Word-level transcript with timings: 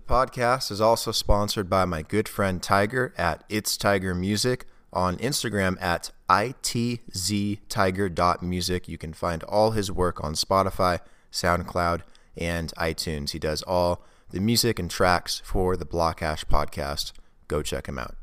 The 0.00 0.14
podcast 0.14 0.70
is 0.70 0.80
also 0.80 1.12
sponsored 1.12 1.68
by 1.68 1.84
my 1.84 2.00
good 2.00 2.26
friend 2.26 2.62
Tiger 2.62 3.12
at 3.18 3.44
It's 3.50 3.76
Tiger 3.76 4.14
Music 4.14 4.64
on 4.94 5.18
Instagram 5.18 5.76
at 5.78 6.10
itztiger.music. 6.30 8.88
You 8.88 8.96
can 8.96 9.12
find 9.12 9.42
all 9.42 9.72
his 9.72 9.92
work 9.92 10.24
on 10.24 10.32
Spotify, 10.32 11.00
SoundCloud, 11.30 12.00
and 12.34 12.72
iTunes. 12.78 13.32
He 13.32 13.38
does 13.38 13.60
all 13.62 14.02
the 14.30 14.40
music 14.40 14.78
and 14.78 14.90
tracks 14.90 15.42
for 15.44 15.76
the 15.76 15.84
Blockhash 15.84 16.46
podcast. 16.46 17.12
Go 17.46 17.62
check 17.62 17.86
him 17.86 17.98
out. 17.98 18.16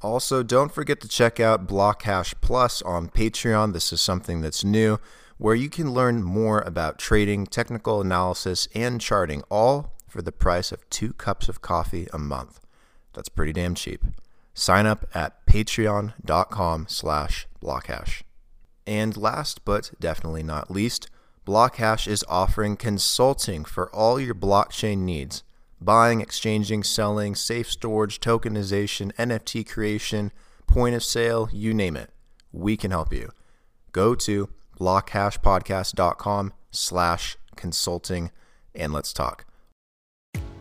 Also, 0.00 0.42
don't 0.42 0.72
forget 0.72 1.02
to 1.02 1.08
check 1.08 1.38
out 1.38 1.68
Blockhash 1.68 2.32
Plus 2.40 2.80
on 2.80 3.10
Patreon. 3.10 3.74
This 3.74 3.92
is 3.92 4.00
something 4.00 4.40
that's 4.40 4.64
new 4.64 4.98
where 5.36 5.54
you 5.54 5.68
can 5.68 5.92
learn 5.92 6.22
more 6.22 6.60
about 6.60 6.98
trading, 6.98 7.46
technical 7.46 8.00
analysis, 8.00 8.68
and 8.74 9.02
charting, 9.02 9.42
all 9.50 9.92
for 10.10 10.22
the 10.22 10.32
price 10.32 10.72
of 10.72 10.88
two 10.90 11.12
cups 11.12 11.48
of 11.48 11.62
coffee 11.62 12.08
a 12.12 12.18
month. 12.18 12.60
That's 13.12 13.28
pretty 13.28 13.52
damn 13.52 13.74
cheap. 13.74 14.04
Sign 14.54 14.86
up 14.86 15.06
at 15.14 15.46
patreon.com 15.46 16.86
slash 16.88 17.46
blockhash. 17.62 18.22
And 18.86 19.16
last 19.16 19.64
but 19.64 19.92
definitely 20.00 20.42
not 20.42 20.70
least, 20.70 21.08
Blockhash 21.46 22.06
is 22.06 22.24
offering 22.28 22.76
consulting 22.76 23.64
for 23.64 23.90
all 23.94 24.20
your 24.20 24.34
blockchain 24.34 24.98
needs 24.98 25.42
buying, 25.80 26.20
exchanging, 26.20 26.82
selling, 26.82 27.34
safe 27.34 27.70
storage, 27.70 28.20
tokenization, 28.20 29.12
NFT 29.14 29.66
creation, 29.66 30.30
point 30.66 30.94
of 30.94 31.02
sale, 31.02 31.48
you 31.52 31.72
name 31.72 31.96
it. 31.96 32.10
We 32.52 32.76
can 32.76 32.90
help 32.90 33.12
you. 33.12 33.32
Go 33.92 34.14
to 34.14 34.50
blockhashpodcast.com 34.78 36.52
slash 36.70 37.36
consulting 37.56 38.30
and 38.74 38.92
let's 38.92 39.12
talk. 39.12 39.46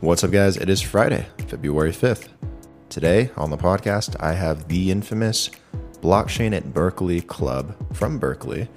What's 0.02 0.24
up, 0.24 0.32
guys? 0.32 0.56
It 0.56 0.70
is 0.70 0.80
Friday, 0.80 1.28
February 1.50 1.92
5th. 1.92 2.30
Today 2.88 3.32
on 3.36 3.50
the 3.50 3.58
podcast, 3.58 4.16
I 4.22 4.32
have 4.32 4.70
the 4.70 4.92
infamous 4.92 5.50
Blockchain 6.00 6.56
at 6.56 6.74
Berkeley 6.74 7.20
Club 7.20 7.76
from 7.94 8.18
Berkeley 8.18 8.70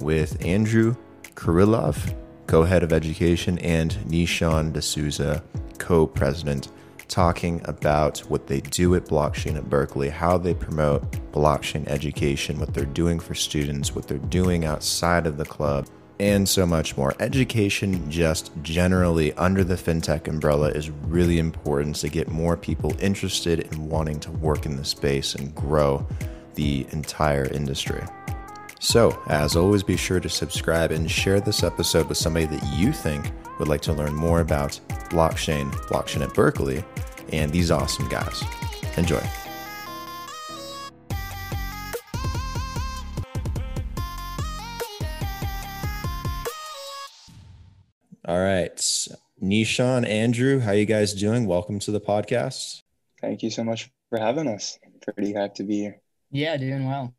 with 0.00 0.44
Andrew 0.44 0.96
Kirillov, 1.36 2.16
co 2.48 2.64
head 2.64 2.82
of 2.82 2.92
education, 2.92 3.56
and 3.60 3.92
Nishan 4.08 4.72
D'Souza, 4.72 5.44
co 5.78 6.08
president, 6.08 6.70
talking 7.06 7.60
about 7.66 8.18
what 8.28 8.48
they 8.48 8.60
do 8.60 8.96
at 8.96 9.04
Blockchain 9.04 9.56
at 9.56 9.70
Berkeley, 9.70 10.08
how 10.08 10.36
they 10.36 10.54
promote 10.54 11.08
blockchain 11.30 11.86
education, 11.86 12.58
what 12.58 12.74
they're 12.74 12.84
doing 12.84 13.20
for 13.20 13.36
students, 13.36 13.94
what 13.94 14.08
they're 14.08 14.18
doing 14.18 14.64
outside 14.64 15.28
of 15.28 15.36
the 15.36 15.44
club, 15.44 15.86
and 16.20 16.48
so 16.48 16.66
much 16.66 16.96
more. 16.96 17.14
Education, 17.20 18.10
just 18.10 18.52
generally 18.62 19.32
under 19.34 19.64
the 19.64 19.74
fintech 19.74 20.28
umbrella, 20.28 20.68
is 20.68 20.90
really 20.90 21.38
important 21.38 21.96
to 21.96 22.08
get 22.08 22.28
more 22.30 22.56
people 22.56 22.94
interested 23.00 23.60
in 23.60 23.88
wanting 23.88 24.20
to 24.20 24.30
work 24.32 24.66
in 24.66 24.76
the 24.76 24.84
space 24.84 25.34
and 25.34 25.54
grow 25.54 26.06
the 26.54 26.86
entire 26.92 27.46
industry. 27.46 28.02
So, 28.78 29.18
as 29.28 29.56
always, 29.56 29.82
be 29.82 29.96
sure 29.96 30.20
to 30.20 30.28
subscribe 30.28 30.90
and 30.90 31.10
share 31.10 31.40
this 31.40 31.62
episode 31.62 32.08
with 32.08 32.18
somebody 32.18 32.46
that 32.46 32.76
you 32.76 32.92
think 32.92 33.32
would 33.58 33.68
like 33.68 33.80
to 33.82 33.92
learn 33.92 34.14
more 34.14 34.40
about 34.40 34.78
blockchain, 35.08 35.70
blockchain 35.88 36.22
at 36.22 36.34
Berkeley, 36.34 36.84
and 37.32 37.50
these 37.50 37.70
awesome 37.70 38.08
guys. 38.08 38.42
Enjoy. 38.96 39.22
All 48.26 48.40
right. 48.40 48.74
Nishan, 49.42 50.08
Andrew, 50.08 50.58
how 50.58 50.72
you 50.72 50.86
guys 50.86 51.12
doing? 51.12 51.44
Welcome 51.44 51.78
to 51.80 51.90
the 51.90 52.00
podcast. 52.00 52.80
Thank 53.20 53.42
you 53.42 53.50
so 53.50 53.62
much 53.62 53.90
for 54.08 54.18
having 54.18 54.48
us. 54.48 54.78
Pretty 55.02 55.34
happy 55.34 55.52
to 55.56 55.62
be 55.64 55.80
here. 55.80 56.00
Yeah, 56.30 56.56
doing 56.56 56.86
well. 56.86 57.12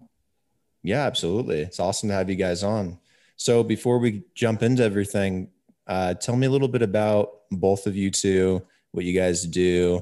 Yeah, 0.81 1.05
absolutely. 1.05 1.59
It's 1.59 1.79
awesome 1.79 2.09
to 2.09 2.15
have 2.15 2.27
you 2.31 2.35
guys 2.35 2.63
on. 2.63 2.97
So 3.35 3.63
before 3.63 3.99
we 3.99 4.23
jump 4.33 4.63
into 4.63 4.83
everything, 4.83 5.49
uh, 5.85 6.15
tell 6.15 6.35
me 6.35 6.47
a 6.47 6.49
little 6.49 6.67
bit 6.67 6.81
about 6.81 7.41
both 7.51 7.85
of 7.85 7.95
you 7.95 8.09
two, 8.09 8.63
what 8.91 9.05
you 9.05 9.13
guys 9.13 9.43
do, 9.43 10.01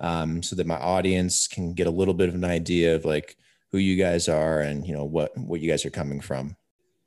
um, 0.00 0.42
so 0.42 0.56
that 0.56 0.66
my 0.66 0.78
audience 0.78 1.48
can 1.48 1.74
get 1.74 1.86
a 1.86 1.90
little 1.90 2.14
bit 2.14 2.30
of 2.30 2.34
an 2.34 2.44
idea 2.44 2.94
of 2.94 3.04
like 3.04 3.36
who 3.72 3.78
you 3.78 4.02
guys 4.02 4.26
are 4.26 4.60
and 4.60 4.86
you 4.86 4.94
know 4.94 5.04
what 5.04 5.36
what 5.36 5.60
you 5.60 5.70
guys 5.70 5.84
are 5.84 5.90
coming 5.90 6.22
from. 6.22 6.56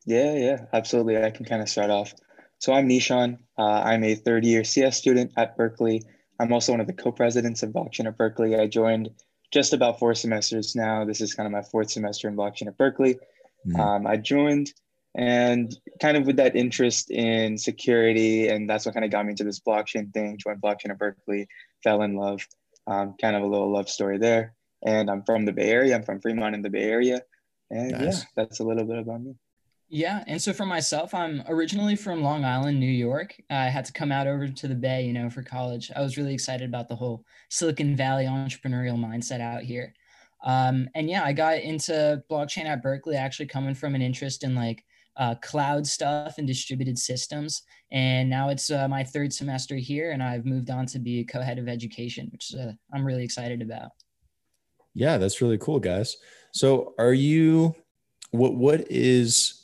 Yeah, 0.05 0.35
yeah, 0.35 0.65
absolutely. 0.71 1.17
I 1.17 1.31
can 1.31 1.45
kind 1.45 1.63
of 1.63 1.69
start 1.69 1.89
off. 1.89 2.13
So 2.63 2.71
I'm 2.71 2.87
Nishan. 2.87 3.39
Uh, 3.57 3.81
I'm 3.83 4.05
a 4.05 4.15
third 4.15 4.45
year 4.45 4.63
CS 4.63 4.95
student 4.95 5.33
at 5.35 5.57
Berkeley. 5.57 6.01
I'm 6.39 6.53
also 6.53 6.71
one 6.71 6.79
of 6.79 6.87
the 6.87 6.93
co-presidents 6.93 7.61
of 7.61 7.71
Blockchain 7.71 8.07
at 8.07 8.17
Berkeley. 8.17 8.55
I 8.55 8.67
joined 8.67 9.09
just 9.51 9.73
about 9.73 9.99
four 9.99 10.15
semesters 10.15 10.73
now. 10.73 11.03
This 11.03 11.19
is 11.19 11.33
kind 11.33 11.45
of 11.45 11.51
my 11.51 11.61
fourth 11.61 11.91
semester 11.91 12.29
in 12.29 12.37
blockchain 12.37 12.67
at 12.67 12.77
Berkeley. 12.77 13.15
Mm-hmm. 13.67 13.81
Um, 13.81 14.07
I 14.07 14.15
joined 14.15 14.71
and 15.13 15.75
kind 16.01 16.15
of 16.15 16.25
with 16.25 16.37
that 16.37 16.55
interest 16.55 17.11
in 17.11 17.57
security, 17.57 18.47
and 18.47 18.69
that's 18.69 18.85
what 18.85 18.93
kind 18.93 19.03
of 19.03 19.11
got 19.11 19.25
me 19.25 19.31
into 19.31 19.43
this 19.43 19.59
blockchain 19.59 20.13
thing. 20.13 20.37
Joined 20.37 20.61
blockchain 20.61 20.91
at 20.91 20.97
Berkeley, 20.97 21.49
fell 21.83 22.01
in 22.01 22.15
love. 22.15 22.47
Um, 22.87 23.15
kind 23.19 23.35
of 23.35 23.43
a 23.43 23.47
little 23.47 23.73
love 23.73 23.89
story 23.89 24.19
there. 24.19 24.53
And 24.85 25.11
I'm 25.11 25.23
from 25.25 25.43
the 25.43 25.51
Bay 25.51 25.69
Area. 25.69 25.95
I'm 25.95 26.03
from 26.03 26.21
Fremont 26.21 26.55
in 26.55 26.61
the 26.61 26.69
Bay 26.69 26.83
Area, 26.83 27.23
and 27.69 27.91
nice. 27.91 28.19
yeah, 28.19 28.23
that's 28.37 28.61
a 28.61 28.63
little 28.63 28.85
bit 28.85 28.99
about 28.99 29.21
me. 29.21 29.35
Yeah. 29.93 30.23
And 30.25 30.41
so 30.41 30.53
for 30.53 30.65
myself, 30.65 31.13
I'm 31.13 31.43
originally 31.47 31.95
from 31.95 32.23
Long 32.23 32.43
Island, 32.43 32.79
New 32.79 32.87
York. 32.87 33.39
I 33.51 33.65
had 33.65 33.85
to 33.85 33.93
come 33.93 34.11
out 34.11 34.25
over 34.25 34.47
to 34.47 34.67
the 34.67 34.73
Bay, 34.73 35.05
you 35.05 35.13
know, 35.13 35.29
for 35.29 35.43
college. 35.43 35.91
I 35.95 36.01
was 36.01 36.17
really 36.17 36.33
excited 36.33 36.67
about 36.67 36.87
the 36.89 36.95
whole 36.95 37.23
Silicon 37.49 37.95
Valley 37.95 38.25
entrepreneurial 38.25 38.97
mindset 38.97 39.39
out 39.39 39.61
here. 39.61 39.93
Um, 40.43 40.89
and 40.95 41.11
yeah, 41.11 41.23
I 41.23 41.31
got 41.31 41.59
into 41.59 42.23
blockchain 42.27 42.65
at 42.65 42.81
Berkeley, 42.81 43.17
actually 43.17 43.45
coming 43.45 43.75
from 43.75 43.93
an 43.93 44.01
interest 44.01 44.43
in 44.43 44.55
like 44.55 44.83
uh, 45.15 45.35
cloud 45.43 45.85
stuff 45.85 46.39
and 46.39 46.47
distributed 46.47 46.97
systems. 46.97 47.61
And 47.91 48.31
now 48.31 48.49
it's 48.49 48.71
uh, 48.71 48.87
my 48.87 49.03
third 49.03 49.31
semester 49.31 49.75
here, 49.75 50.09
and 50.09 50.23
I've 50.23 50.47
moved 50.47 50.71
on 50.71 50.87
to 50.87 50.97
be 50.97 51.23
co 51.23 51.39
head 51.39 51.59
of 51.59 51.67
education, 51.67 52.29
which 52.31 52.55
uh, 52.59 52.71
I'm 52.91 53.05
really 53.05 53.23
excited 53.23 53.61
about. 53.61 53.91
Yeah, 54.95 55.19
that's 55.19 55.39
really 55.39 55.59
cool, 55.59 55.79
guys. 55.79 56.17
So, 56.51 56.95
are 56.97 57.13
you, 57.13 57.75
what, 58.31 58.55
what 58.55 58.91
is, 58.91 59.62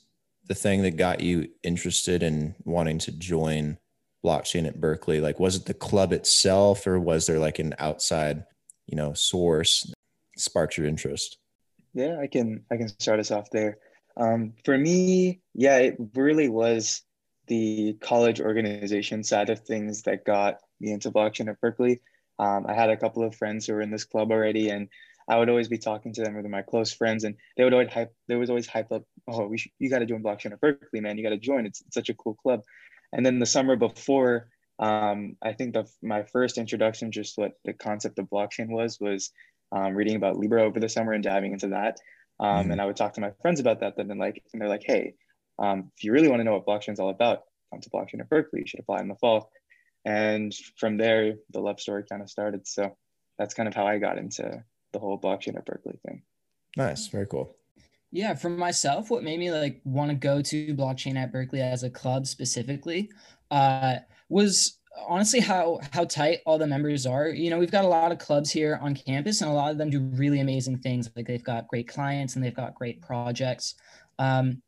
the 0.49 0.55
thing 0.55 0.81
that 0.81 0.97
got 0.97 1.21
you 1.21 1.47
interested 1.63 2.23
in 2.23 2.55
wanting 2.65 2.97
to 2.97 3.11
join 3.11 3.77
blockchain 4.25 4.67
at 4.67 4.81
Berkeley? 4.81 5.21
Like, 5.21 5.39
was 5.39 5.55
it 5.55 5.65
the 5.65 5.73
club 5.73 6.11
itself, 6.11 6.85
or 6.85 6.99
was 6.99 7.27
there 7.27 7.39
like 7.39 7.59
an 7.59 7.75
outside, 7.79 8.43
you 8.87 8.97
know, 8.97 9.13
source 9.13 9.93
sparked 10.37 10.77
your 10.77 10.87
interest? 10.87 11.37
Yeah, 11.93 12.19
I 12.19 12.27
can 12.27 12.65
I 12.71 12.77
can 12.77 12.87
start 12.87 13.19
us 13.19 13.31
off 13.31 13.49
there. 13.51 13.77
Um, 14.17 14.53
for 14.65 14.77
me, 14.77 15.39
yeah, 15.53 15.77
it 15.77 15.97
really 16.15 16.49
was 16.49 17.03
the 17.47 17.93
college 18.01 18.41
organization 18.41 19.23
side 19.23 19.49
of 19.49 19.59
things 19.59 20.03
that 20.03 20.25
got 20.25 20.57
me 20.79 20.91
into 20.91 21.11
blockchain 21.11 21.49
at 21.49 21.61
Berkeley. 21.61 22.01
Um, 22.37 22.65
I 22.67 22.73
had 22.73 22.89
a 22.89 22.97
couple 22.97 23.23
of 23.23 23.35
friends 23.35 23.65
who 23.65 23.73
were 23.73 23.81
in 23.81 23.91
this 23.91 24.03
club 24.03 24.31
already, 24.31 24.69
and 24.69 24.89
I 25.29 25.37
would 25.37 25.49
always 25.49 25.67
be 25.67 25.77
talking 25.77 26.11
to 26.13 26.23
them 26.23 26.35
with 26.35 26.45
my 26.47 26.63
close 26.63 26.91
friends, 26.91 27.23
and 27.23 27.35
they 27.55 27.63
would 27.63 27.73
always 27.73 27.93
hype. 27.93 28.13
They 28.27 28.35
was 28.35 28.49
always 28.49 28.67
hype 28.67 28.91
up. 28.91 29.03
Oh, 29.27 29.47
we 29.47 29.59
should, 29.59 29.71
you 29.77 29.89
got 29.89 29.99
to 29.99 30.05
join 30.05 30.23
blockchain 30.23 30.51
at 30.51 30.59
Berkeley, 30.59 31.01
man. 31.01 31.17
You 31.17 31.23
got 31.23 31.29
to 31.29 31.37
join. 31.37 31.67
It's, 31.67 31.81
it's, 31.81 31.93
such 31.93 32.09
a 32.09 32.15
cool 32.15 32.33
club. 32.33 32.63
And 33.13 33.23
then 33.23 33.37
the 33.37 33.45
summer 33.45 33.75
before, 33.75 34.49
um, 34.79 35.37
I 35.41 35.53
think 35.53 35.73
the 35.73 35.87
my 36.01 36.23
first 36.23 36.57
introduction, 36.57 37.11
just 37.11 37.37
what 37.37 37.53
the 37.63 37.73
concept 37.73 38.17
of 38.17 38.25
blockchain 38.25 38.69
was, 38.69 38.99
was 38.99 39.31
um, 39.71 39.93
reading 39.93 40.15
about 40.15 40.37
Libra 40.37 40.63
over 40.63 40.79
the 40.79 40.89
summer 40.89 41.13
and 41.13 41.23
diving 41.23 41.53
into 41.53 41.69
that. 41.69 41.99
Um, 42.39 42.47
mm-hmm. 42.47 42.71
And 42.71 42.81
I 42.81 42.85
would 42.85 42.95
talk 42.95 43.13
to 43.13 43.21
my 43.21 43.31
friends 43.41 43.59
about 43.59 43.81
that. 43.81 43.97
Then 43.97 44.09
and 44.09 44.19
like, 44.19 44.43
and 44.51 44.61
they're 44.61 44.69
like, 44.69 44.83
hey, 44.83 45.13
um, 45.59 45.91
if 45.95 46.03
you 46.03 46.11
really 46.11 46.27
want 46.27 46.39
to 46.39 46.43
know 46.43 46.53
what 46.53 46.65
blockchain 46.65 46.93
is 46.93 46.99
all 46.99 47.09
about, 47.09 47.43
come 47.71 47.81
to 47.81 47.89
blockchain 47.91 48.19
at 48.19 48.29
Berkeley. 48.29 48.61
You 48.61 48.67
should 48.67 48.79
apply 48.79 49.01
in 49.01 49.07
the 49.07 49.15
fall. 49.15 49.51
And 50.05 50.55
from 50.77 50.97
there, 50.97 51.35
the 51.51 51.59
love 51.59 51.79
story 51.79 52.03
kind 52.09 52.21
of 52.21 52.29
started. 52.29 52.67
So 52.67 52.95
that's 53.37 53.53
kind 53.53 53.67
of 53.67 53.75
how 53.75 53.85
I 53.85 53.99
got 53.99 54.17
into 54.17 54.63
the 54.91 54.99
whole 54.99 55.19
blockchain 55.19 55.57
at 55.57 55.65
Berkeley 55.65 55.99
thing. 56.05 56.23
Nice, 56.77 57.07
very 57.07 57.25
cool. 57.25 57.55
Yeah, 58.11 58.33
for 58.33 58.49
myself, 58.49 59.09
what 59.09 59.23
made 59.23 59.39
me 59.39 59.51
like 59.51 59.81
want 59.83 60.09
to 60.09 60.15
go 60.15 60.41
to 60.41 60.75
blockchain 60.75 61.15
at 61.15 61.31
Berkeley 61.31 61.61
as 61.61 61.83
a 61.83 61.89
club 61.89 62.25
specifically 62.25 63.11
uh, 63.51 63.97
was 64.29 64.79
honestly 65.07 65.39
how 65.39 65.79
how 65.91 66.05
tight 66.05 66.39
all 66.45 66.57
the 66.57 66.65
members 66.65 67.05
are. 67.05 67.27
You 67.27 67.51
know, 67.51 67.59
we've 67.59 67.71
got 67.71 67.85
a 67.85 67.87
lot 67.87 68.11
of 68.11 68.17
clubs 68.17 68.49
here 68.49 68.79
on 68.81 68.95
campus, 68.95 69.41
and 69.41 69.49
a 69.49 69.53
lot 69.53 69.71
of 69.71 69.77
them 69.77 69.91
do 69.91 69.99
really 69.99 70.39
amazing 70.39 70.79
things. 70.79 71.09
Like 71.15 71.27
they've 71.27 71.43
got 71.43 71.67
great 71.67 71.87
clients 71.87 72.35
and 72.35 72.43
they've 72.43 72.55
got 72.55 72.75
great 72.75 73.01
projects. 73.01 73.75
Um, 74.17 74.61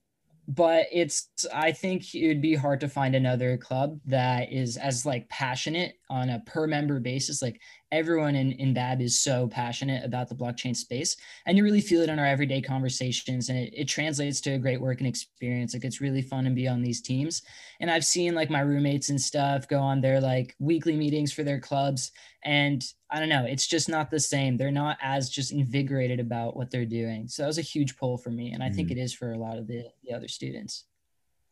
but 0.47 0.87
it's 0.91 1.29
i 1.53 1.71
think 1.71 2.13
it 2.15 2.27
would 2.27 2.41
be 2.41 2.55
hard 2.55 2.79
to 2.79 2.89
find 2.89 3.15
another 3.15 3.57
club 3.57 3.99
that 4.05 4.51
is 4.51 4.75
as 4.75 5.05
like 5.05 5.29
passionate 5.29 5.93
on 6.11 6.29
a 6.29 6.39
per 6.45 6.67
member 6.67 6.99
basis. 6.99 7.41
Like 7.41 7.61
everyone 7.91 8.35
in, 8.35 8.51
in 8.51 8.73
BAB 8.73 9.01
is 9.01 9.23
so 9.23 9.47
passionate 9.47 10.03
about 10.03 10.27
the 10.27 10.35
blockchain 10.35 10.75
space. 10.75 11.15
And 11.45 11.57
you 11.57 11.63
really 11.63 11.79
feel 11.79 12.01
it 12.01 12.09
in 12.09 12.19
our 12.19 12.25
everyday 12.25 12.61
conversations. 12.61 13.47
And 13.47 13.57
it, 13.57 13.73
it 13.73 13.85
translates 13.87 14.41
to 14.41 14.51
a 14.51 14.59
great 14.59 14.81
working 14.81 15.07
experience. 15.07 15.73
Like 15.73 15.85
it's 15.85 16.01
really 16.01 16.21
fun 16.21 16.43
to 16.43 16.51
be 16.51 16.67
on 16.67 16.81
these 16.81 17.01
teams. 17.01 17.41
And 17.79 17.89
I've 17.89 18.05
seen 18.05 18.35
like 18.35 18.49
my 18.49 18.59
roommates 18.59 19.09
and 19.09 19.19
stuff 19.19 19.69
go 19.69 19.79
on 19.79 20.01
their 20.01 20.19
like 20.19 20.53
weekly 20.59 20.97
meetings 20.97 21.31
for 21.31 21.43
their 21.43 21.59
clubs. 21.59 22.11
And 22.43 22.83
I 23.09 23.19
don't 23.19 23.29
know, 23.29 23.45
it's 23.45 23.67
just 23.67 23.87
not 23.87 24.11
the 24.11 24.19
same. 24.19 24.57
They're 24.57 24.69
not 24.69 24.97
as 25.01 25.29
just 25.29 25.53
invigorated 25.53 26.19
about 26.19 26.57
what 26.57 26.71
they're 26.71 26.85
doing. 26.85 27.29
So 27.29 27.43
that 27.43 27.47
was 27.47 27.57
a 27.57 27.61
huge 27.61 27.95
pull 27.95 28.17
for 28.17 28.31
me. 28.31 28.51
And 28.51 28.61
I 28.61 28.69
mm 28.69 28.75
think 28.75 28.89
it 28.89 28.97
is 28.97 29.13
for 29.13 29.33
a 29.33 29.37
lot 29.37 29.57
of 29.57 29.67
the, 29.67 29.83
the 30.03 30.13
other 30.13 30.27
students. 30.27 30.85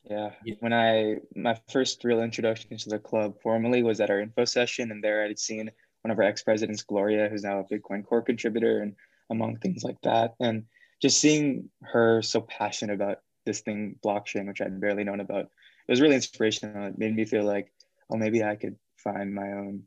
Yeah. 0.10 0.32
When 0.60 0.74
I 0.74 1.18
my 1.36 1.56
first 1.72 2.04
real 2.04 2.22
introduction 2.22 2.76
to 2.76 2.90
the 2.90 2.98
club 2.98 3.36
formally 3.44 3.84
was 3.84 4.00
at 4.02 4.10
our 4.10 4.20
info 4.20 4.46
session, 4.46 4.92
and 4.92 5.04
there 5.04 5.24
I'd 5.24 5.38
seen 5.38 5.70
one 6.02 6.12
of 6.12 6.18
our 6.18 6.24
ex-presidents, 6.24 6.82
Gloria, 6.82 7.30
who's 7.30 7.44
now 7.44 7.60
a 7.60 7.64
Bitcoin 7.64 8.04
core 8.06 8.22
contributor, 8.22 8.82
and 8.82 8.96
among 9.30 9.58
things 9.58 9.84
like 9.84 10.02
that. 10.02 10.34
And 10.40 10.64
just 11.02 11.20
seeing 11.20 11.70
her 11.84 12.22
so 12.22 12.42
passionate 12.42 12.96
about 12.96 13.20
this 13.46 13.62
thing, 13.62 13.98
blockchain, 14.04 14.48
which 14.48 14.62
I'd 14.62 14.82
barely 14.82 15.04
known 15.04 15.20
about, 15.20 15.46
it 15.46 15.92
was 15.92 16.02
really 16.02 16.16
inspirational. 16.16 16.88
It 16.88 16.98
made 16.98 17.16
me 17.16 17.26
feel 17.26 17.44
like, 17.44 17.72
oh, 18.10 18.18
maybe 18.18 18.44
I 18.44 18.56
could 18.56 18.78
find 18.98 19.34
my 19.34 19.52
own 19.52 19.84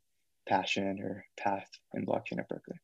passion 0.48 1.00
or 1.00 1.24
path 1.36 1.69
in 1.94 2.06
blockchain 2.06 2.38
at 2.38 2.48
Berkeley. 2.48 2.78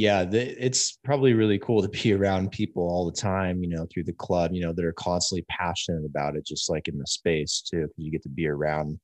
Yeah, 0.00 0.24
the, 0.24 0.40
it's 0.64 0.92
probably 1.04 1.34
really 1.34 1.58
cool 1.58 1.82
to 1.82 1.88
be 1.90 2.14
around 2.14 2.52
people 2.52 2.84
all 2.84 3.04
the 3.04 3.12
time, 3.12 3.62
you 3.62 3.68
know, 3.68 3.86
through 3.92 4.04
the 4.04 4.14
club, 4.14 4.50
you 4.54 4.62
know, 4.62 4.72
that 4.72 4.82
are 4.82 4.94
constantly 4.94 5.44
passionate 5.50 6.06
about 6.06 6.36
it, 6.36 6.46
just 6.46 6.70
like 6.70 6.88
in 6.88 6.96
the 6.96 7.06
space 7.06 7.60
too, 7.60 7.82
because 7.82 7.98
you 7.98 8.10
get 8.10 8.22
to 8.22 8.30
be 8.30 8.48
around 8.48 8.98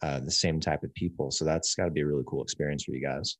uh, 0.00 0.18
the 0.20 0.30
same 0.30 0.58
type 0.58 0.82
of 0.82 0.94
people. 0.94 1.30
So 1.30 1.44
that's 1.44 1.74
got 1.74 1.84
to 1.84 1.90
be 1.90 2.00
a 2.00 2.06
really 2.06 2.24
cool 2.26 2.42
experience 2.42 2.84
for 2.84 2.92
you 2.92 3.06
guys. 3.06 3.36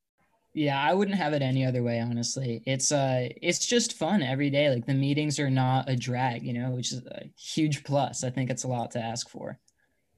Yeah, 0.53 0.79
I 0.79 0.93
wouldn't 0.93 1.17
have 1.17 1.33
it 1.33 1.41
any 1.41 1.65
other 1.65 1.81
way, 1.81 1.99
honestly. 1.99 2.61
It's 2.67 2.91
uh 2.91 3.29
it's 3.41 3.65
just 3.65 3.97
fun 3.97 4.21
every 4.21 4.51
day. 4.51 4.69
Like 4.69 4.85
the 4.85 4.93
meetings 4.93 5.39
are 5.39 5.49
not 5.49 5.89
a 5.89 5.95
drag, 5.95 6.43
you 6.43 6.53
know, 6.53 6.69
which 6.71 6.91
is 6.91 6.99
a 7.05 7.31
huge 7.35 7.83
plus. 7.83 8.23
I 8.23 8.29
think 8.29 8.51
it's 8.51 8.65
a 8.65 8.67
lot 8.67 8.91
to 8.91 8.99
ask 8.99 9.27
for. 9.29 9.57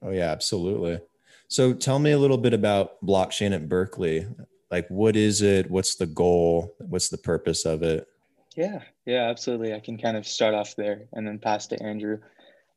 Oh 0.02 0.10
yeah, 0.10 0.32
absolutely. 0.32 1.00
So 1.50 1.72
tell 1.72 2.00
me 2.00 2.12
a 2.12 2.18
little 2.18 2.40
bit 2.40 2.54
about 2.54 3.00
blockchain 3.06 3.54
at 3.54 3.70
Berkeley. 3.70 4.28
Like 4.74 4.88
what 4.88 5.16
is 5.16 5.44
it? 5.44 5.70
What's 5.70 5.98
the 5.98 6.08
goal? 6.08 6.74
What's 6.80 7.10
the 7.10 7.18
purpose 7.20 7.64
of 7.64 7.84
it? 7.84 8.08
Yeah, 8.56 8.82
yeah, 9.06 9.30
absolutely. 9.30 9.72
I 9.72 9.80
can 9.80 10.00
kind 10.00 10.18
of 10.18 10.26
start 10.26 10.56
off 10.56 10.76
there 10.76 11.04
and 11.14 11.28
then 11.28 11.38
pass 11.38 11.68
to 11.68 11.84
Andrew. 11.84 12.18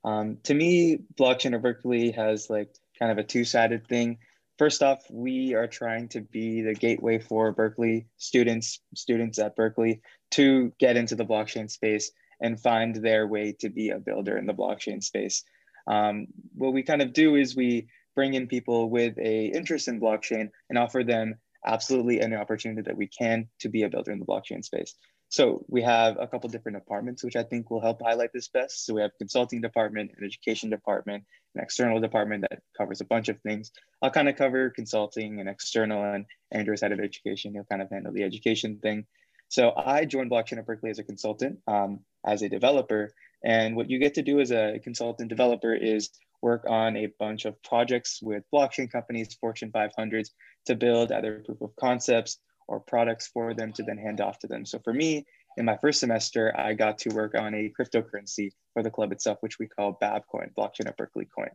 Um, 0.04 0.37
to 0.43 0.52
me, 0.52 0.98
blockchain 1.19 1.54
at 1.54 1.62
Berkeley 1.62 2.10
has 2.10 2.50
like 2.50 2.69
kind 2.98 3.10
of 3.10 3.16
a 3.16 3.25
two-sided 3.25 3.88
thing. 3.88 4.19
First 4.58 4.82
off, 4.82 5.06
we 5.10 5.54
are 5.54 5.66
trying 5.66 6.08
to 6.08 6.20
be 6.20 6.60
the 6.60 6.75
gateway 6.75 7.19
for 7.19 7.50
Berkeley 7.50 8.06
students, 8.19 8.81
students 8.94 9.38
at 9.38 9.56
Berkeley 9.56 10.02
to 10.32 10.75
get 10.78 10.98
into 10.98 11.14
the 11.14 11.25
blockchain 11.25 11.70
space 11.70 12.10
and 12.43 12.60
find 12.60 12.96
their 12.96 13.26
way 13.26 13.52
to 13.60 13.70
be 13.70 13.88
a 13.88 13.98
builder 13.98 14.37
in 14.37 14.44
the 14.44 14.52
blockchain 14.52 15.02
space. 15.02 15.44
Um, 15.87 16.26
what 16.54 16.75
we 16.75 16.82
kind 16.82 17.00
of 17.00 17.14
do 17.14 17.37
is 17.37 17.56
we 17.56 17.88
bring 18.14 18.34
in 18.34 18.48
people 18.48 18.90
with 18.90 19.16
a 19.19 19.46
interest 19.46 19.88
in 19.88 19.98
blockchain 19.98 20.50
and 20.69 20.76
offer 20.76 21.02
them 21.02 21.37
absolutely 21.66 22.20
any 22.20 22.36
opportunity 22.36 22.82
that 22.82 22.96
we 22.96 23.08
can 23.08 23.48
to 23.60 23.68
be 23.68 23.82
a 23.82 23.88
builder 23.88 24.12
in 24.12 24.18
the 24.18 24.26
blockchain 24.26 24.64
space. 24.64 24.94
So 25.28 25.64
we 25.68 25.82
have 25.82 26.16
a 26.20 26.26
couple 26.26 26.48
different 26.48 26.78
departments, 26.78 27.24
which 27.24 27.36
I 27.36 27.42
think 27.42 27.70
will 27.70 27.80
help 27.80 28.00
highlight 28.00 28.32
this 28.32 28.48
best. 28.48 28.86
So 28.86 28.94
we 28.94 29.02
have 29.02 29.10
consulting 29.18 29.60
department, 29.60 30.12
an 30.16 30.24
education 30.24 30.70
department, 30.70 31.24
an 31.54 31.62
external 31.62 32.00
department 32.00 32.46
that 32.48 32.60
covers 32.78 33.00
a 33.00 33.04
bunch 33.04 33.28
of 33.28 33.40
things. 33.40 33.72
I'll 34.00 34.10
kind 34.10 34.28
of 34.28 34.36
cover 34.36 34.70
consulting 34.70 35.40
and 35.40 35.48
external 35.48 36.04
and 36.04 36.26
Andrew's 36.52 36.80
side 36.80 36.92
of 36.92 37.00
education. 37.00 37.54
He'll 37.54 37.64
kind 37.64 37.82
of 37.82 37.90
handle 37.90 38.12
the 38.12 38.22
education 38.22 38.78
thing. 38.78 39.04
So 39.48 39.72
I 39.76 40.04
joined 40.04 40.30
Blockchain 40.30 40.58
at 40.58 40.66
Berkeley 40.66 40.90
as 40.90 40.98
a 40.98 41.04
consultant, 41.04 41.58
um, 41.66 42.00
as 42.24 42.42
a 42.42 42.48
developer. 42.48 43.12
And 43.44 43.76
what 43.76 43.90
you 43.90 43.98
get 43.98 44.14
to 44.14 44.22
do 44.22 44.40
as 44.40 44.50
a 44.50 44.80
consultant 44.82 45.28
developer 45.28 45.74
is 45.74 46.10
work 46.42 46.64
on 46.69 46.96
a 46.96 47.08
bunch 47.19 47.44
of 47.44 47.60
projects 47.62 48.20
with 48.22 48.44
blockchain 48.52 48.90
companies, 48.90 49.34
Fortune 49.40 49.72
500s, 49.72 50.30
to 50.66 50.74
build 50.74 51.12
either 51.12 51.42
proof 51.44 51.60
of 51.60 51.74
concepts 51.76 52.38
or 52.68 52.80
products 52.80 53.28
for 53.28 53.54
them 53.54 53.72
to 53.72 53.82
then 53.82 53.98
hand 53.98 54.20
off 54.20 54.38
to 54.40 54.46
them. 54.46 54.66
So 54.66 54.78
for 54.80 54.92
me, 54.92 55.24
in 55.56 55.64
my 55.64 55.76
first 55.76 56.00
semester, 56.00 56.52
I 56.58 56.74
got 56.74 56.98
to 56.98 57.14
work 57.14 57.34
on 57.34 57.54
a 57.54 57.72
cryptocurrency 57.78 58.50
for 58.74 58.82
the 58.82 58.90
club 58.90 59.12
itself, 59.12 59.38
which 59.40 59.58
we 59.58 59.66
call 59.66 59.96
Babcoin, 60.00 60.50
Blockchain 60.56 60.86
at 60.86 60.96
Berkeley 60.96 61.26
Coin. 61.34 61.50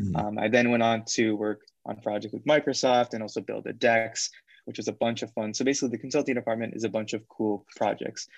Mm-hmm. 0.00 0.16
Um, 0.16 0.38
I 0.38 0.48
then 0.48 0.70
went 0.70 0.82
on 0.82 1.04
to 1.06 1.36
work 1.36 1.62
on 1.86 1.96
project 2.00 2.34
with 2.34 2.44
Microsoft 2.44 3.14
and 3.14 3.22
also 3.22 3.40
build 3.40 3.66
a 3.66 3.72
DEX, 3.72 4.30
which 4.66 4.76
was 4.76 4.88
a 4.88 4.92
bunch 4.92 5.22
of 5.22 5.32
fun. 5.32 5.54
So 5.54 5.64
basically, 5.64 5.90
the 5.90 5.98
consulting 5.98 6.34
department 6.34 6.74
is 6.74 6.84
a 6.84 6.88
bunch 6.88 7.14
of 7.14 7.26
cool 7.28 7.64
projects. 7.76 8.28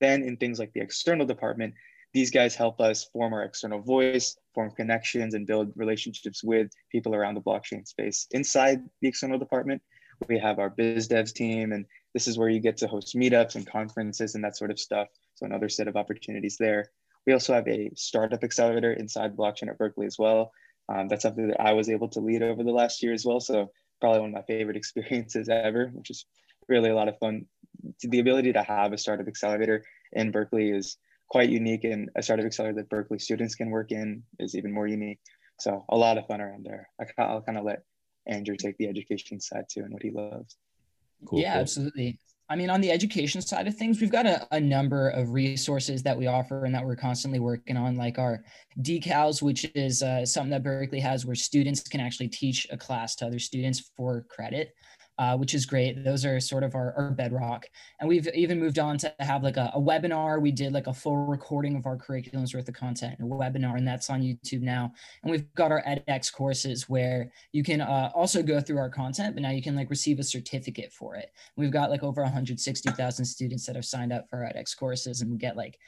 Then 0.00 0.22
in 0.22 0.36
things 0.36 0.58
like 0.58 0.72
the 0.72 0.80
external 0.80 1.26
department, 1.26 1.74
these 2.14 2.30
guys 2.30 2.54
help 2.54 2.80
us 2.80 3.04
form 3.12 3.32
our 3.32 3.42
external 3.42 3.80
voice, 3.80 4.36
form 4.54 4.70
connections, 4.70 5.34
and 5.34 5.46
build 5.46 5.72
relationships 5.76 6.44
with 6.44 6.70
people 6.90 7.14
around 7.14 7.34
the 7.34 7.40
blockchain 7.40 7.86
space. 7.86 8.26
Inside 8.32 8.82
the 9.00 9.08
external 9.08 9.38
department, 9.38 9.80
we 10.28 10.38
have 10.38 10.58
our 10.58 10.70
biz 10.70 11.08
devs 11.08 11.32
team, 11.32 11.72
and 11.72 11.86
this 12.14 12.28
is 12.28 12.38
where 12.38 12.48
you 12.48 12.60
get 12.60 12.76
to 12.78 12.86
host 12.86 13.16
meetups 13.16 13.54
and 13.54 13.66
conferences 13.66 14.34
and 14.34 14.44
that 14.44 14.56
sort 14.56 14.70
of 14.70 14.78
stuff. 14.78 15.08
So 15.34 15.46
another 15.46 15.68
set 15.68 15.88
of 15.88 15.96
opportunities 15.96 16.56
there. 16.58 16.90
We 17.26 17.32
also 17.32 17.54
have 17.54 17.68
a 17.68 17.90
startup 17.96 18.44
accelerator 18.44 18.92
inside 18.92 19.36
blockchain 19.36 19.70
at 19.70 19.78
Berkeley 19.78 20.06
as 20.06 20.18
well. 20.18 20.52
Um, 20.88 21.08
that's 21.08 21.22
something 21.22 21.48
that 21.48 21.60
I 21.60 21.72
was 21.72 21.88
able 21.88 22.08
to 22.08 22.20
lead 22.20 22.42
over 22.42 22.62
the 22.62 22.72
last 22.72 23.02
year 23.02 23.12
as 23.12 23.24
well. 23.24 23.40
So 23.40 23.70
probably 24.00 24.20
one 24.20 24.30
of 24.30 24.34
my 24.34 24.42
favorite 24.42 24.76
experiences 24.82 25.48
ever, 25.48 25.90
which 25.94 26.10
is 26.10 26.26
really 26.68 26.90
a 26.90 26.94
lot 26.94 27.08
of 27.08 27.18
fun. 27.18 27.46
The 28.00 28.18
ability 28.18 28.52
to 28.52 28.62
have 28.62 28.92
a 28.92 28.98
startup 28.98 29.28
accelerator 29.28 29.84
in 30.12 30.30
Berkeley 30.30 30.70
is 30.70 30.98
quite 31.32 31.48
unique 31.48 31.84
and 31.84 32.10
a 32.14 32.22
startup 32.22 32.44
accelerator 32.44 32.76
that 32.76 32.90
Berkeley 32.90 33.18
students 33.18 33.54
can 33.54 33.70
work 33.70 33.90
in 33.90 34.22
is 34.38 34.54
even 34.54 34.70
more 34.70 34.86
unique. 34.86 35.18
So 35.58 35.82
a 35.88 35.96
lot 35.96 36.18
of 36.18 36.26
fun 36.26 36.42
around 36.42 36.66
there. 36.66 36.90
I, 37.00 37.32
will 37.32 37.40
kind 37.40 37.56
of 37.56 37.64
let 37.64 37.84
Andrew 38.26 38.54
take 38.54 38.76
the 38.76 38.86
education 38.86 39.40
side 39.40 39.64
too 39.72 39.80
and 39.80 39.94
what 39.94 40.02
he 40.02 40.10
loves. 40.10 40.58
Cool, 41.24 41.40
yeah, 41.40 41.54
cool. 41.54 41.62
absolutely. 41.62 42.18
I 42.50 42.56
mean, 42.56 42.68
on 42.68 42.82
the 42.82 42.90
education 42.90 43.40
side 43.40 43.66
of 43.66 43.74
things, 43.74 43.98
we've 43.98 44.12
got 44.12 44.26
a, 44.26 44.46
a, 44.50 44.60
number 44.60 45.08
of 45.08 45.30
resources 45.30 46.02
that 46.02 46.18
we 46.18 46.26
offer 46.26 46.66
and 46.66 46.74
that 46.74 46.84
we're 46.84 46.96
constantly 46.96 47.38
working 47.38 47.78
on, 47.78 47.96
like 47.96 48.18
our 48.18 48.44
decals, 48.82 49.40
which 49.40 49.64
is 49.74 50.02
uh, 50.02 50.26
something 50.26 50.50
that 50.50 50.62
Berkeley 50.62 51.00
has 51.00 51.24
where 51.24 51.34
students 51.34 51.80
can 51.80 52.00
actually 52.00 52.28
teach 52.28 52.66
a 52.70 52.76
class 52.76 53.14
to 53.16 53.26
other 53.26 53.38
students 53.38 53.90
for 53.96 54.26
credit 54.28 54.74
uh, 55.18 55.36
which 55.36 55.54
is 55.54 55.66
great. 55.66 56.04
Those 56.04 56.24
are 56.24 56.40
sort 56.40 56.64
of 56.64 56.74
our, 56.74 56.94
our 56.96 57.10
bedrock. 57.10 57.66
And 58.00 58.08
we've 58.08 58.26
even 58.34 58.58
moved 58.58 58.78
on 58.78 58.96
to 58.98 59.14
have 59.20 59.42
like 59.42 59.56
a, 59.56 59.70
a, 59.74 59.80
webinar. 59.80 60.40
We 60.40 60.52
did 60.52 60.72
like 60.72 60.86
a 60.86 60.92
full 60.92 61.16
recording 61.16 61.76
of 61.76 61.86
our 61.86 61.96
curriculum's 61.96 62.54
worth 62.54 62.68
of 62.68 62.74
content, 62.74 63.16
in 63.18 63.26
a 63.26 63.28
webinar, 63.28 63.76
and 63.76 63.86
that's 63.86 64.10
on 64.10 64.22
YouTube 64.22 64.62
now. 64.62 64.92
And 65.22 65.30
we've 65.30 65.52
got 65.54 65.70
our 65.70 65.82
edX 65.82 66.32
courses 66.32 66.88
where 66.88 67.30
you 67.52 67.62
can 67.62 67.80
uh, 67.80 68.10
also 68.14 68.42
go 68.42 68.60
through 68.60 68.78
our 68.78 68.90
content, 68.90 69.34
but 69.34 69.42
now 69.42 69.50
you 69.50 69.62
can 69.62 69.76
like 69.76 69.90
receive 69.90 70.18
a 70.18 70.24
certificate 70.24 70.92
for 70.92 71.14
it. 71.16 71.30
We've 71.56 71.70
got 71.70 71.90
like 71.90 72.02
over 72.02 72.22
160,000 72.22 73.24
students 73.24 73.66
that 73.66 73.76
have 73.76 73.84
signed 73.84 74.12
up 74.12 74.28
for 74.28 74.44
our 74.44 74.50
edX 74.50 74.76
courses 74.76 75.20
and 75.20 75.30
we 75.30 75.36
get 75.36 75.56
like 75.56 75.78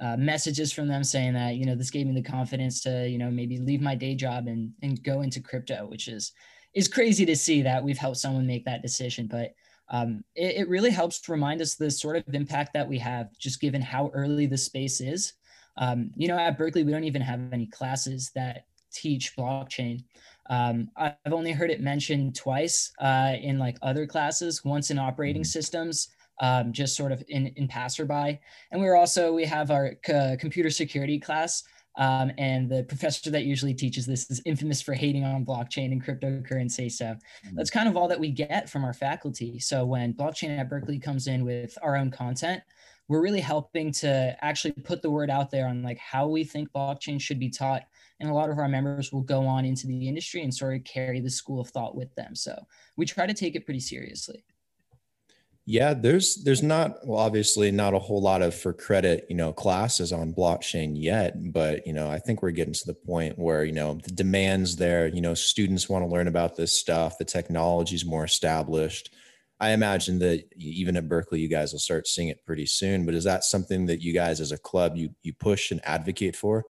uh, 0.00 0.16
messages 0.16 0.72
from 0.72 0.88
them 0.88 1.04
saying 1.04 1.34
that 1.34 1.54
you 1.54 1.64
know 1.64 1.76
this 1.76 1.90
gave 1.90 2.06
me 2.06 2.14
the 2.14 2.28
confidence 2.28 2.80
to 2.82 3.08
you 3.08 3.16
know 3.16 3.30
maybe 3.30 3.58
leave 3.58 3.80
my 3.80 3.94
day 3.94 4.16
job 4.16 4.48
and 4.48 4.72
and 4.82 5.00
go 5.04 5.20
into 5.20 5.40
crypto 5.40 5.86
which 5.86 6.08
is 6.08 6.32
is 6.74 6.88
crazy 6.88 7.24
to 7.26 7.36
see 7.36 7.62
that 7.62 7.82
we've 7.82 7.98
helped 7.98 8.18
someone 8.18 8.46
make 8.46 8.64
that 8.64 8.82
decision. 8.82 9.26
But 9.26 9.54
um, 9.88 10.24
it, 10.34 10.56
it, 10.56 10.68
really 10.68 10.90
helps 10.90 11.28
remind 11.28 11.60
us 11.60 11.74
the 11.74 11.90
sort 11.90 12.16
of 12.16 12.34
impact 12.34 12.72
that 12.72 12.88
we 12.88 12.98
have, 12.98 13.36
just 13.38 13.60
given 13.60 13.82
how 13.82 14.10
early 14.14 14.46
the 14.46 14.56
space 14.56 15.00
is. 15.00 15.34
Um, 15.76 16.10
you 16.16 16.28
know, 16.28 16.38
at 16.38 16.56
Berkeley, 16.56 16.84
we 16.84 16.92
don't 16.92 17.04
even 17.04 17.22
have 17.22 17.52
any 17.52 17.66
classes 17.66 18.30
that 18.34 18.66
teach 18.92 19.36
blockchain. 19.36 20.04
Um, 20.48 20.88
I've 20.96 21.32
only 21.32 21.52
heard 21.52 21.70
it 21.70 21.80
mentioned 21.80 22.34
twice 22.34 22.92
uh, 23.00 23.34
in 23.40 23.58
like 23.58 23.76
other 23.82 24.06
classes, 24.06 24.64
once 24.64 24.90
in 24.90 24.98
operating 24.98 25.42
mm-hmm. 25.42 25.46
systems, 25.46 26.08
um, 26.40 26.72
just 26.72 26.96
sort 26.96 27.12
of 27.12 27.22
in, 27.28 27.48
in 27.56 27.68
passerby. 27.68 28.40
And 28.70 28.80
we're 28.80 28.96
also, 28.96 29.32
we 29.32 29.44
have 29.44 29.70
our 29.70 29.94
c- 30.04 30.36
computer 30.38 30.70
security 30.70 31.18
class, 31.18 31.64
um, 31.96 32.32
and 32.38 32.68
the 32.68 32.84
professor 32.84 33.30
that 33.30 33.44
usually 33.44 33.74
teaches 33.74 34.06
this 34.06 34.30
is 34.30 34.42
infamous 34.44 34.82
for 34.82 34.94
hating 34.94 35.24
on 35.24 35.44
blockchain 35.44 35.92
and 35.92 36.04
cryptocurrency. 36.04 36.90
So 36.90 37.04
mm-hmm. 37.04 37.56
that's 37.56 37.70
kind 37.70 37.88
of 37.88 37.96
all 37.96 38.08
that 38.08 38.18
we 38.18 38.30
get 38.30 38.68
from 38.68 38.84
our 38.84 38.92
faculty. 38.92 39.58
So 39.60 39.84
when 39.84 40.14
blockchain 40.14 40.58
at 40.58 40.68
Berkeley 40.68 40.98
comes 40.98 41.26
in 41.26 41.44
with 41.44 41.76
our 41.82 41.96
own 41.96 42.10
content, 42.10 42.62
we're 43.06 43.22
really 43.22 43.40
helping 43.40 43.92
to 43.92 44.36
actually 44.40 44.72
put 44.72 45.02
the 45.02 45.10
word 45.10 45.30
out 45.30 45.50
there 45.50 45.68
on 45.68 45.82
like 45.82 45.98
how 45.98 46.26
we 46.26 46.42
think 46.42 46.72
blockchain 46.72 47.20
should 47.20 47.38
be 47.38 47.50
taught. 47.50 47.82
And 48.20 48.30
a 48.30 48.34
lot 48.34 48.48
of 48.48 48.58
our 48.58 48.68
members 48.68 49.12
will 49.12 49.22
go 49.22 49.46
on 49.46 49.64
into 49.64 49.86
the 49.86 50.08
industry 50.08 50.42
and 50.42 50.54
sort 50.54 50.74
of 50.74 50.84
carry 50.84 51.20
the 51.20 51.30
school 51.30 51.60
of 51.60 51.68
thought 51.68 51.94
with 51.94 52.14
them. 52.14 52.34
So 52.34 52.56
we 52.96 53.04
try 53.04 53.26
to 53.26 53.34
take 53.34 53.56
it 53.56 53.66
pretty 53.66 53.80
seriously. 53.80 54.44
Yeah, 55.66 55.94
there's 55.94 56.36
there's 56.44 56.62
not 56.62 57.06
well, 57.06 57.18
obviously 57.18 57.70
not 57.70 57.94
a 57.94 57.98
whole 57.98 58.20
lot 58.20 58.42
of 58.42 58.54
for 58.54 58.74
credit, 58.74 59.24
you 59.30 59.36
know, 59.36 59.50
classes 59.52 60.12
on 60.12 60.34
blockchain 60.34 60.92
yet, 60.94 61.52
but 61.54 61.86
you 61.86 61.94
know, 61.94 62.10
I 62.10 62.18
think 62.18 62.42
we're 62.42 62.50
getting 62.50 62.74
to 62.74 62.86
the 62.86 62.92
point 62.94 63.38
where, 63.38 63.64
you 63.64 63.72
know, 63.72 63.94
the 63.94 64.10
demands 64.12 64.76
there, 64.76 65.06
you 65.08 65.22
know, 65.22 65.32
students 65.32 65.88
want 65.88 66.04
to 66.04 66.10
learn 66.10 66.28
about 66.28 66.56
this 66.56 66.78
stuff, 66.78 67.16
the 67.16 67.24
technology 67.24 67.94
is 67.96 68.04
more 68.04 68.24
established. 68.24 69.14
I 69.58 69.70
imagine 69.70 70.18
that 70.18 70.44
even 70.58 70.96
at 70.98 71.08
Berkeley 71.08 71.40
you 71.40 71.48
guys 71.48 71.72
will 71.72 71.78
start 71.78 72.06
seeing 72.08 72.28
it 72.28 72.44
pretty 72.44 72.66
soon, 72.66 73.06
but 73.06 73.14
is 73.14 73.24
that 73.24 73.42
something 73.44 73.86
that 73.86 74.02
you 74.02 74.12
guys 74.12 74.40
as 74.42 74.52
a 74.52 74.58
club 74.58 74.96
you 74.96 75.10
you 75.22 75.32
push 75.32 75.70
and 75.70 75.80
advocate 75.86 76.36
for? 76.36 76.64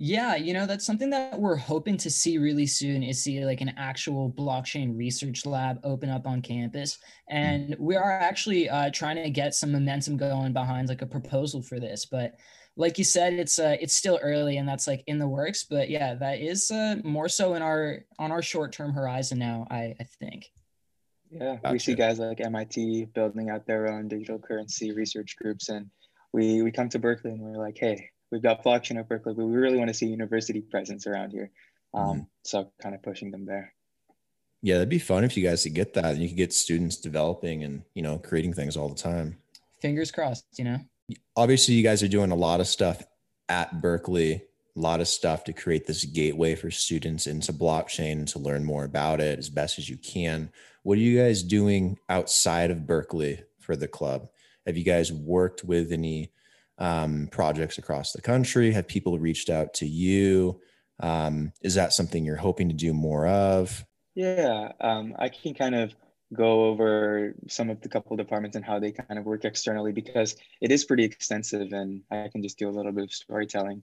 Yeah, 0.00 0.36
you 0.36 0.54
know, 0.54 0.64
that's 0.64 0.86
something 0.86 1.10
that 1.10 1.40
we're 1.40 1.56
hoping 1.56 1.96
to 1.98 2.10
see 2.10 2.38
really 2.38 2.66
soon 2.66 3.02
is 3.02 3.20
see 3.20 3.44
like 3.44 3.60
an 3.60 3.74
actual 3.76 4.30
blockchain 4.30 4.96
research 4.96 5.44
lab 5.44 5.80
open 5.82 6.08
up 6.08 6.24
on 6.24 6.40
campus. 6.40 6.98
Hmm. 7.28 7.36
And 7.36 7.76
we 7.80 7.96
are 7.96 8.12
actually 8.12 8.68
uh, 8.68 8.90
trying 8.90 9.16
to 9.16 9.30
get 9.30 9.54
some 9.54 9.72
momentum 9.72 10.16
going 10.16 10.52
behind 10.52 10.88
like 10.88 11.02
a 11.02 11.06
proposal 11.06 11.62
for 11.62 11.80
this. 11.80 12.06
But 12.06 12.36
like 12.76 12.96
you 12.96 13.02
said, 13.02 13.32
it's 13.32 13.58
uh, 13.58 13.76
it's 13.80 13.94
still 13.94 14.20
early 14.22 14.58
and 14.58 14.68
that's 14.68 14.86
like 14.86 15.02
in 15.08 15.18
the 15.18 15.26
works. 15.26 15.64
But 15.64 15.90
yeah, 15.90 16.14
that 16.14 16.38
is 16.38 16.70
uh, 16.70 16.96
more 17.02 17.28
so 17.28 17.54
in 17.54 17.62
our 17.62 18.04
on 18.20 18.30
our 18.30 18.40
short 18.40 18.72
term 18.72 18.92
horizon 18.92 19.40
now, 19.40 19.66
I, 19.68 19.96
I 19.98 20.04
think. 20.20 20.52
Yeah, 21.30 21.56
gotcha. 21.56 21.72
we 21.72 21.78
see 21.78 21.94
guys 21.94 22.20
like 22.20 22.40
MIT 22.40 23.06
building 23.14 23.50
out 23.50 23.66
their 23.66 23.92
own 23.92 24.08
digital 24.08 24.38
currency 24.38 24.92
research 24.92 25.36
groups. 25.36 25.68
And 25.68 25.90
we, 26.32 26.62
we 26.62 26.70
come 26.70 26.88
to 26.90 26.98
Berkeley 26.98 27.32
and 27.32 27.40
we're 27.40 27.58
like, 27.58 27.76
hey, 27.78 28.10
we've 28.30 28.42
got 28.42 28.64
blockchain 28.64 28.98
at 28.98 29.08
Berkeley, 29.08 29.34
but 29.34 29.44
we 29.44 29.56
really 29.56 29.78
want 29.78 29.88
to 29.88 29.94
see 29.94 30.06
university 30.06 30.60
presence 30.60 31.06
around 31.06 31.30
here. 31.30 31.50
Um, 31.94 32.04
mm-hmm. 32.04 32.20
So 32.44 32.70
kind 32.80 32.94
of 32.94 33.02
pushing 33.02 33.30
them 33.30 33.46
there. 33.46 33.72
Yeah, 34.62 34.74
that'd 34.74 34.88
be 34.88 34.98
fun 34.98 35.24
if 35.24 35.36
you 35.36 35.48
guys 35.48 35.62
could 35.62 35.74
get 35.74 35.94
that. 35.94 36.06
And 36.06 36.18
you 36.18 36.28
could 36.28 36.36
get 36.36 36.52
students 36.52 36.96
developing 36.96 37.64
and 37.64 37.82
you 37.94 38.02
know 38.02 38.18
creating 38.18 38.54
things 38.54 38.76
all 38.76 38.88
the 38.88 38.94
time. 38.94 39.38
Fingers 39.80 40.10
crossed. 40.10 40.44
You 40.56 40.64
know. 40.64 40.78
Obviously, 41.36 41.74
you 41.74 41.82
guys 41.82 42.02
are 42.02 42.08
doing 42.08 42.32
a 42.32 42.36
lot 42.36 42.60
of 42.60 42.66
stuff 42.66 43.02
at 43.48 43.80
Berkeley. 43.80 44.42
A 44.76 44.80
lot 44.80 45.00
of 45.00 45.08
stuff 45.08 45.42
to 45.44 45.52
create 45.52 45.86
this 45.86 46.04
gateway 46.04 46.54
for 46.54 46.70
students 46.70 47.26
into 47.26 47.52
blockchain 47.52 48.30
to 48.32 48.38
learn 48.38 48.64
more 48.64 48.84
about 48.84 49.20
it 49.20 49.38
as 49.38 49.48
best 49.48 49.78
as 49.78 49.88
you 49.88 49.96
can. 49.96 50.52
What 50.84 50.98
are 50.98 51.00
you 51.00 51.18
guys 51.20 51.42
doing 51.42 51.98
outside 52.08 52.70
of 52.70 52.86
Berkeley 52.86 53.42
for 53.58 53.74
the 53.74 53.88
club? 53.88 54.28
Have 54.66 54.76
you 54.76 54.84
guys 54.84 55.12
worked 55.12 55.64
with 55.64 55.90
any 55.90 56.30
um, 56.78 57.28
projects 57.30 57.78
across 57.78 58.12
the 58.12 58.22
country? 58.22 58.72
Have 58.72 58.88
people 58.88 59.18
reached 59.18 59.50
out 59.50 59.74
to 59.74 59.86
you? 59.86 60.60
Um, 61.00 61.52
is 61.62 61.74
that 61.74 61.92
something 61.92 62.24
you're 62.24 62.36
hoping 62.36 62.68
to 62.68 62.74
do 62.74 62.92
more 62.92 63.26
of? 63.26 63.84
Yeah, 64.14 64.72
um, 64.80 65.14
I 65.18 65.28
can 65.28 65.54
kind 65.54 65.74
of 65.74 65.94
go 66.34 66.66
over 66.66 67.34
some 67.48 67.70
of 67.70 67.80
the 67.80 67.88
couple 67.88 68.16
departments 68.16 68.56
and 68.56 68.64
how 68.64 68.78
they 68.78 68.92
kind 68.92 69.18
of 69.18 69.24
work 69.24 69.44
externally 69.44 69.92
because 69.92 70.36
it 70.60 70.70
is 70.70 70.84
pretty 70.84 71.04
extensive 71.04 71.72
and 71.72 72.02
I 72.10 72.28
can 72.28 72.42
just 72.42 72.58
do 72.58 72.68
a 72.68 72.70
little 72.70 72.92
bit 72.92 73.04
of 73.04 73.12
storytelling. 73.12 73.82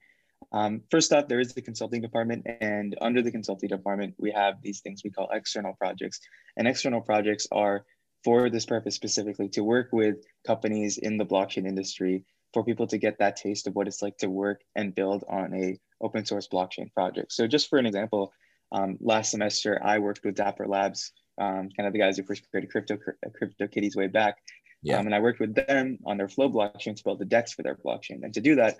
Um, 0.51 0.81
first 0.91 1.11
off, 1.11 1.27
there 1.27 1.39
is 1.39 1.53
the 1.53 1.61
consulting 1.61 2.01
department, 2.01 2.45
and 2.61 2.95
under 3.01 3.21
the 3.21 3.31
consulting 3.31 3.69
department, 3.69 4.15
we 4.17 4.31
have 4.31 4.61
these 4.61 4.81
things 4.81 5.01
we 5.03 5.09
call 5.09 5.29
external 5.31 5.73
projects. 5.73 6.19
And 6.57 6.67
external 6.67 7.01
projects 7.01 7.47
are 7.51 7.85
for 8.23 8.49
this 8.49 8.65
purpose 8.65 8.95
specifically 8.95 9.49
to 9.49 9.63
work 9.63 9.89
with 9.91 10.17
companies 10.45 10.97
in 10.97 11.17
the 11.17 11.25
blockchain 11.25 11.67
industry 11.67 12.23
for 12.53 12.63
people 12.63 12.87
to 12.87 12.97
get 12.97 13.19
that 13.19 13.35
taste 13.35 13.67
of 13.67 13.75
what 13.75 13.87
it's 13.87 14.01
like 14.01 14.17
to 14.17 14.29
work 14.29 14.61
and 14.75 14.95
build 14.95 15.23
on 15.29 15.53
a 15.53 15.77
open 16.01 16.25
source 16.25 16.47
blockchain 16.47 16.91
project. 16.93 17.31
So 17.31 17.47
just 17.47 17.69
for 17.69 17.79
an 17.79 17.85
example, 17.85 18.31
um, 18.71 18.97
last 19.01 19.31
semester 19.31 19.79
I 19.83 19.99
worked 19.99 20.21
with 20.23 20.35
Dapper 20.35 20.67
Labs, 20.67 21.11
um, 21.39 21.69
kind 21.75 21.87
of 21.87 21.93
the 21.93 21.99
guys 21.99 22.17
who 22.17 22.23
first 22.23 22.49
created 22.49 22.71
Crypto 22.71 22.97
Crypto 23.35 23.67
Kitties 23.67 23.95
way 23.95 24.07
back. 24.07 24.37
Yeah. 24.81 24.99
Um, 24.99 25.07
and 25.07 25.15
I 25.15 25.19
worked 25.19 25.39
with 25.39 25.55
them 25.55 25.97
on 26.05 26.17
their 26.17 26.29
Flow 26.29 26.49
blockchain 26.49 26.95
to 26.95 27.03
build 27.03 27.19
the 27.19 27.25
DEX 27.25 27.53
for 27.53 27.63
their 27.63 27.75
blockchain. 27.75 28.23
And 28.23 28.33
to 28.35 28.41
do 28.41 28.55
that, 28.55 28.77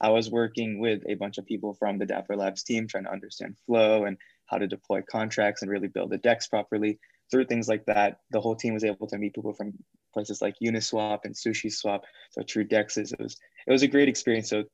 I 0.00 0.10
was 0.10 0.30
working 0.30 0.78
with 0.78 1.02
a 1.08 1.14
bunch 1.14 1.38
of 1.38 1.46
people 1.46 1.74
from 1.74 1.98
the 1.98 2.06
Dapper 2.06 2.36
Labs 2.36 2.62
team 2.62 2.86
trying 2.86 3.04
to 3.04 3.12
understand 3.12 3.56
Flow 3.66 4.04
and 4.04 4.16
how 4.46 4.58
to 4.58 4.66
deploy 4.66 5.02
contracts 5.10 5.62
and 5.62 5.70
really 5.70 5.88
build 5.88 6.10
the 6.10 6.18
DEX 6.18 6.46
properly. 6.46 6.98
Through 7.30 7.46
things 7.46 7.68
like 7.68 7.84
that, 7.86 8.20
the 8.30 8.40
whole 8.40 8.54
team 8.54 8.74
was 8.74 8.84
able 8.84 9.08
to 9.08 9.18
meet 9.18 9.34
people 9.34 9.52
from 9.52 9.72
places 10.12 10.40
like 10.42 10.54
Uniswap 10.62 11.20
and 11.24 11.34
Sushi 11.34 11.72
Swap, 11.72 12.04
so 12.30 12.42
true 12.42 12.66
dexes. 12.66 13.12
It 13.12 13.20
was 13.20 13.36
it 13.66 13.72
was 13.72 13.82
a 13.82 13.88
great 13.88 14.08
experience. 14.08 14.50
So 14.50 14.64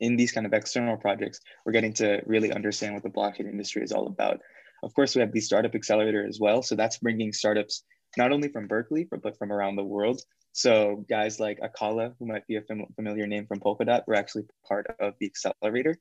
in 0.00 0.16
these 0.16 0.32
kind 0.32 0.46
of 0.46 0.52
external 0.52 0.96
projects, 0.96 1.40
we're 1.64 1.72
getting 1.72 1.94
to 1.94 2.20
really 2.26 2.52
understand 2.52 2.94
what 2.94 3.02
the 3.02 3.10
blockchain 3.10 3.48
industry 3.48 3.82
is 3.82 3.92
all 3.92 4.06
about. 4.06 4.40
Of 4.82 4.92
course, 4.94 5.14
we 5.14 5.20
have 5.20 5.32
the 5.32 5.40
startup 5.40 5.74
accelerator 5.74 6.26
as 6.26 6.38
well. 6.40 6.62
So 6.62 6.74
that's 6.74 6.98
bringing 6.98 7.32
startups 7.32 7.84
not 8.16 8.32
only 8.32 8.48
from 8.48 8.66
Berkeley, 8.66 9.06
but, 9.10 9.22
but 9.22 9.38
from 9.38 9.50
around 9.52 9.76
the 9.76 9.84
world. 9.84 10.20
So 10.52 11.04
guys 11.08 11.40
like 11.40 11.58
Acala, 11.60 12.14
who 12.18 12.26
might 12.26 12.46
be 12.46 12.56
a 12.56 12.62
fam- 12.62 12.86
familiar 12.94 13.26
name 13.26 13.46
from 13.46 13.60
Polkadot, 13.60 14.06
were 14.06 14.14
actually 14.14 14.44
part 14.68 14.86
of 15.00 15.14
the 15.18 15.26
accelerator, 15.26 15.96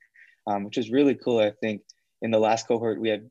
um, 0.46 0.64
which 0.64 0.78
is 0.78 0.92
really 0.92 1.16
cool. 1.16 1.40
I 1.40 1.52
think 1.52 1.82
in 2.22 2.30
the 2.30 2.40
last 2.40 2.68
cohort, 2.68 3.00
we 3.00 3.10
had 3.10 3.30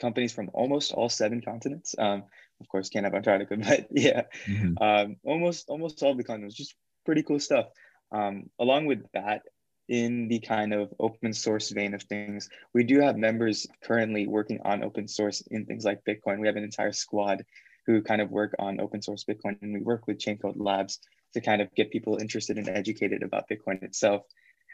companies 0.00 0.32
from 0.32 0.50
almost 0.54 0.92
all 0.92 1.08
seven 1.08 1.40
continents. 1.40 1.94
Um, 1.98 2.24
of 2.60 2.68
course, 2.68 2.88
can't 2.88 3.04
have 3.04 3.14
Antarctica, 3.14 3.56
but 3.58 3.86
yeah, 3.90 4.22
mm-hmm. 4.46 4.82
um, 4.82 5.16
almost 5.24 5.68
almost 5.68 6.02
all 6.02 6.14
the 6.14 6.24
continents. 6.24 6.56
Just 6.56 6.74
pretty 7.04 7.22
cool 7.22 7.40
stuff. 7.40 7.66
Um, 8.12 8.50
along 8.58 8.86
with 8.86 9.04
that, 9.12 9.42
in 9.88 10.28
the 10.28 10.40
kind 10.40 10.72
of 10.72 10.92
open 11.00 11.32
source 11.32 11.70
vein 11.70 11.94
of 11.94 12.02
things, 12.02 12.48
we 12.74 12.84
do 12.84 13.00
have 13.00 13.16
members 13.16 13.66
currently 13.82 14.26
working 14.26 14.60
on 14.64 14.82
open 14.82 15.08
source 15.08 15.42
in 15.50 15.66
things 15.66 15.84
like 15.84 16.04
Bitcoin. 16.04 16.40
We 16.40 16.46
have 16.46 16.56
an 16.56 16.64
entire 16.64 16.92
squad 16.92 17.44
who 17.86 18.02
kind 18.02 18.20
of 18.20 18.30
work 18.30 18.54
on 18.58 18.80
open 18.80 19.00
source 19.00 19.24
Bitcoin, 19.24 19.60
and 19.62 19.72
we 19.72 19.80
work 19.80 20.06
with 20.06 20.18
Chaincode 20.18 20.56
Labs 20.56 21.00
to 21.34 21.40
kind 21.40 21.62
of 21.62 21.74
get 21.74 21.90
people 21.90 22.18
interested 22.18 22.58
and 22.58 22.68
educated 22.68 23.22
about 23.22 23.48
Bitcoin 23.48 23.82
itself. 23.82 24.22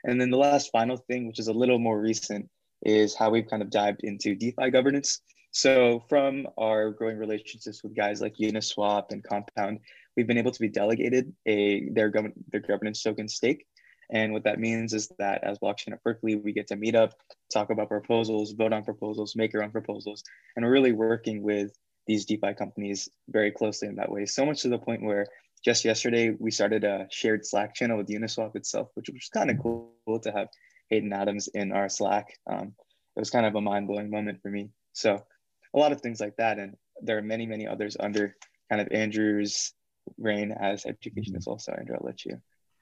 And 0.05 0.21
then 0.21 0.31
the 0.31 0.37
last 0.37 0.71
final 0.71 0.97
thing, 0.97 1.27
which 1.27 1.39
is 1.39 1.49
a 1.49 1.53
little 1.53 1.79
more 1.79 1.99
recent, 1.99 2.51
is 2.83 3.15
how 3.15 3.31
we've 3.31 3.49
kind 3.49 3.63
of 3.63 3.71
dived 3.71 4.01
into 4.03 4.35
DeFi 4.35 4.71
governance. 4.71 5.21
So 5.55 6.03
from 6.09 6.49
our 6.59 6.91
growing 6.91 7.17
relationships 7.17 7.85
with 7.85 7.95
guys 7.95 8.21
like 8.21 8.35
Uniswap 8.39 9.13
and 9.13 9.23
Compound, 9.23 9.79
we've 10.17 10.27
been 10.27 10.37
able 10.37 10.51
to 10.51 10.61
be 10.61 10.69
delegated 10.69 11.33
a 11.47 11.89
their, 11.91 12.13
their 12.51 12.61
governance 12.61 13.01
token 13.01 13.29
stake. 13.29 13.65
And 14.11 14.33
what 14.33 14.43
that 14.45 14.59
means 14.59 14.93
is 14.93 15.13
that 15.21 15.45
as 15.45 15.61
blockchain 15.61 15.93
at 15.93 16.03
Berkeley, 16.03 16.35
we 16.35 16.53
get 16.53 16.67
to 16.69 16.77
meet 16.77 16.97
up, 16.97 17.15
talk 17.53 17.71
about 17.71 17.89
proposals, 17.89 18.51
vote 18.51 18.73
on 18.73 18.83
proposals, 18.83 19.37
make 19.37 19.55
our 19.55 19.63
own 19.63 19.71
proposals, 19.71 20.25
and 20.57 20.65
we're 20.65 20.73
really 20.73 20.91
working 20.91 21.41
with 21.41 21.71
these 22.09 22.25
DeFi 22.25 22.55
companies 22.55 23.09
very 23.29 23.53
closely 23.53 23.87
in 23.87 23.95
that 23.95 24.11
way. 24.11 24.27
So 24.27 24.45
much 24.45 24.63
to 24.63 24.69
the 24.69 24.79
point 24.79 25.05
where 25.05 25.29
just 25.65 25.85
yesterday 25.85 26.35
we 26.37 26.51
started 26.51 26.83
a 26.83 27.07
shared 27.13 27.47
Slack 27.47 27.77
channel 27.77 27.97
with 27.97 28.09
Uniswap 28.09 28.57
itself, 28.57 28.89
which 28.95 29.09
was 29.09 29.31
kind 29.33 29.53
of 29.53 29.61
cool 29.61 29.95
to 30.21 30.33
have 30.33 30.49
Hayden 30.91 31.13
Adams 31.13 31.47
in 31.47 31.71
our 31.71 31.89
Slack. 31.89 32.37
Um, 32.51 32.75
it 33.17 33.21
was 33.21 33.31
kind 33.31 33.47
of 33.47 33.55
a 33.55 33.61
mind 33.61 33.87
blowing 33.87 34.11
moment 34.11 34.43
for 34.43 34.51
me. 34.51 34.71
So 34.95 35.23
a 35.75 35.79
lot 35.79 35.93
of 35.93 36.01
things 36.01 36.21
like 36.21 36.37
that. 36.37 36.59
And 36.59 36.77
there 37.03 37.19
are 37.19 37.23
many, 37.23 37.47
many 37.47 37.67
others 37.67 37.97
under 37.99 38.37
kind 38.71 38.81
of 38.81 38.89
Andrew's 38.93 39.73
reign 40.19 40.53
as 40.53 40.87
education 40.87 41.37
as 41.37 41.47
well. 41.47 41.59
So 41.59 41.73
Andrew, 41.73 41.97
I'll 41.97 42.07
let 42.07 42.25
you 42.25 42.41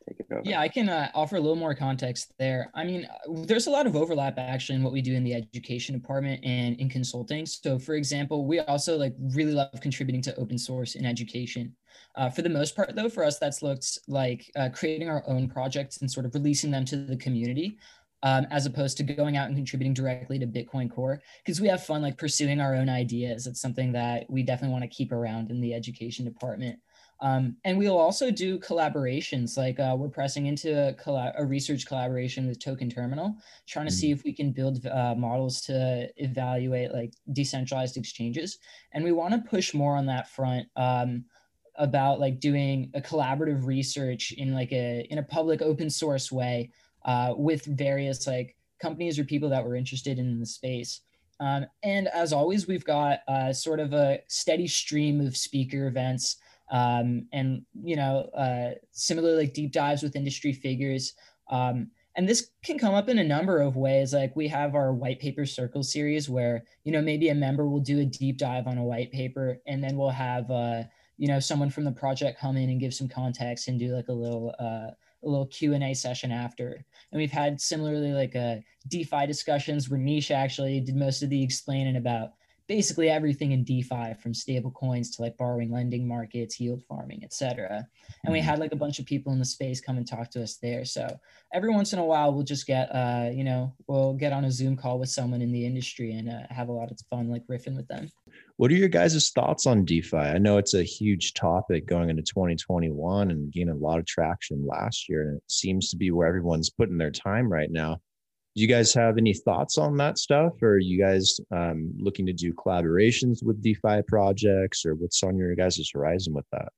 take 0.08 0.20
it 0.20 0.26
over. 0.30 0.42
Yeah, 0.44 0.60
I 0.60 0.68
can 0.68 0.88
uh, 0.88 1.10
offer 1.14 1.36
a 1.36 1.40
little 1.40 1.56
more 1.56 1.74
context 1.74 2.32
there. 2.38 2.70
I 2.74 2.84
mean, 2.84 3.08
there's 3.28 3.66
a 3.66 3.70
lot 3.70 3.86
of 3.86 3.96
overlap 3.96 4.38
actually 4.38 4.76
in 4.76 4.82
what 4.82 4.92
we 4.92 5.00
do 5.00 5.14
in 5.14 5.24
the 5.24 5.34
education 5.34 5.98
department 5.98 6.44
and 6.44 6.78
in 6.78 6.88
consulting. 6.88 7.46
So, 7.46 7.78
for 7.78 7.94
example, 7.94 8.46
we 8.46 8.60
also 8.60 8.96
like 8.96 9.14
really 9.18 9.52
love 9.52 9.80
contributing 9.80 10.22
to 10.22 10.36
open 10.36 10.58
source 10.58 10.94
in 10.94 11.06
education. 11.06 11.74
Uh, 12.14 12.28
for 12.28 12.42
the 12.42 12.48
most 12.48 12.76
part, 12.76 12.94
though, 12.94 13.08
for 13.08 13.24
us, 13.24 13.38
that's 13.38 13.62
looked 13.62 13.98
like 14.06 14.50
uh, 14.56 14.68
creating 14.72 15.08
our 15.08 15.22
own 15.26 15.48
projects 15.48 15.98
and 15.98 16.10
sort 16.10 16.26
of 16.26 16.34
releasing 16.34 16.70
them 16.70 16.84
to 16.84 16.96
the 16.96 17.16
community 17.16 17.78
um, 18.22 18.46
as 18.50 18.66
opposed 18.66 18.96
to 18.96 19.02
going 19.02 19.36
out 19.36 19.48
and 19.48 19.56
contributing 19.56 19.94
directly 19.94 20.38
to 20.38 20.46
Bitcoin 20.46 20.90
Core 20.90 21.20
because 21.44 21.60
we 21.60 21.68
have 21.68 21.84
fun 21.84 22.02
like 22.02 22.18
pursuing 22.18 22.60
our 22.60 22.74
own 22.74 22.88
ideas. 22.88 23.46
It's 23.46 23.60
something 23.60 23.92
that 23.92 24.26
we 24.28 24.42
definitely 24.42 24.72
want 24.72 24.84
to 24.84 24.96
keep 24.96 25.12
around 25.12 25.50
in 25.50 25.60
the 25.60 25.74
education 25.74 26.24
department. 26.24 26.78
Um, 27.20 27.56
and 27.64 27.78
we'll 27.78 27.98
also 27.98 28.32
do 28.32 28.58
collaborations. 28.58 29.56
Like 29.56 29.78
uh, 29.78 29.94
we're 29.96 30.08
pressing 30.08 30.46
into 30.46 30.88
a, 30.88 30.92
collab- 30.94 31.34
a, 31.38 31.44
research 31.44 31.86
collaboration 31.86 32.48
with 32.48 32.58
Token 32.58 32.90
Terminal, 32.90 33.36
trying 33.68 33.86
to 33.86 33.92
mm-hmm. 33.92 33.98
see 33.98 34.10
if 34.10 34.24
we 34.24 34.32
can 34.32 34.50
build 34.50 34.84
uh, 34.86 35.14
models 35.16 35.60
to 35.62 36.08
evaluate 36.16 36.92
like 36.92 37.12
decentralized 37.32 37.96
exchanges. 37.96 38.58
And 38.92 39.04
we 39.04 39.12
want 39.12 39.34
to 39.34 39.48
push 39.48 39.72
more 39.72 39.96
on 39.96 40.06
that 40.06 40.30
front 40.30 40.66
um, 40.74 41.24
about 41.76 42.18
like 42.18 42.40
doing 42.40 42.90
a 42.94 43.00
collaborative 43.00 43.66
research 43.66 44.32
in 44.32 44.52
like 44.52 44.72
a 44.72 45.06
in 45.08 45.18
a 45.18 45.22
public 45.22 45.62
open 45.62 45.90
source 45.90 46.32
way 46.32 46.70
uh, 47.04 47.34
with 47.36 47.64
various 47.64 48.26
like 48.26 48.56
companies 48.80 49.18
or 49.18 49.24
people 49.24 49.48
that 49.50 49.64
were 49.64 49.76
interested 49.76 50.18
in 50.18 50.40
the 50.40 50.46
space. 50.46 51.00
Um, 51.40 51.66
and 51.82 52.08
as 52.08 52.32
always, 52.32 52.66
we've 52.66 52.84
got 52.84 53.20
uh, 53.26 53.52
sort 53.52 53.80
of 53.80 53.92
a 53.92 54.20
steady 54.28 54.68
stream 54.68 55.20
of 55.20 55.36
speaker 55.36 55.86
events 55.86 56.36
um, 56.70 57.26
and, 57.32 57.62
you 57.82 57.96
know, 57.96 58.30
uh, 58.36 58.70
similar 58.92 59.36
like 59.36 59.52
deep 59.52 59.72
dives 59.72 60.02
with 60.02 60.16
industry 60.16 60.52
figures. 60.52 61.14
Um, 61.50 61.90
and 62.16 62.28
this 62.28 62.50
can 62.64 62.78
come 62.78 62.94
up 62.94 63.08
in 63.08 63.18
a 63.18 63.24
number 63.24 63.60
of 63.60 63.76
ways. 63.76 64.12
Like 64.12 64.36
we 64.36 64.46
have 64.48 64.74
our 64.74 64.92
white 64.92 65.18
paper 65.18 65.46
circle 65.46 65.82
series 65.82 66.28
where, 66.28 66.64
you 66.84 66.92
know, 66.92 67.02
maybe 67.02 67.30
a 67.30 67.34
member 67.34 67.66
will 67.66 67.80
do 67.80 68.00
a 68.00 68.04
deep 68.04 68.38
dive 68.38 68.66
on 68.66 68.78
a 68.78 68.84
white 68.84 69.10
paper 69.10 69.58
and 69.66 69.82
then 69.82 69.96
we'll 69.96 70.10
have, 70.10 70.50
uh, 70.50 70.82
you 71.22 71.28
know 71.28 71.38
someone 71.38 71.70
from 71.70 71.84
the 71.84 71.92
project 71.92 72.40
come 72.40 72.56
in 72.56 72.68
and 72.68 72.80
give 72.80 72.92
some 72.92 73.08
context 73.08 73.68
and 73.68 73.78
do 73.78 73.94
like 73.94 74.08
a 74.08 74.12
little 74.12 74.52
uh, 74.58 74.90
a 75.24 75.28
little 75.28 75.46
q&a 75.46 75.94
session 75.94 76.32
after 76.32 76.84
and 77.12 77.18
we've 77.18 77.30
had 77.30 77.60
similarly 77.60 78.12
like 78.12 78.34
a 78.34 78.38
uh, 78.38 78.60
defi 78.88 79.26
discussions 79.26 79.88
where 79.88 80.00
Nish 80.00 80.30
actually 80.30 80.80
did 80.80 80.96
most 80.96 81.22
of 81.22 81.30
the 81.30 81.42
explaining 81.42 81.96
about 81.96 82.32
basically 82.68 83.10
everything 83.10 83.52
in 83.52 83.64
DeFi 83.64 84.14
from 84.22 84.32
stable 84.32 84.70
coins 84.70 85.14
to 85.14 85.22
like 85.22 85.36
borrowing 85.36 85.70
lending 85.70 86.06
markets, 86.06 86.60
yield 86.60 86.82
farming, 86.88 87.22
etc. 87.22 87.86
And 88.24 88.32
we 88.32 88.38
mm-hmm. 88.38 88.48
had 88.48 88.60
like 88.60 88.72
a 88.72 88.76
bunch 88.76 88.98
of 88.98 89.04
people 89.04 89.32
in 89.32 89.38
the 89.38 89.44
space 89.44 89.80
come 89.80 89.96
and 89.96 90.06
talk 90.06 90.30
to 90.30 90.42
us 90.42 90.56
there. 90.56 90.84
So 90.84 91.06
every 91.52 91.70
once 91.70 91.92
in 91.92 91.98
a 91.98 92.04
while 92.04 92.32
we'll 92.32 92.44
just 92.44 92.66
get 92.66 92.88
uh, 92.94 93.30
you 93.32 93.44
know, 93.44 93.74
we'll 93.88 94.14
get 94.14 94.32
on 94.32 94.44
a 94.44 94.50
Zoom 94.50 94.76
call 94.76 94.98
with 94.98 95.10
someone 95.10 95.42
in 95.42 95.52
the 95.52 95.66
industry 95.66 96.12
and 96.12 96.30
uh, 96.30 96.46
have 96.50 96.68
a 96.68 96.72
lot 96.72 96.90
of 96.90 96.98
fun 97.10 97.28
like 97.28 97.46
riffing 97.46 97.76
with 97.76 97.88
them. 97.88 98.08
What 98.62 98.70
are 98.70 98.76
your 98.76 98.88
guys' 98.88 99.30
thoughts 99.30 99.66
on 99.66 99.84
DeFi? 99.84 100.16
I 100.16 100.38
know 100.38 100.56
it's 100.56 100.74
a 100.74 100.84
huge 100.84 101.34
topic 101.34 101.84
going 101.84 102.10
into 102.10 102.22
2021 102.22 103.32
and 103.32 103.52
gaining 103.52 103.74
a 103.74 103.76
lot 103.76 103.98
of 103.98 104.06
traction 104.06 104.64
last 104.64 105.08
year. 105.08 105.22
And 105.22 105.38
it 105.38 105.42
seems 105.50 105.88
to 105.88 105.96
be 105.96 106.12
where 106.12 106.28
everyone's 106.28 106.70
putting 106.70 106.96
their 106.96 107.10
time 107.10 107.52
right 107.52 107.72
now 107.72 108.00
do 108.54 108.62
you 108.62 108.68
guys 108.68 108.94
have 108.94 109.18
any 109.18 109.34
thoughts 109.34 109.78
on 109.78 109.96
that 109.96 110.16
stuff 110.16 110.52
or 110.62 110.74
are 110.74 110.78
you 110.78 110.96
guys 110.96 111.40
um, 111.50 111.92
looking 111.98 112.26
to 112.26 112.32
do 112.32 112.52
collaborations 112.52 113.42
with 113.42 113.62
defi 113.62 114.02
projects 114.06 114.86
or 114.86 114.94
what's 114.94 115.22
on 115.24 115.36
your 115.36 115.54
guys' 115.54 115.90
horizon 115.92 116.32
with 116.32 116.46
that 116.52 116.68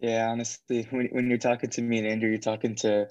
yeah 0.00 0.30
honestly 0.30 0.86
when, 0.90 1.08
when 1.08 1.28
you're 1.28 1.38
talking 1.38 1.70
to 1.70 1.82
me 1.82 1.98
and 1.98 2.06
andrew 2.06 2.28
you're 2.28 2.38
talking 2.38 2.74
to 2.74 3.06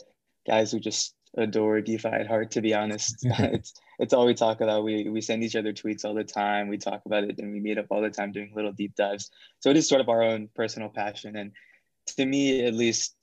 guys 0.47 0.71
who 0.71 0.79
just 0.79 1.13
adore 1.37 1.81
defi 1.81 2.07
at 2.09 2.27
heart 2.27 2.51
to 2.51 2.61
be 2.61 2.73
honest. 2.73 3.25
It's 3.39 3.73
it's 3.99 4.13
all 4.13 4.25
we 4.25 4.33
talk 4.33 4.61
about. 4.61 4.83
We 4.83 5.09
we 5.09 5.21
send 5.21 5.43
each 5.43 5.55
other 5.55 5.73
tweets 5.73 6.05
all 6.05 6.13
the 6.13 6.23
time. 6.23 6.67
We 6.67 6.77
talk 6.77 7.01
about 7.05 7.23
it 7.23 7.39
and 7.39 7.51
we 7.51 7.59
meet 7.59 7.77
up 7.77 7.87
all 7.89 8.01
the 8.01 8.09
time 8.09 8.31
doing 8.31 8.51
little 8.55 8.71
deep 8.73 8.95
dives. 8.95 9.31
So 9.59 9.69
it 9.69 9.77
is 9.77 9.87
sort 9.87 10.01
of 10.01 10.09
our 10.09 10.23
own 10.23 10.49
personal 10.55 10.89
passion. 10.89 11.35
And 11.35 11.51
to 12.17 12.25
me 12.25 12.65
at 12.65 12.73
least 12.73 13.15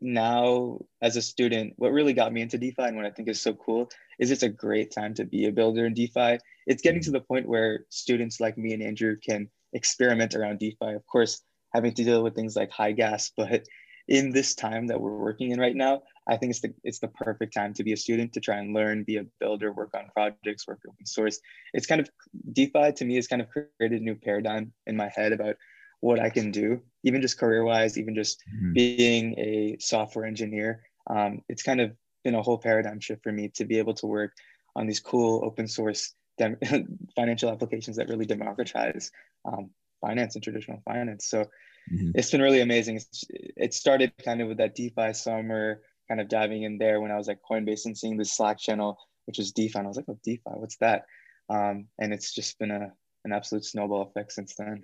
now 0.00 0.80
as 1.02 1.16
a 1.16 1.22
student, 1.22 1.74
what 1.76 1.92
really 1.92 2.12
got 2.12 2.32
me 2.32 2.42
into 2.42 2.58
DeFi 2.58 2.82
and 2.82 2.96
what 2.96 3.06
I 3.06 3.10
think 3.10 3.28
is 3.28 3.40
so 3.40 3.54
cool 3.54 3.90
is 4.18 4.30
it's 4.30 4.42
a 4.42 4.48
great 4.48 4.90
time 4.92 5.14
to 5.14 5.24
be 5.24 5.46
a 5.46 5.52
builder 5.52 5.86
in 5.86 5.94
DeFi. 5.94 6.38
It's 6.66 6.82
getting 6.82 7.02
to 7.02 7.10
the 7.10 7.20
point 7.20 7.48
where 7.48 7.86
students 7.88 8.40
like 8.40 8.56
me 8.56 8.72
and 8.72 8.82
Andrew 8.82 9.16
can 9.16 9.48
experiment 9.72 10.34
around 10.34 10.58
DeFi. 10.58 10.92
Of 10.94 11.06
course, 11.06 11.42
having 11.74 11.92
to 11.94 12.04
deal 12.04 12.22
with 12.22 12.34
things 12.34 12.56
like 12.56 12.70
high 12.70 12.92
gas, 12.92 13.32
but 13.36 13.66
in 14.08 14.30
this 14.30 14.54
time 14.54 14.88
that 14.88 15.00
we're 15.00 15.16
working 15.16 15.52
in 15.52 15.60
right 15.60 15.76
now, 15.76 16.02
I 16.30 16.36
think 16.36 16.50
it's 16.50 16.60
the 16.60 16.72
it's 16.84 17.00
the 17.00 17.08
perfect 17.08 17.52
time 17.52 17.74
to 17.74 17.82
be 17.82 17.92
a 17.92 17.96
student 17.96 18.32
to 18.34 18.40
try 18.40 18.58
and 18.58 18.72
learn, 18.72 19.02
be 19.02 19.16
a 19.16 19.24
builder, 19.40 19.72
work 19.72 19.90
on 19.94 20.10
projects, 20.14 20.66
work 20.66 20.80
open 20.88 21.04
source. 21.04 21.40
It's 21.74 21.86
kind 21.86 22.00
of 22.00 22.08
DeFi 22.52 22.92
to 22.92 23.04
me 23.04 23.16
has 23.16 23.26
kind 23.26 23.42
of 23.42 23.48
created 23.50 24.00
a 24.00 24.04
new 24.04 24.14
paradigm 24.14 24.72
in 24.86 24.96
my 24.96 25.08
head 25.08 25.32
about 25.32 25.56
what 26.00 26.20
I 26.20 26.30
can 26.30 26.52
do, 26.52 26.80
even 27.02 27.20
just 27.20 27.38
career 27.38 27.64
wise, 27.64 27.98
even 27.98 28.14
just 28.14 28.42
mm-hmm. 28.54 28.72
being 28.72 29.38
a 29.38 29.76
software 29.80 30.24
engineer. 30.24 30.82
Um, 31.08 31.42
it's 31.48 31.64
kind 31.64 31.80
of 31.80 31.92
been 32.22 32.36
a 32.36 32.42
whole 32.42 32.58
paradigm 32.58 33.00
shift 33.00 33.24
for 33.24 33.32
me 33.32 33.48
to 33.54 33.64
be 33.64 33.78
able 33.78 33.94
to 33.94 34.06
work 34.06 34.32
on 34.76 34.86
these 34.86 35.00
cool 35.00 35.44
open 35.44 35.66
source 35.66 36.14
dem- 36.38 36.58
financial 37.16 37.50
applications 37.50 37.96
that 37.96 38.08
really 38.08 38.26
democratize 38.26 39.10
um, 39.44 39.70
finance 40.00 40.36
and 40.36 40.44
traditional 40.44 40.80
finance. 40.84 41.26
So 41.26 41.46
mm-hmm. 41.92 42.12
it's 42.14 42.30
been 42.30 42.42
really 42.42 42.60
amazing. 42.60 42.96
It's, 42.96 43.24
it 43.28 43.74
started 43.74 44.12
kind 44.24 44.40
of 44.40 44.48
with 44.48 44.58
that 44.58 44.74
DeFi 44.74 45.12
summer, 45.12 45.82
kind 46.10 46.20
of 46.20 46.28
diving 46.28 46.64
in 46.64 46.76
there 46.76 47.00
when 47.00 47.12
I 47.12 47.16
was 47.16 47.28
at 47.28 47.38
Coinbase 47.48 47.86
and 47.86 47.96
seeing 47.96 48.16
the 48.16 48.24
Slack 48.24 48.58
channel, 48.58 48.98
which 49.26 49.38
was 49.38 49.52
DeFi. 49.52 49.78
And 49.78 49.86
I 49.86 49.88
was 49.88 49.96
like, 49.96 50.06
oh, 50.08 50.18
DeFi, 50.24 50.42
what's 50.44 50.76
that? 50.78 51.04
Um, 51.48 51.86
and 52.00 52.12
it's 52.12 52.34
just 52.34 52.58
been 52.58 52.72
a, 52.72 52.92
an 53.24 53.32
absolute 53.32 53.64
snowball 53.64 54.02
effect 54.02 54.32
since 54.32 54.56
then. 54.56 54.82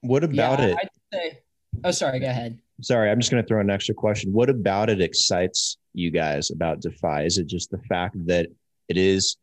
What 0.00 0.24
about 0.24 0.58
yeah, 0.58 0.74
it? 0.82 0.88
Say, 1.14 1.38
oh, 1.84 1.92
sorry. 1.92 2.18
Go 2.18 2.26
ahead. 2.26 2.58
Sorry, 2.80 3.08
I'm 3.08 3.20
just 3.20 3.30
going 3.30 3.42
to 3.42 3.46
throw 3.46 3.60
an 3.60 3.70
extra 3.70 3.94
question. 3.94 4.32
What 4.32 4.50
about 4.50 4.90
it 4.90 5.00
excites 5.00 5.78
you 5.94 6.10
guys 6.10 6.50
about 6.50 6.80
DeFi? 6.80 7.24
Is 7.24 7.38
it 7.38 7.46
just 7.46 7.70
the 7.70 7.78
fact 7.88 8.16
that 8.26 8.48
it 8.88 8.96
is 8.96 9.36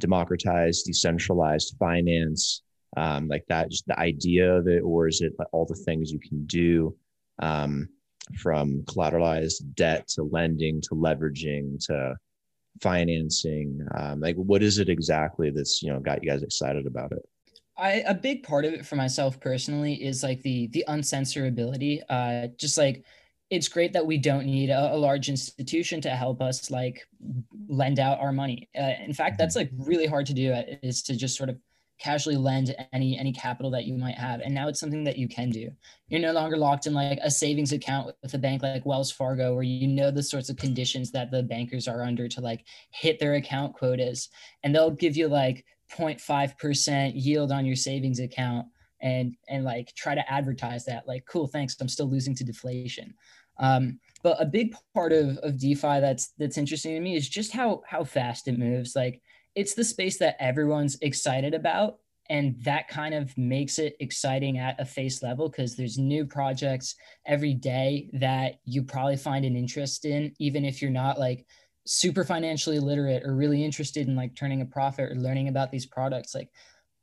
democratized, 0.00 0.86
decentralized 0.86 1.76
finance, 1.78 2.62
um, 2.96 3.28
like 3.28 3.44
that, 3.48 3.70
just 3.70 3.86
the 3.86 3.98
idea 3.98 4.54
of 4.54 4.68
it, 4.68 4.80
or 4.80 5.06
is 5.06 5.20
it 5.20 5.34
like 5.38 5.48
all 5.52 5.66
the 5.66 5.74
things 5.74 6.10
you 6.10 6.18
can 6.18 6.46
do 6.46 6.96
um, 7.40 7.90
from 8.38 8.82
collateralized 8.82 9.74
debt 9.74 10.08
to 10.08 10.24
lending 10.24 10.80
to 10.82 10.90
leveraging 10.90 11.84
to 11.86 12.16
financing? 12.80 13.86
Um, 13.94 14.20
like, 14.20 14.36
what 14.36 14.62
is 14.62 14.78
it 14.78 14.88
exactly 14.88 15.50
that's 15.50 15.82
you 15.82 15.92
know 15.92 16.00
got 16.00 16.22
you 16.22 16.30
guys 16.30 16.42
excited 16.42 16.86
about 16.86 17.12
it? 17.12 17.22
I 17.78 18.02
a 18.06 18.14
big 18.14 18.42
part 18.42 18.64
of 18.64 18.72
it 18.72 18.86
for 18.86 18.96
myself 18.96 19.38
personally 19.38 19.94
is 19.94 20.22
like 20.22 20.42
the 20.42 20.68
the 20.68 20.84
uncensorability. 20.88 22.02
Uh, 22.08 22.48
just 22.58 22.78
like 22.78 23.04
it's 23.50 23.68
great 23.68 23.92
that 23.92 24.04
we 24.04 24.18
don't 24.18 24.44
need 24.44 24.70
a, 24.70 24.94
a, 24.94 24.96
large 24.96 25.28
institution 25.28 26.00
to 26.00 26.10
help 26.10 26.42
us 26.42 26.68
like 26.68 27.06
lend 27.68 28.00
out 28.00 28.18
our 28.18 28.32
money. 28.32 28.68
Uh, 28.76 28.94
in 29.04 29.12
fact, 29.12 29.38
that's 29.38 29.54
like 29.54 29.70
really 29.78 30.06
hard 30.06 30.26
to 30.26 30.34
do. 30.34 30.52
Uh, 30.52 30.62
is 30.82 31.02
to 31.02 31.14
just 31.14 31.36
sort 31.36 31.48
of 31.48 31.56
casually 31.98 32.36
lend 32.36 32.74
any 32.92 33.18
any 33.18 33.32
capital 33.32 33.70
that 33.70 33.84
you 33.84 33.94
might 33.94 34.16
have. 34.16 34.40
And 34.40 34.54
now 34.54 34.68
it's 34.68 34.80
something 34.80 35.04
that 35.04 35.18
you 35.18 35.28
can 35.28 35.50
do. 35.50 35.70
You're 36.08 36.20
no 36.20 36.32
longer 36.32 36.56
locked 36.56 36.86
in 36.86 36.94
like 36.94 37.18
a 37.22 37.30
savings 37.30 37.72
account 37.72 38.14
with 38.22 38.34
a 38.34 38.38
bank 38.38 38.62
like 38.62 38.86
wells 38.86 39.10
fargo 39.10 39.54
where 39.54 39.62
you 39.62 39.86
know 39.88 40.10
the 40.10 40.22
sorts 40.22 40.48
of 40.48 40.56
conditions 40.56 41.10
that 41.12 41.30
the 41.30 41.42
bankers 41.42 41.88
are 41.88 42.02
under 42.02 42.28
to 42.28 42.40
like 42.40 42.64
hit 42.90 43.18
their 43.18 43.34
account 43.34 43.74
quotas. 43.74 44.28
And 44.62 44.74
they'll 44.74 44.90
give 44.90 45.16
you 45.16 45.28
like 45.28 45.64
0.5% 45.92 47.12
yield 47.14 47.52
on 47.52 47.64
your 47.64 47.76
savings 47.76 48.20
account 48.20 48.66
and 49.02 49.36
and 49.48 49.64
like 49.64 49.94
try 49.94 50.14
to 50.14 50.32
advertise 50.32 50.86
that 50.86 51.06
like 51.06 51.22
cool 51.26 51.46
thanks 51.46 51.76
i'm 51.82 51.88
still 51.88 52.08
losing 52.08 52.34
to 52.34 52.44
deflation. 52.44 53.14
Um, 53.58 54.00
but 54.22 54.40
a 54.40 54.46
big 54.46 54.74
part 54.94 55.12
of, 55.12 55.38
of 55.38 55.58
defi 55.58 56.00
that's 56.00 56.32
that's 56.38 56.58
interesting 56.58 56.94
to 56.94 57.00
me 57.00 57.16
is 57.16 57.28
just 57.28 57.52
how 57.52 57.82
how 57.86 58.04
fast 58.04 58.48
it 58.48 58.58
moves. 58.58 58.96
Like 58.96 59.22
it's 59.56 59.74
the 59.74 59.84
space 59.84 60.18
that 60.18 60.36
everyone's 60.38 60.96
excited 61.00 61.54
about 61.54 61.98
and 62.28 62.56
that 62.62 62.88
kind 62.88 63.14
of 63.14 63.36
makes 63.38 63.78
it 63.78 63.96
exciting 64.00 64.58
at 64.58 64.80
a 64.80 64.84
face 64.84 65.22
level 65.22 65.48
because 65.48 65.76
there's 65.76 65.98
new 65.98 66.24
projects 66.24 66.94
every 67.24 67.54
day 67.54 68.08
that 68.12 68.56
you 68.64 68.82
probably 68.82 69.16
find 69.16 69.44
an 69.44 69.56
interest 69.56 70.04
in 70.04 70.32
even 70.38 70.64
if 70.64 70.80
you're 70.80 70.90
not 70.90 71.18
like 71.18 71.46
super 71.86 72.24
financially 72.24 72.78
literate 72.78 73.24
or 73.24 73.34
really 73.34 73.64
interested 73.64 74.06
in 74.08 74.16
like 74.16 74.34
turning 74.34 74.60
a 74.60 74.66
profit 74.66 75.10
or 75.10 75.14
learning 75.14 75.48
about 75.48 75.70
these 75.70 75.86
products. 75.86 76.34
Like 76.34 76.50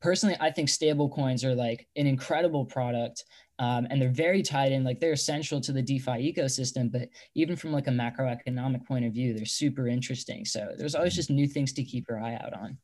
personally 0.04 0.36
i 0.42 0.52
think 0.52 0.70
stable 0.70 1.10
coins 1.10 1.44
are 1.44 1.56
like 1.56 1.88
an 1.96 2.06
incredible 2.06 2.66
product 2.66 3.24
um, 3.64 3.88
and 3.90 4.02
they're 4.02 4.10
very 4.26 4.42
tied 4.42 4.72
in 4.72 4.84
like 4.84 5.00
they're 5.00 5.14
essential 5.14 5.60
to 5.62 5.72
the 5.72 5.82
defi 5.82 6.34
ecosystem 6.34 6.92
but 6.92 7.10
even 7.36 7.56
from 7.56 7.72
like 7.72 7.88
a 7.88 7.92
macroeconomic 7.92 8.86
point 8.86 9.06
of 9.06 9.14
view 9.14 9.34
they're 9.34 9.46
super 9.46 9.88
interesting. 9.88 10.46
So 10.46 10.74
there's 10.78 10.96
always 10.96 11.16
just 11.16 11.30
new 11.30 11.48
things 11.48 11.74
to 11.74 11.84
keep 11.84 12.06
your 12.10 12.20
eye 12.20 12.36
out 12.36 12.54
on. 12.54 12.78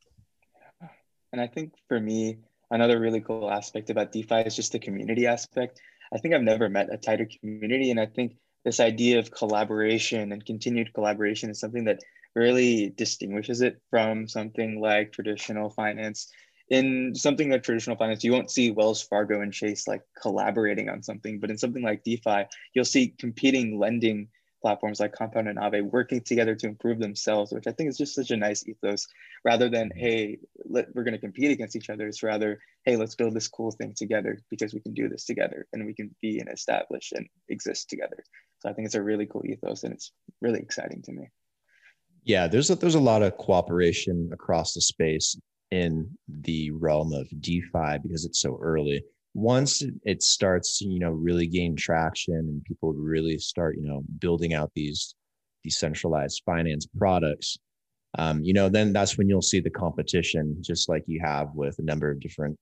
And 1.31 1.41
i 1.41 1.47
think 1.47 1.73
for 1.87 1.99
me 1.99 2.39
another 2.71 2.99
really 2.99 3.21
cool 3.21 3.51
aspect 3.51 3.89
about 3.89 4.11
defi 4.11 4.41
is 4.49 4.55
just 4.55 4.71
the 4.71 4.79
community 4.79 5.27
aspect. 5.27 5.81
I 6.13 6.17
think 6.17 6.33
i've 6.33 6.49
never 6.53 6.69
met 6.69 6.93
a 6.93 6.97
tighter 6.97 7.27
community 7.39 7.91
and 7.91 7.99
i 7.99 8.07
think 8.07 8.37
this 8.65 8.79
idea 8.79 9.19
of 9.19 9.31
collaboration 9.31 10.31
and 10.31 10.45
continued 10.45 10.93
collaboration 10.93 11.49
is 11.49 11.59
something 11.59 11.85
that 11.85 11.99
really 12.35 12.93
distinguishes 12.95 13.61
it 13.61 13.81
from 13.89 14.27
something 14.27 14.79
like 14.79 15.11
traditional 15.11 15.69
finance. 15.69 16.31
In 16.69 17.15
something 17.15 17.49
like 17.49 17.63
traditional 17.63 17.97
finance, 17.97 18.23
you 18.23 18.31
won't 18.31 18.51
see 18.51 18.71
Wells 18.71 19.01
Fargo 19.01 19.41
and 19.41 19.51
Chase 19.51 19.87
like 19.87 20.03
collaborating 20.21 20.87
on 20.89 21.01
something, 21.01 21.39
but 21.39 21.49
in 21.49 21.57
something 21.57 21.81
like 21.81 22.03
DeFi, 22.03 22.45
you'll 22.73 22.85
see 22.85 23.15
competing 23.17 23.79
lending 23.79 24.27
platforms 24.61 24.99
like 24.99 25.13
Compound 25.13 25.47
and 25.47 25.57
Aave 25.57 25.83
working 25.83 26.21
together 26.21 26.55
to 26.55 26.67
improve 26.67 26.99
themselves, 26.99 27.51
which 27.51 27.67
I 27.67 27.71
think 27.71 27.89
is 27.89 27.97
just 27.97 28.15
such 28.15 28.31
a 28.31 28.37
nice 28.37 28.67
ethos. 28.67 29.07
Rather 29.45 29.69
than 29.69 29.89
mm-hmm. 29.89 29.99
hey, 29.99 30.37
let, 30.65 30.93
we're 30.93 31.03
going 31.03 31.13
to 31.13 31.19
compete 31.19 31.51
against 31.51 31.75
each 31.75 31.89
other, 31.89 32.07
it's 32.07 32.23
rather 32.23 32.59
hey, 32.85 32.95
let's 32.95 33.15
build 33.15 33.33
this 33.33 33.47
cool 33.47 33.71
thing 33.71 33.93
together 33.95 34.39
because 34.49 34.73
we 34.73 34.79
can 34.79 34.93
do 34.93 35.09
this 35.09 35.25
together 35.25 35.67
and 35.73 35.85
we 35.85 35.93
can 35.93 36.15
be 36.21 36.39
and 36.39 36.49
establish 36.49 37.11
and 37.13 37.27
exist 37.49 37.89
together. 37.89 38.23
So 38.59 38.69
I 38.69 38.73
think 38.73 38.85
it's 38.85 38.95
a 38.95 39.01
really 39.01 39.25
cool 39.25 39.43
ethos 39.45 39.83
and 39.83 39.93
it's 39.93 40.11
really 40.41 40.59
exciting 40.59 41.01
to 41.03 41.11
me. 41.11 41.29
Yeah, 42.23 42.47
there's 42.47 42.69
a, 42.69 42.75
there's 42.75 42.95
a 42.95 42.99
lot 42.99 43.21
of 43.21 43.37
cooperation 43.37 44.29
across 44.33 44.73
the 44.73 44.81
space 44.81 45.37
in 45.71 46.09
the 46.27 46.71
realm 46.71 47.13
of 47.13 47.27
DeFi 47.41 47.99
because 48.01 48.25
it's 48.25 48.41
so 48.41 48.57
early. 48.61 49.03
Once 49.35 49.83
it 50.03 50.23
starts 50.23 50.79
to, 50.79 50.85
you 50.85 50.99
know 50.99 51.11
really 51.11 51.47
gain 51.47 51.75
traction 51.75 52.33
and 52.33 52.63
people 52.63 52.93
really 52.93 53.37
start 53.37 53.77
you 53.77 53.87
know 53.87 54.01
building 54.17 54.53
out 54.53 54.71
these 54.75 55.15
decentralized 55.63 56.41
finance 56.45 56.87
products 56.97 57.57
um, 58.17 58.43
you 58.43 58.53
know 58.53 58.69
then 58.69 58.91
that's 58.91 59.17
when 59.17 59.29
you'll 59.29 59.41
see 59.41 59.59
the 59.59 59.69
competition 59.69 60.57
just 60.61 60.89
like 60.89 61.03
you 61.05 61.21
have 61.23 61.53
with 61.53 61.77
a 61.77 61.83
number 61.83 62.09
of 62.09 62.19
different 62.19 62.57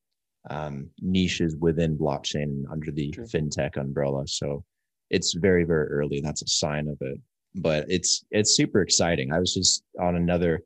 um, 0.50 0.90
niches 1.02 1.56
within 1.60 1.98
blockchain 1.98 2.64
under 2.72 2.92
the 2.92 3.12
True. 3.12 3.26
fintech 3.26 3.78
umbrella. 3.78 4.28
So 4.28 4.64
it's 5.10 5.34
very 5.34 5.64
very 5.64 5.88
early. 5.88 6.18
And 6.18 6.26
that's 6.26 6.42
a 6.42 6.48
sign 6.48 6.88
of 6.88 6.98
it. 7.02 7.20
But 7.56 7.86
it's 7.90 8.26
it's 8.32 8.56
super 8.56 8.82
exciting. 8.82 9.32
I 9.32 9.40
was 9.40 9.54
just 9.54 9.84
on 10.00 10.16
another 10.16 10.62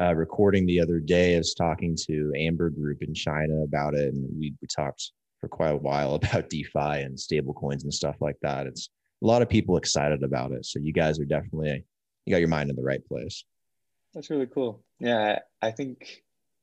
uh, 0.00 0.14
recording 0.14 0.66
the 0.66 0.80
other 0.80 0.98
day 0.98 1.34
i 1.34 1.38
was 1.38 1.54
talking 1.54 1.96
to 1.96 2.32
amber 2.36 2.70
group 2.70 3.02
in 3.02 3.12
china 3.12 3.62
about 3.62 3.94
it 3.94 4.14
and 4.14 4.26
we, 4.38 4.54
we 4.60 4.68
talked 4.74 5.12
for 5.42 5.48
quite 5.48 5.74
a 5.74 5.76
while 5.76 6.14
about 6.22 6.48
DeFi 6.48 7.02
and 7.02 7.18
stablecoins 7.18 7.82
and 7.82 7.92
stuff 7.92 8.16
like 8.20 8.36
that. 8.40 8.66
It's 8.66 8.88
a 9.22 9.26
lot 9.26 9.42
of 9.42 9.50
people 9.50 9.76
excited 9.76 10.22
about 10.22 10.52
it. 10.52 10.64
So 10.64 10.78
you 10.78 10.94
guys 10.94 11.20
are 11.20 11.26
definitely 11.26 11.84
you 12.24 12.30
got 12.30 12.40
your 12.40 12.48
mind 12.48 12.70
in 12.70 12.76
the 12.76 12.82
right 12.82 13.04
place. 13.04 13.44
That's 14.14 14.30
really 14.30 14.46
cool. 14.46 14.82
Yeah, 15.00 15.40
I 15.60 15.72
think 15.72 16.22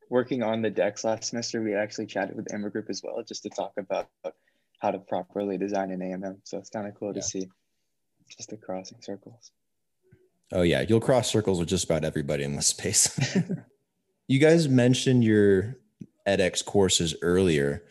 working 0.09 0.41
on 0.41 0.61
the 0.61 0.69
DEX 0.69 1.03
last 1.03 1.25
semester, 1.25 1.61
we 1.61 1.75
actually 1.75 2.05
chatted 2.05 2.35
with 2.35 2.53
Amber 2.53 2.69
Group 2.69 2.89
as 2.89 3.01
well, 3.03 3.21
just 3.23 3.43
to 3.43 3.49
talk 3.49 3.73
about 3.77 4.07
how 4.79 4.91
to 4.91 4.99
properly 4.99 5.57
design 5.57 5.91
an 5.91 5.99
AMM. 5.99 6.37
So 6.45 6.57
it's 6.57 6.69
kind 6.69 6.87
of 6.87 6.95
cool 6.95 7.09
yeah. 7.09 7.15
to 7.15 7.21
see 7.21 7.49
just 8.29 8.49
the 8.49 8.57
crossing 8.57 9.01
circles. 9.01 9.51
Oh 10.51 10.63
yeah, 10.63 10.83
you'll 10.87 10.99
cross 10.99 11.29
circles 11.29 11.59
with 11.59 11.69
just 11.69 11.85
about 11.85 12.03
everybody 12.03 12.43
in 12.43 12.55
this 12.55 12.67
space. 12.67 13.17
you 14.27 14.39
guys 14.39 14.67
mentioned 14.67 15.23
your 15.23 15.77
edX 16.27 16.63
courses 16.63 17.15
earlier. 17.21 17.83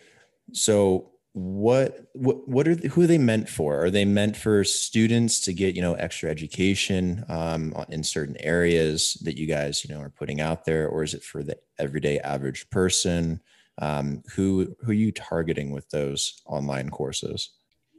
So 0.53 1.11
what 1.33 2.09
what 2.15 2.49
what 2.49 2.67
are 2.67 2.75
who 2.75 3.03
are 3.03 3.07
they 3.07 3.19
meant 3.19 3.49
for? 3.49 3.85
Are 3.85 3.91
they 3.91 4.05
meant 4.05 4.37
for 4.37 4.65
students 4.65 5.41
to 5.41 5.53
get 5.53 5.77
you 5.77 5.83
know 5.83 5.95
extra 5.95 6.31
education 6.31 7.25
um, 7.29 7.75
in 7.91 8.03
certain 8.03 8.37
areas 8.41 9.15
that 9.23 9.39
you 9.39 9.47
guys 9.47 9.85
you 9.85 9.95
know 9.95 10.01
are 10.01 10.11
putting 10.11 10.41
out 10.41 10.65
there, 10.65 10.89
or 10.89 11.03
is 11.05 11.15
it 11.15 11.23
for 11.23 11.43
the 11.43 11.57
everyday 11.79 12.19
average 12.21 12.69
person? 12.71 13.41
Um, 13.81 14.23
who 14.35 14.75
who 14.81 14.91
are 14.91 14.95
you 14.95 15.13
targeting 15.13 15.71
with 15.71 15.89
those 15.91 16.43
online 16.47 16.91
courses? 16.91 17.51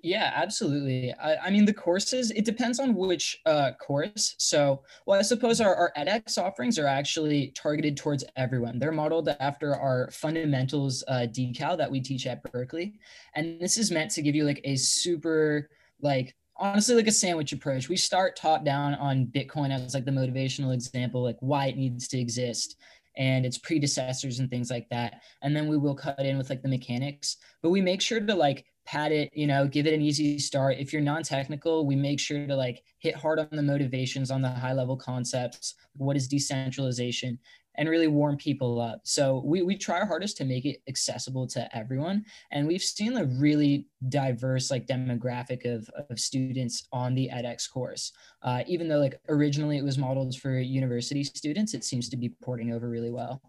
Yeah, 0.02 0.32
absolutely. 0.34 1.14
I, 1.14 1.36
I, 1.48 1.50
mean, 1.50 1.66
the 1.66 1.74
courses, 1.74 2.32
it 2.32 2.46
depends 2.46 2.80
on 2.80 2.96
which 2.96 3.42
uh, 3.46 3.72
course. 3.80 4.36
So, 4.38 4.84
well, 5.06 5.20
I 5.20 5.24
suppose 5.24 5.60
our, 5.60 5.76
our 5.76 5.92
edX 5.98 6.38
offerings 6.38 6.80
are 6.80 6.86
actually 6.86 7.52
targeted 7.56 7.98
towards 7.98 8.24
everyone. 8.38 8.80
They're 8.80 8.92
modeled 8.92 9.30
after 9.40 9.76
our 9.76 10.10
fundamentals 10.12 11.04
uh, 11.08 11.28
decal 11.30 11.78
that 11.78 11.92
we 11.92 12.00
teach 12.00 12.28
at 12.28 12.44
Berkeley. 12.52 12.94
And 13.36 13.60
this 13.60 13.78
is 13.78 13.92
meant 13.92 14.12
to 14.12 14.22
give 14.22 14.36
you 14.36 14.46
like 14.46 14.62
a 14.64 14.76
super, 14.78 15.70
like, 16.02 16.36
honestly, 16.56 16.96
like 16.96 17.08
a 17.08 17.12
sandwich 17.12 17.52
approach. 17.52 17.90
We 17.90 17.98
start 17.98 18.36
top 18.36 18.64
down 18.64 18.96
on 18.96 19.26
Bitcoin 19.26 19.72
as 19.72 19.94
like 19.94 20.06
the 20.06 20.12
motivational 20.12 20.74
example, 20.74 21.24
like 21.24 21.38
why 21.40 21.68
it 21.68 21.78
needs 21.78 22.08
to 22.10 22.20
exist 22.20 22.78
and 23.18 23.46
its 23.46 23.58
predecessors 23.58 24.40
and 24.40 24.50
things 24.50 24.70
like 24.70 24.88
that. 24.90 25.22
And 25.42 25.56
then 25.56 25.68
we 25.68 25.78
will 25.78 25.96
cut 25.96 26.20
in 26.20 26.38
with 26.38 26.50
like 26.50 26.62
the 26.62 26.70
mechanics, 26.70 27.38
but 27.62 27.70
we 27.70 27.82
make 27.82 28.02
sure 28.02 28.20
to 28.20 28.36
like 28.36 28.66
pad 28.90 29.12
it, 29.12 29.30
you 29.34 29.46
know, 29.46 29.68
give 29.68 29.86
it 29.86 29.94
an 29.94 30.02
easy 30.02 30.40
start. 30.40 30.78
If 30.80 30.92
you're 30.92 31.02
non-technical, 31.02 31.86
we 31.86 31.96
make 31.96 32.20
sure 32.20 32.48
to 32.48 32.56
like 32.56 32.82
hit 32.98 33.16
hard 33.16 33.38
on 33.38 33.48
the 33.52 33.62
motivations 33.62 34.32
on 34.32 34.42
the 34.42 34.50
high 34.50 34.74
level 34.74 34.98
concepts. 34.98 35.76
What 35.96 36.18
is 36.18 36.28
decentralization? 36.28 37.38
And 37.76 37.88
really 37.88 38.08
warm 38.08 38.36
people 38.36 38.82
up. 38.82 39.02
So 39.04 39.44
we, 39.46 39.62
we 39.62 39.78
try 39.78 40.00
our 40.00 40.08
hardest 40.08 40.38
to 40.38 40.44
make 40.44 40.66
it 40.66 40.82
accessible 40.90 41.46
to 41.50 41.78
everyone. 41.78 42.26
And 42.52 42.68
we've 42.68 42.82
seen 42.82 43.16
a 43.16 43.26
really 43.26 43.86
diverse 44.10 44.72
like 44.72 44.88
demographic 44.88 45.66
of, 45.72 45.88
of 46.10 46.20
students 46.20 46.88
on 46.92 47.14
the 47.14 47.30
edX 47.32 47.72
course. 47.72 48.12
Uh, 48.42 48.64
even 48.68 48.88
though 48.88 48.98
like 48.98 49.22
originally 49.30 49.78
it 49.78 49.84
was 49.84 50.00
modeled 50.00 50.36
for 50.36 50.60
university 50.60 51.24
students, 51.24 51.76
it 51.76 51.84
seems 51.84 52.10
to 52.10 52.18
be 52.18 52.30
porting 52.42 52.74
over 52.74 52.90
really 52.90 53.12
well. 53.12 53.40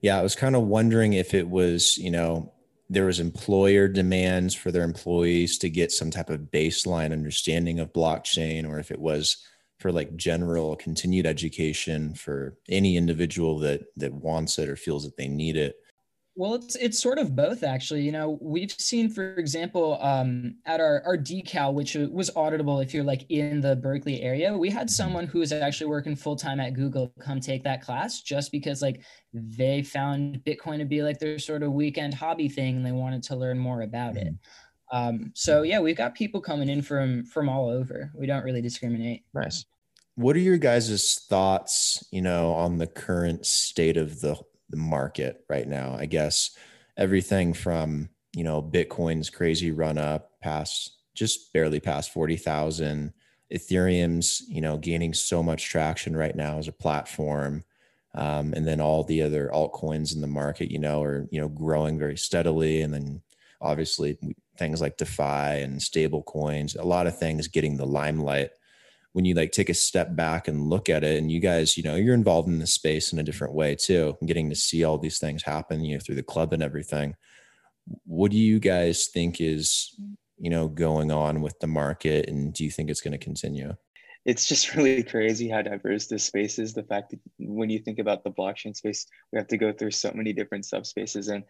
Yeah, 0.00 0.18
I 0.18 0.22
was 0.22 0.36
kind 0.36 0.54
of 0.54 0.62
wondering 0.62 1.14
if 1.14 1.34
it 1.34 1.48
was, 1.48 1.98
you 1.98 2.12
know, 2.12 2.53
there 2.90 3.06
was 3.06 3.20
employer 3.20 3.88
demands 3.88 4.54
for 4.54 4.70
their 4.70 4.84
employees 4.84 5.58
to 5.58 5.70
get 5.70 5.90
some 5.90 6.10
type 6.10 6.30
of 6.30 6.50
baseline 6.52 7.12
understanding 7.12 7.80
of 7.80 7.92
blockchain 7.92 8.68
or 8.68 8.78
if 8.78 8.90
it 8.90 9.00
was 9.00 9.38
for 9.78 9.90
like 9.90 10.16
general 10.16 10.76
continued 10.76 11.26
education 11.26 12.14
for 12.14 12.56
any 12.68 12.96
individual 12.96 13.58
that 13.58 13.82
that 13.96 14.12
wants 14.12 14.58
it 14.58 14.68
or 14.68 14.76
feels 14.76 15.04
that 15.04 15.16
they 15.16 15.28
need 15.28 15.56
it 15.56 15.76
well, 16.36 16.54
it's 16.54 16.74
it's 16.76 16.98
sort 16.98 17.18
of 17.18 17.36
both 17.36 17.62
actually. 17.62 18.02
You 18.02 18.10
know, 18.10 18.38
we've 18.40 18.72
seen, 18.72 19.08
for 19.08 19.34
example, 19.34 19.98
um, 20.00 20.56
at 20.66 20.80
our 20.80 21.02
our 21.06 21.16
decal, 21.16 21.72
which 21.74 21.94
was 21.94 22.30
auditable 22.30 22.82
if 22.82 22.92
you're 22.92 23.04
like 23.04 23.24
in 23.28 23.60
the 23.60 23.76
Berkeley 23.76 24.20
area, 24.20 24.56
we 24.56 24.68
had 24.68 24.88
mm-hmm. 24.88 24.88
someone 24.88 25.26
who 25.26 25.38
was 25.38 25.52
actually 25.52 25.86
working 25.86 26.16
full 26.16 26.34
time 26.34 26.58
at 26.58 26.74
Google 26.74 27.12
come 27.20 27.38
take 27.38 27.62
that 27.64 27.82
class 27.82 28.20
just 28.20 28.50
because 28.50 28.82
like 28.82 29.02
they 29.32 29.82
found 29.82 30.40
Bitcoin 30.44 30.78
to 30.78 30.84
be 30.84 31.02
like 31.02 31.20
their 31.20 31.38
sort 31.38 31.62
of 31.62 31.72
weekend 31.72 32.14
hobby 32.14 32.48
thing 32.48 32.76
and 32.76 32.86
they 32.86 32.92
wanted 32.92 33.22
to 33.24 33.36
learn 33.36 33.58
more 33.58 33.82
about 33.82 34.16
it. 34.16 34.28
Mm-hmm. 34.28 34.96
Um, 34.96 35.32
so 35.34 35.62
yeah, 35.62 35.78
we've 35.78 35.96
got 35.96 36.16
people 36.16 36.40
coming 36.40 36.68
in 36.68 36.82
from 36.82 37.24
from 37.26 37.48
all 37.48 37.68
over. 37.68 38.10
We 38.14 38.26
don't 38.26 38.44
really 38.44 38.62
discriminate. 38.62 39.22
Nice. 39.34 39.64
What 40.16 40.36
are 40.36 40.40
your 40.40 40.58
guys' 40.58 41.26
thoughts, 41.28 42.04
you 42.10 42.22
know, 42.22 42.52
on 42.52 42.78
the 42.78 42.86
current 42.86 43.46
state 43.46 43.96
of 43.96 44.20
the 44.20 44.36
the 44.74 44.80
market 44.80 45.44
right 45.48 45.66
now. 45.66 45.96
I 45.96 46.06
guess 46.06 46.50
everything 46.96 47.54
from, 47.54 48.08
you 48.34 48.44
know, 48.44 48.60
Bitcoin's 48.60 49.30
crazy 49.30 49.70
run 49.70 49.98
up 49.98 50.32
past 50.40 50.98
just 51.14 51.52
barely 51.52 51.78
past 51.78 52.12
40,000. 52.12 53.12
Ethereum's, 53.52 54.42
you 54.48 54.60
know, 54.60 54.76
gaining 54.76 55.14
so 55.14 55.42
much 55.42 55.68
traction 55.68 56.16
right 56.16 56.34
now 56.34 56.58
as 56.58 56.66
a 56.66 56.72
platform. 56.72 57.64
Um, 58.16 58.52
and 58.54 58.66
then 58.66 58.80
all 58.80 59.04
the 59.04 59.22
other 59.22 59.50
altcoins 59.52 60.14
in 60.14 60.20
the 60.20 60.26
market, 60.26 60.70
you 60.70 60.78
know, 60.78 61.02
are, 61.02 61.28
you 61.30 61.40
know, 61.40 61.48
growing 61.48 61.98
very 61.98 62.16
steadily. 62.16 62.80
And 62.80 62.92
then 62.92 63.22
obviously 63.60 64.18
things 64.58 64.80
like 64.80 64.96
DeFi 64.96 65.62
and 65.62 65.80
stable 65.80 66.22
coins, 66.22 66.74
a 66.74 66.84
lot 66.84 67.06
of 67.06 67.18
things 67.18 67.48
getting 67.48 67.76
the 67.76 67.86
limelight 67.86 68.50
when 69.14 69.24
you 69.24 69.32
like 69.34 69.52
take 69.52 69.68
a 69.68 69.74
step 69.74 70.16
back 70.16 70.48
and 70.48 70.68
look 70.68 70.88
at 70.88 71.04
it 71.04 71.18
and 71.18 71.30
you 71.30 71.38
guys 71.38 71.76
you 71.76 71.82
know 71.84 71.94
you're 71.94 72.14
involved 72.14 72.48
in 72.48 72.58
the 72.58 72.66
space 72.66 73.12
in 73.12 73.18
a 73.20 73.22
different 73.22 73.54
way 73.54 73.74
too 73.74 74.16
and 74.20 74.28
getting 74.28 74.50
to 74.50 74.56
see 74.56 74.82
all 74.82 74.98
these 74.98 75.18
things 75.18 75.42
happen 75.42 75.84
you 75.84 75.94
know 75.94 76.00
through 76.00 76.16
the 76.16 76.22
club 76.22 76.52
and 76.52 76.62
everything. 76.62 77.14
What 78.04 78.32
do 78.32 78.36
you 78.36 78.58
guys 78.58 79.06
think 79.06 79.40
is 79.40 79.94
you 80.36 80.50
know 80.50 80.68
going 80.68 81.10
on 81.10 81.40
with 81.40 81.58
the 81.60 81.68
market 81.68 82.28
and 82.28 82.52
do 82.52 82.64
you 82.64 82.70
think 82.70 82.90
it's 82.90 83.00
going 83.00 83.12
to 83.12 83.18
continue? 83.18 83.74
It's 84.24 84.48
just 84.48 84.74
really 84.74 85.04
crazy 85.04 85.48
how 85.48 85.62
diverse 85.62 86.06
this 86.06 86.24
space 86.24 86.58
is 86.58 86.74
the 86.74 86.82
fact 86.82 87.10
that 87.10 87.20
when 87.38 87.70
you 87.70 87.78
think 87.78 88.00
about 88.00 88.24
the 88.24 88.32
blockchain 88.32 88.74
space 88.76 89.06
we 89.32 89.38
have 89.38 89.48
to 89.48 89.56
go 89.56 89.72
through 89.72 89.92
so 89.92 90.10
many 90.12 90.32
different 90.32 90.64
subspaces 90.64 91.32
and 91.32 91.44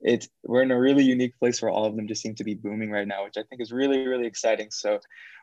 it's 0.00 0.26
we're 0.44 0.62
in 0.62 0.70
a 0.70 0.80
really 0.80 1.04
unique 1.04 1.38
place 1.38 1.60
where 1.60 1.70
all 1.70 1.84
of 1.84 1.94
them 1.94 2.08
just 2.08 2.22
seem 2.22 2.34
to 2.34 2.44
be 2.44 2.54
booming 2.54 2.90
right 2.90 3.06
now 3.06 3.22
which 3.22 3.36
i 3.36 3.42
think 3.42 3.60
is 3.60 3.70
really 3.70 4.06
really 4.06 4.26
exciting. 4.26 4.70
So 4.70 4.98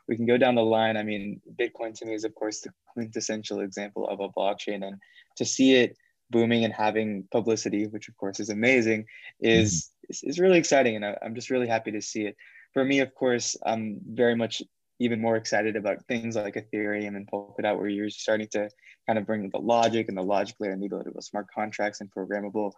we 0.08 0.16
can 0.16 0.26
go 0.26 0.38
down 0.38 0.56
the 0.56 0.64
line. 0.64 0.98
I 0.98 1.04
mean, 1.04 1.42
Bitcoin 1.60 1.94
to 1.96 2.06
me 2.06 2.14
is, 2.14 2.24
of 2.24 2.34
course, 2.36 2.62
the 2.62 2.72
quintessential 2.94 3.60
example 3.60 4.08
of 4.08 4.20
a 4.20 4.30
blockchain. 4.30 4.86
And 4.86 4.98
to 5.36 5.46
see 5.46 5.76
it 5.76 5.98
booming 6.30 6.64
and 6.64 6.74
having 6.74 7.28
publicity, 7.32 7.88
which 7.88 8.10
of 8.10 8.18
course 8.18 8.40
is 8.40 8.50
amazing, 8.50 9.06
is, 9.40 9.92
mm-hmm. 10.12 10.30
is, 10.30 10.40
really 10.40 10.58
exciting. 10.58 10.96
And 10.96 11.06
I, 11.06 11.18
I'm 11.24 11.36
just 11.36 11.50
really 11.50 11.68
happy 11.68 11.92
to 11.92 12.02
see 12.02 12.26
it. 12.26 12.36
For 12.74 12.84
me, 12.84 13.00
of 13.00 13.14
course, 13.16 13.56
I'm 13.66 14.00
very 14.06 14.36
much 14.36 14.62
even 15.00 15.22
more 15.22 15.36
excited 15.36 15.76
about 15.76 16.06
things 16.08 16.36
like 16.36 16.56
Ethereum 16.56 17.16
and 17.16 17.30
Polkadot, 17.30 17.78
where 17.78 17.88
you're 17.88 18.10
starting 18.10 18.48
to 18.52 18.70
kind 19.06 19.20
of 19.20 19.26
bring 19.26 19.50
the 19.50 19.60
logic 19.60 20.08
and 20.08 20.18
the 20.18 20.24
logic 20.24 20.56
layer 20.60 20.72
and 20.72 20.82
the 20.82 20.88
ability 20.88 21.12
of 21.16 21.24
smart 21.24 21.48
contracts 21.54 22.02
and 22.02 22.12
programmable 22.12 22.72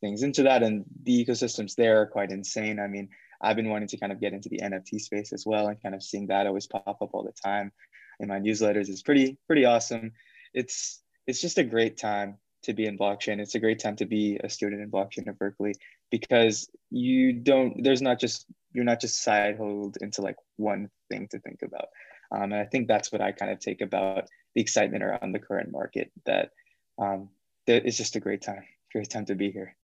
things 0.00 0.22
into 0.22 0.42
that. 0.44 0.62
And 0.62 0.84
the 1.02 1.24
ecosystems 1.24 1.74
there 1.74 2.00
are 2.00 2.06
quite 2.06 2.30
insane. 2.30 2.80
I 2.80 2.86
mean, 2.86 3.08
I've 3.40 3.56
been 3.56 3.68
wanting 3.68 3.88
to 3.88 3.98
kind 3.98 4.12
of 4.12 4.20
get 4.20 4.32
into 4.32 4.48
the 4.48 4.60
NFT 4.60 5.00
space 5.00 5.32
as 5.32 5.44
well 5.46 5.68
and 5.68 5.82
kind 5.82 5.94
of 5.94 6.02
seeing 6.02 6.26
that 6.28 6.46
always 6.46 6.66
pop 6.66 6.86
up 6.86 7.10
all 7.12 7.22
the 7.22 7.32
time 7.32 7.72
in 8.20 8.28
my 8.28 8.38
newsletters 8.38 8.88
is 8.88 9.02
pretty 9.02 9.36
pretty 9.46 9.64
awesome. 9.64 10.12
It's 10.54 11.02
it's 11.26 11.40
just 11.40 11.58
a 11.58 11.64
great 11.64 11.96
time 11.96 12.38
to 12.62 12.72
be 12.72 12.86
in 12.86 12.98
blockchain. 12.98 13.40
It's 13.40 13.54
a 13.54 13.60
great 13.60 13.78
time 13.78 13.96
to 13.96 14.06
be 14.06 14.38
a 14.42 14.48
student 14.48 14.82
in 14.82 14.90
blockchain 14.90 15.28
at 15.28 15.38
Berkeley 15.38 15.74
because 16.10 16.68
you 16.90 17.32
don't 17.32 17.82
there's 17.82 18.02
not 18.02 18.18
just 18.18 18.46
you're 18.72 18.84
not 18.84 19.00
just 19.00 19.22
side 19.22 19.56
hold 19.56 19.96
into 20.00 20.22
like 20.22 20.36
one 20.56 20.90
thing 21.10 21.28
to 21.30 21.38
think 21.38 21.62
about. 21.62 21.88
Um, 22.32 22.52
and 22.52 22.56
I 22.56 22.64
think 22.64 22.88
that's 22.88 23.12
what 23.12 23.20
I 23.20 23.32
kind 23.32 23.52
of 23.52 23.60
take 23.60 23.80
about 23.80 24.28
the 24.54 24.60
excitement 24.60 25.04
around 25.04 25.32
the 25.32 25.38
current 25.38 25.70
market 25.70 26.10
that 26.24 26.50
um, 26.98 27.28
that 27.66 27.86
it's 27.86 27.96
just 27.96 28.16
a 28.16 28.20
great 28.20 28.42
time, 28.42 28.64
great 28.92 29.10
time 29.10 29.26
to 29.26 29.34
be 29.34 29.50
here. 29.50 29.75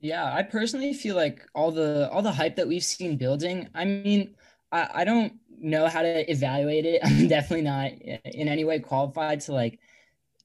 Yeah, 0.00 0.32
I 0.32 0.42
personally 0.42 0.92
feel 0.92 1.16
like 1.16 1.42
all 1.54 1.72
the 1.72 2.10
all 2.10 2.22
the 2.22 2.32
hype 2.32 2.56
that 2.56 2.68
we've 2.68 2.84
seen 2.84 3.16
building. 3.16 3.68
I 3.74 3.84
mean, 3.84 4.34
I, 4.70 4.88
I 4.94 5.04
don't 5.04 5.34
know 5.58 5.86
how 5.88 6.02
to 6.02 6.30
evaluate 6.30 6.84
it. 6.84 7.00
I'm 7.04 7.28
definitely 7.28 7.62
not 7.62 7.92
in 7.92 8.48
any 8.48 8.64
way 8.64 8.78
qualified 8.78 9.40
to 9.42 9.52
like, 9.52 9.78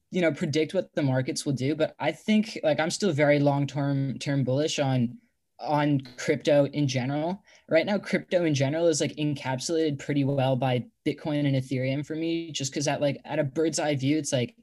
you 0.09 0.21
know, 0.21 0.31
predict 0.31 0.73
what 0.73 0.93
the 0.95 1.03
markets 1.03 1.45
will 1.45 1.53
do. 1.53 1.75
But 1.75 1.95
I 1.99 2.11
think 2.11 2.59
like 2.63 2.79
I'm 2.79 2.89
still 2.91 3.11
very 3.11 3.39
long 3.39 3.67
term 3.67 4.17
term 4.19 4.43
bullish 4.43 4.79
on 4.79 5.17
on 5.59 6.01
crypto 6.17 6.65
in 6.65 6.87
general. 6.87 7.43
Right 7.69 7.85
now, 7.85 7.97
crypto 7.97 8.45
in 8.45 8.53
general 8.53 8.87
is 8.87 9.01
like 9.01 9.15
encapsulated 9.15 9.99
pretty 9.99 10.23
well 10.23 10.55
by 10.55 10.85
Bitcoin 11.05 11.45
and 11.45 11.55
Ethereum 11.55 12.05
for 12.05 12.15
me, 12.15 12.51
just 12.51 12.71
because 12.71 12.87
at 12.87 13.01
like 13.01 13.19
at 13.25 13.39
a 13.39 13.43
bird's 13.43 13.79
eye 13.79 13.95
view, 13.95 14.17
it's 14.17 14.33
like 14.33 14.55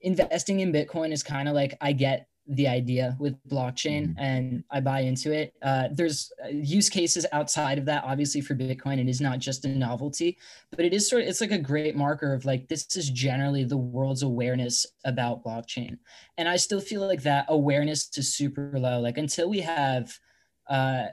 investing 0.00 0.60
in 0.60 0.72
Bitcoin 0.72 1.12
is 1.12 1.22
kind 1.22 1.48
of 1.48 1.54
like 1.54 1.76
I 1.80 1.92
get 1.92 2.28
the 2.50 2.66
idea 2.66 3.16
with 3.20 3.36
blockchain 3.48 4.08
mm-hmm. 4.08 4.18
and 4.18 4.64
I 4.70 4.80
buy 4.80 5.00
into 5.00 5.32
it. 5.32 5.54
Uh, 5.62 5.88
there's 5.92 6.32
uh, 6.44 6.48
use 6.48 6.88
cases 6.88 7.24
outside 7.30 7.78
of 7.78 7.84
that, 7.84 8.02
obviously, 8.04 8.40
for 8.40 8.56
Bitcoin. 8.56 8.98
It 8.98 9.08
is 9.08 9.20
not 9.20 9.38
just 9.38 9.64
a 9.64 9.68
novelty, 9.68 10.36
but 10.70 10.84
it 10.84 10.92
is 10.92 11.08
sort 11.08 11.22
of, 11.22 11.28
it's 11.28 11.40
like 11.40 11.52
a 11.52 11.58
great 11.58 11.94
marker 11.94 12.34
of 12.34 12.44
like, 12.44 12.66
this 12.66 12.96
is 12.96 13.08
generally 13.10 13.62
the 13.62 13.76
world's 13.76 14.24
awareness 14.24 14.84
about 15.04 15.44
blockchain. 15.44 15.98
And 16.38 16.48
I 16.48 16.56
still 16.56 16.80
feel 16.80 17.06
like 17.06 17.22
that 17.22 17.46
awareness 17.48 18.10
is 18.18 18.34
super 18.34 18.72
low. 18.74 18.98
Like 18.98 19.16
until 19.16 19.48
we 19.48 19.60
have, 19.60 20.18
uh, 20.68 21.04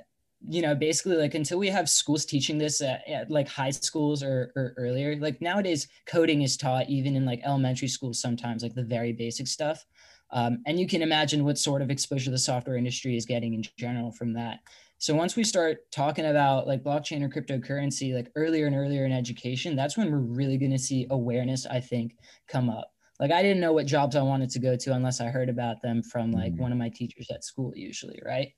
you 0.47 0.61
know, 0.61 0.73
basically 0.75 1.17
like 1.17 1.35
until 1.35 1.59
we 1.59 1.67
have 1.67 1.89
schools 1.89 2.25
teaching 2.25 2.57
this 2.57 2.81
at, 2.81 3.07
at 3.07 3.29
like 3.29 3.47
high 3.47 3.71
schools 3.71 4.23
or, 4.23 4.51
or 4.55 4.73
earlier, 4.77 5.15
like 5.17 5.41
nowadays 5.41 5.87
coding 6.05 6.41
is 6.41 6.57
taught 6.57 6.89
even 6.89 7.15
in 7.15 7.25
like 7.25 7.41
elementary 7.43 7.87
schools 7.87 8.21
sometimes, 8.21 8.63
like 8.63 8.75
the 8.75 8.83
very 8.83 9.11
basic 9.11 9.47
stuff. 9.47 9.85
Um, 10.31 10.61
and 10.65 10.79
you 10.79 10.87
can 10.87 11.01
imagine 11.01 11.43
what 11.43 11.57
sort 11.57 11.81
of 11.81 11.89
exposure 11.89 12.31
the 12.31 12.37
software 12.37 12.75
industry 12.75 13.15
is 13.15 13.25
getting 13.25 13.53
in 13.53 13.63
general 13.77 14.11
from 14.11 14.33
that. 14.33 14.59
So 14.99 15.13
once 15.13 15.35
we 15.35 15.43
start 15.43 15.89
talking 15.91 16.25
about 16.25 16.67
like 16.67 16.83
blockchain 16.83 17.21
or 17.21 17.29
cryptocurrency, 17.29 18.13
like 18.15 18.31
earlier 18.35 18.65
and 18.65 18.75
earlier 18.75 19.05
in 19.05 19.11
education, 19.11 19.75
that's 19.75 19.95
when 19.95 20.11
we're 20.11 20.17
really 20.17 20.57
going 20.57 20.71
to 20.71 20.79
see 20.79 21.05
awareness, 21.11 21.65
I 21.65 21.79
think, 21.79 22.15
come 22.47 22.69
up. 22.69 22.91
Like 23.19 23.31
I 23.31 23.41
didn't 23.41 23.61
know 23.61 23.73
what 23.73 23.85
jobs 23.85 24.15
I 24.15 24.21
wanted 24.21 24.49
to 24.51 24.59
go 24.59 24.75
to 24.75 24.93
unless 24.93 25.21
I 25.21 25.27
heard 25.27 25.49
about 25.49 25.81
them 25.81 26.03
from 26.03 26.31
like 26.31 26.53
mm-hmm. 26.53 26.61
one 26.61 26.71
of 26.71 26.77
my 26.77 26.89
teachers 26.89 27.29
at 27.31 27.43
school, 27.43 27.73
usually, 27.75 28.19
right? 28.25 28.53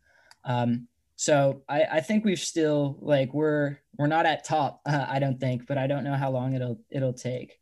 Um, 0.46 0.88
so 1.16 1.64
I, 1.68 1.84
I 1.84 2.02
think 2.02 2.24
we've 2.24 2.40
still 2.40 2.98
like 3.02 3.34
we're 3.34 3.78
we're 3.98 4.08
not 4.08 4.26
at 4.26 4.46
top, 4.46 4.82
uh, 4.86 5.06
I 5.10 5.20
don't 5.20 5.40
think, 5.40 5.68
but 5.68 5.78
I 5.78 5.88
don't 5.88 6.06
know 6.06 6.16
how 6.16 6.32
long 6.32 6.54
it'll 6.54 6.80
it'll 6.90 7.14
take. 7.14 7.60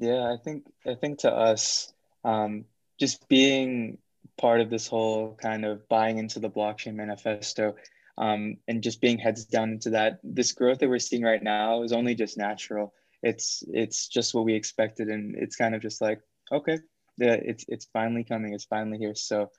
Yeah, 0.00 0.32
I 0.32 0.36
think 0.42 0.64
I 0.86 0.94
think 0.94 1.20
to 1.20 1.32
us, 1.32 1.92
um, 2.24 2.64
just 2.98 3.28
being 3.28 3.98
part 4.38 4.60
of 4.60 4.70
this 4.70 4.86
whole 4.86 5.36
kind 5.40 5.64
of 5.64 5.88
buying 5.88 6.18
into 6.18 6.38
the 6.38 6.50
blockchain 6.50 6.94
manifesto 6.94 7.74
um, 8.18 8.56
and 8.66 8.82
just 8.82 9.00
being 9.00 9.18
heads 9.18 9.44
down 9.44 9.70
into 9.72 9.90
that 9.90 10.18
this 10.22 10.52
growth 10.52 10.78
that 10.78 10.88
we're 10.88 10.98
seeing 10.98 11.22
right 11.22 11.42
now 11.42 11.82
is 11.82 11.92
only 11.92 12.14
just 12.14 12.36
natural. 12.36 12.92
It's 13.22 13.62
it's 13.68 14.08
just 14.08 14.34
what 14.34 14.44
we 14.44 14.54
expected 14.54 15.08
and 15.08 15.36
it's 15.36 15.56
kind 15.56 15.74
of 15.74 15.82
just 15.82 16.00
like 16.00 16.20
okay 16.52 16.78
yeah 17.18 17.34
it's 17.34 17.64
it's 17.68 17.88
finally 17.92 18.24
coming 18.24 18.54
it's 18.54 18.64
finally 18.64 18.98
here. 18.98 19.14
So 19.14 19.50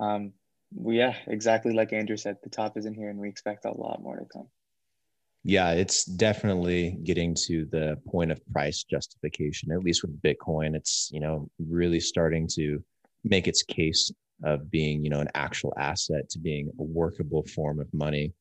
um 0.00 0.32
we, 0.74 0.98
yeah 0.98 1.14
exactly 1.26 1.72
like 1.72 1.94
andrew 1.94 2.16
said 2.16 2.36
the 2.42 2.50
top 2.50 2.76
isn't 2.76 2.94
here 2.94 3.08
and 3.08 3.18
we 3.18 3.28
expect 3.28 3.64
a 3.64 3.70
lot 3.70 4.02
more 4.02 4.16
to 4.16 4.26
come 4.26 4.48
yeah 5.48 5.70
it's 5.70 6.04
definitely 6.04 6.98
getting 7.04 7.34
to 7.34 7.64
the 7.72 7.96
point 8.06 8.30
of 8.30 8.38
price 8.52 8.84
justification 8.84 9.72
at 9.72 9.82
least 9.82 10.02
with 10.02 10.20
bitcoin. 10.20 10.76
It's 10.76 11.08
you 11.10 11.20
know 11.20 11.50
really 11.58 12.00
starting 12.00 12.46
to 12.54 12.84
make 13.24 13.48
its 13.48 13.62
case 13.62 14.12
of 14.44 14.70
being 14.70 15.02
you 15.02 15.08
know 15.08 15.20
an 15.20 15.30
actual 15.34 15.72
asset 15.78 16.28
to 16.30 16.38
being 16.38 16.70
a 16.78 16.82
workable 16.82 17.44
form 17.44 17.80
of 17.80 17.92
money 17.94 18.34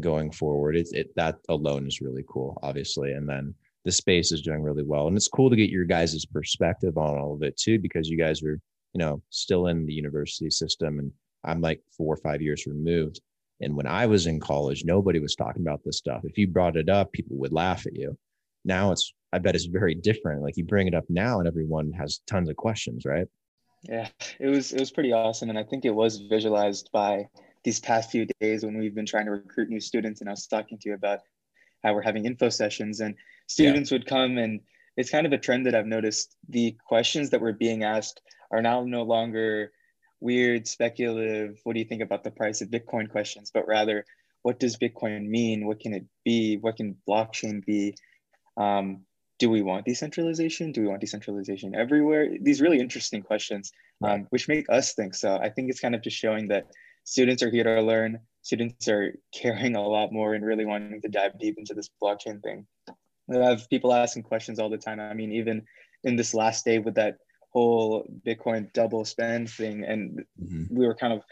going 0.00 0.30
forward. 0.30 0.76
It's 0.76 0.92
it 0.92 1.08
that 1.16 1.36
alone 1.48 1.86
is 1.86 2.02
really 2.02 2.24
cool 2.28 2.58
obviously 2.62 3.12
and 3.12 3.26
then 3.26 3.54
the 3.86 3.92
space 3.92 4.30
is 4.30 4.42
doing 4.42 4.62
really 4.62 4.84
well. 4.84 5.08
And 5.08 5.16
it's 5.16 5.28
cool 5.28 5.48
to 5.48 5.56
get 5.56 5.70
your 5.70 5.86
guys' 5.86 6.26
perspective 6.26 6.98
on 6.98 7.18
all 7.18 7.32
of 7.34 7.42
it 7.42 7.56
too 7.56 7.78
because 7.78 8.10
you 8.10 8.18
guys 8.18 8.42
are 8.42 8.60
you 8.92 8.98
know 8.98 9.22
still 9.30 9.68
in 9.68 9.86
the 9.86 9.94
university 9.94 10.50
system 10.50 10.98
and 10.98 11.10
i'm 11.44 11.62
like 11.62 11.80
four 11.96 12.12
or 12.12 12.18
five 12.18 12.42
years 12.42 12.66
removed 12.66 13.22
and 13.62 13.74
when 13.74 13.86
i 13.86 14.06
was 14.06 14.26
in 14.26 14.38
college 14.38 14.84
nobody 14.84 15.18
was 15.18 15.34
talking 15.34 15.62
about 15.62 15.80
this 15.84 15.98
stuff 15.98 16.20
if 16.24 16.36
you 16.36 16.46
brought 16.46 16.76
it 16.76 16.88
up 16.88 17.12
people 17.12 17.36
would 17.36 17.52
laugh 17.52 17.86
at 17.86 17.96
you 17.96 18.16
now 18.64 18.92
it's 18.92 19.14
i 19.32 19.38
bet 19.38 19.54
it's 19.54 19.64
very 19.64 19.94
different 19.94 20.42
like 20.42 20.56
you 20.56 20.64
bring 20.64 20.86
it 20.86 20.94
up 20.94 21.04
now 21.08 21.38
and 21.38 21.48
everyone 21.48 21.90
has 21.92 22.20
tons 22.26 22.48
of 22.48 22.56
questions 22.56 23.04
right 23.04 23.26
yeah, 23.88 24.08
it 24.38 24.46
was 24.46 24.72
it 24.72 24.78
was 24.78 24.92
pretty 24.92 25.12
awesome, 25.12 25.50
and 25.50 25.58
I 25.58 25.64
think 25.64 25.84
it 25.84 25.94
was 25.94 26.18
visualized 26.18 26.90
by 26.92 27.28
these 27.64 27.80
past 27.80 28.10
few 28.10 28.26
days 28.40 28.64
when 28.64 28.78
we've 28.78 28.94
been 28.94 29.06
trying 29.06 29.24
to 29.26 29.32
recruit 29.32 29.68
new 29.68 29.80
students. 29.80 30.20
And 30.20 30.30
I 30.30 30.32
was 30.32 30.46
talking 30.46 30.78
to 30.78 30.88
you 30.88 30.94
about 30.94 31.20
how 31.82 31.94
we're 31.94 32.02
having 32.02 32.24
info 32.24 32.48
sessions, 32.48 33.00
and 33.00 33.16
students 33.48 33.90
yeah. 33.90 33.98
would 33.98 34.06
come, 34.06 34.38
and 34.38 34.60
it's 34.96 35.10
kind 35.10 35.26
of 35.26 35.32
a 35.32 35.38
trend 35.38 35.66
that 35.66 35.74
I've 35.74 35.86
noticed. 35.86 36.36
The 36.48 36.76
questions 36.86 37.30
that 37.30 37.40
were 37.40 37.52
being 37.52 37.82
asked 37.82 38.20
are 38.52 38.62
now 38.62 38.84
no 38.84 39.02
longer 39.02 39.72
weird, 40.22 40.66
speculative. 40.66 41.60
What 41.64 41.74
do 41.74 41.80
you 41.80 41.86
think 41.86 42.02
about 42.02 42.24
the 42.24 42.30
price 42.30 42.60
of 42.60 42.68
Bitcoin 42.68 43.10
questions, 43.10 43.50
but 43.52 43.66
rather, 43.66 44.04
what 44.42 44.58
does 44.58 44.76
Bitcoin 44.76 45.28
mean? 45.28 45.66
What 45.66 45.80
can 45.80 45.92
it 45.92 46.04
be? 46.24 46.56
What 46.56 46.76
can 46.76 46.96
blockchain 47.08 47.64
be? 47.64 47.96
Um, 48.56 49.04
do 49.38 49.50
we 49.50 49.62
want 49.62 49.84
decentralization? 49.84 50.72
Do 50.72 50.82
we 50.82 50.86
want 50.86 51.00
decentralization 51.00 51.74
everywhere? 51.74 52.28
These 52.40 52.60
really 52.60 52.78
interesting 52.78 53.22
questions, 53.22 53.72
um, 54.04 54.26
which 54.30 54.48
make 54.48 54.66
us 54.70 54.94
think. 54.94 55.14
So 55.14 55.36
I 55.36 55.48
think 55.48 55.68
it's 55.68 55.80
kind 55.80 55.94
of 55.94 56.02
just 56.02 56.16
showing 56.16 56.48
that 56.48 56.66
students 57.04 57.42
are 57.42 57.50
here 57.50 57.64
to 57.64 57.82
learn. 57.82 58.20
Students 58.42 58.88
are 58.88 59.14
caring 59.34 59.74
a 59.74 59.82
lot 59.82 60.12
more 60.12 60.34
and 60.34 60.44
really 60.44 60.64
wanting 60.64 61.00
to 61.00 61.08
dive 61.08 61.38
deep 61.38 61.58
into 61.58 61.74
this 61.74 61.90
blockchain 62.00 62.42
thing. 62.42 62.66
I 62.88 63.36
have 63.48 63.68
people 63.70 63.92
asking 63.92 64.24
questions 64.24 64.58
all 64.58 64.70
the 64.70 64.78
time. 64.78 65.00
I 65.00 65.14
mean, 65.14 65.32
even 65.32 65.62
in 66.04 66.16
this 66.16 66.34
last 66.34 66.64
day 66.64 66.78
with 66.78 66.94
that 66.96 67.18
whole 67.52 68.06
Bitcoin 68.26 68.72
double 68.72 69.04
spend 69.04 69.50
thing, 69.50 69.84
and 69.84 70.24
mm-hmm. 70.42 70.74
we 70.74 70.86
were 70.86 70.94
kind 70.94 71.12
of 71.12 71.22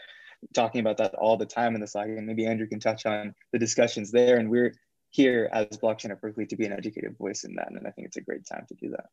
talking 0.53 0.81
about 0.81 0.97
that 0.97 1.13
all 1.15 1.37
the 1.37 1.45
time 1.45 1.75
in 1.75 1.81
the 1.81 1.87
Slack. 1.87 2.07
And 2.07 2.25
maybe 2.25 2.45
Andrew 2.45 2.67
can 2.67 2.79
touch 2.79 3.05
on 3.05 3.33
the 3.51 3.59
discussions 3.59 4.11
there. 4.11 4.37
And 4.37 4.49
we're 4.49 4.73
here 5.09 5.49
as 5.51 5.67
blockchain 5.67 6.11
at 6.11 6.21
Berkeley 6.21 6.45
to 6.47 6.55
be 6.55 6.65
an 6.65 6.73
educated 6.73 7.17
voice 7.17 7.43
in 7.43 7.55
that. 7.55 7.69
And 7.69 7.85
I 7.87 7.91
think 7.91 8.07
it's 8.07 8.17
a 8.17 8.21
great 8.21 8.45
time 8.45 8.65
to 8.67 8.75
do 8.75 8.89
that. 8.89 9.05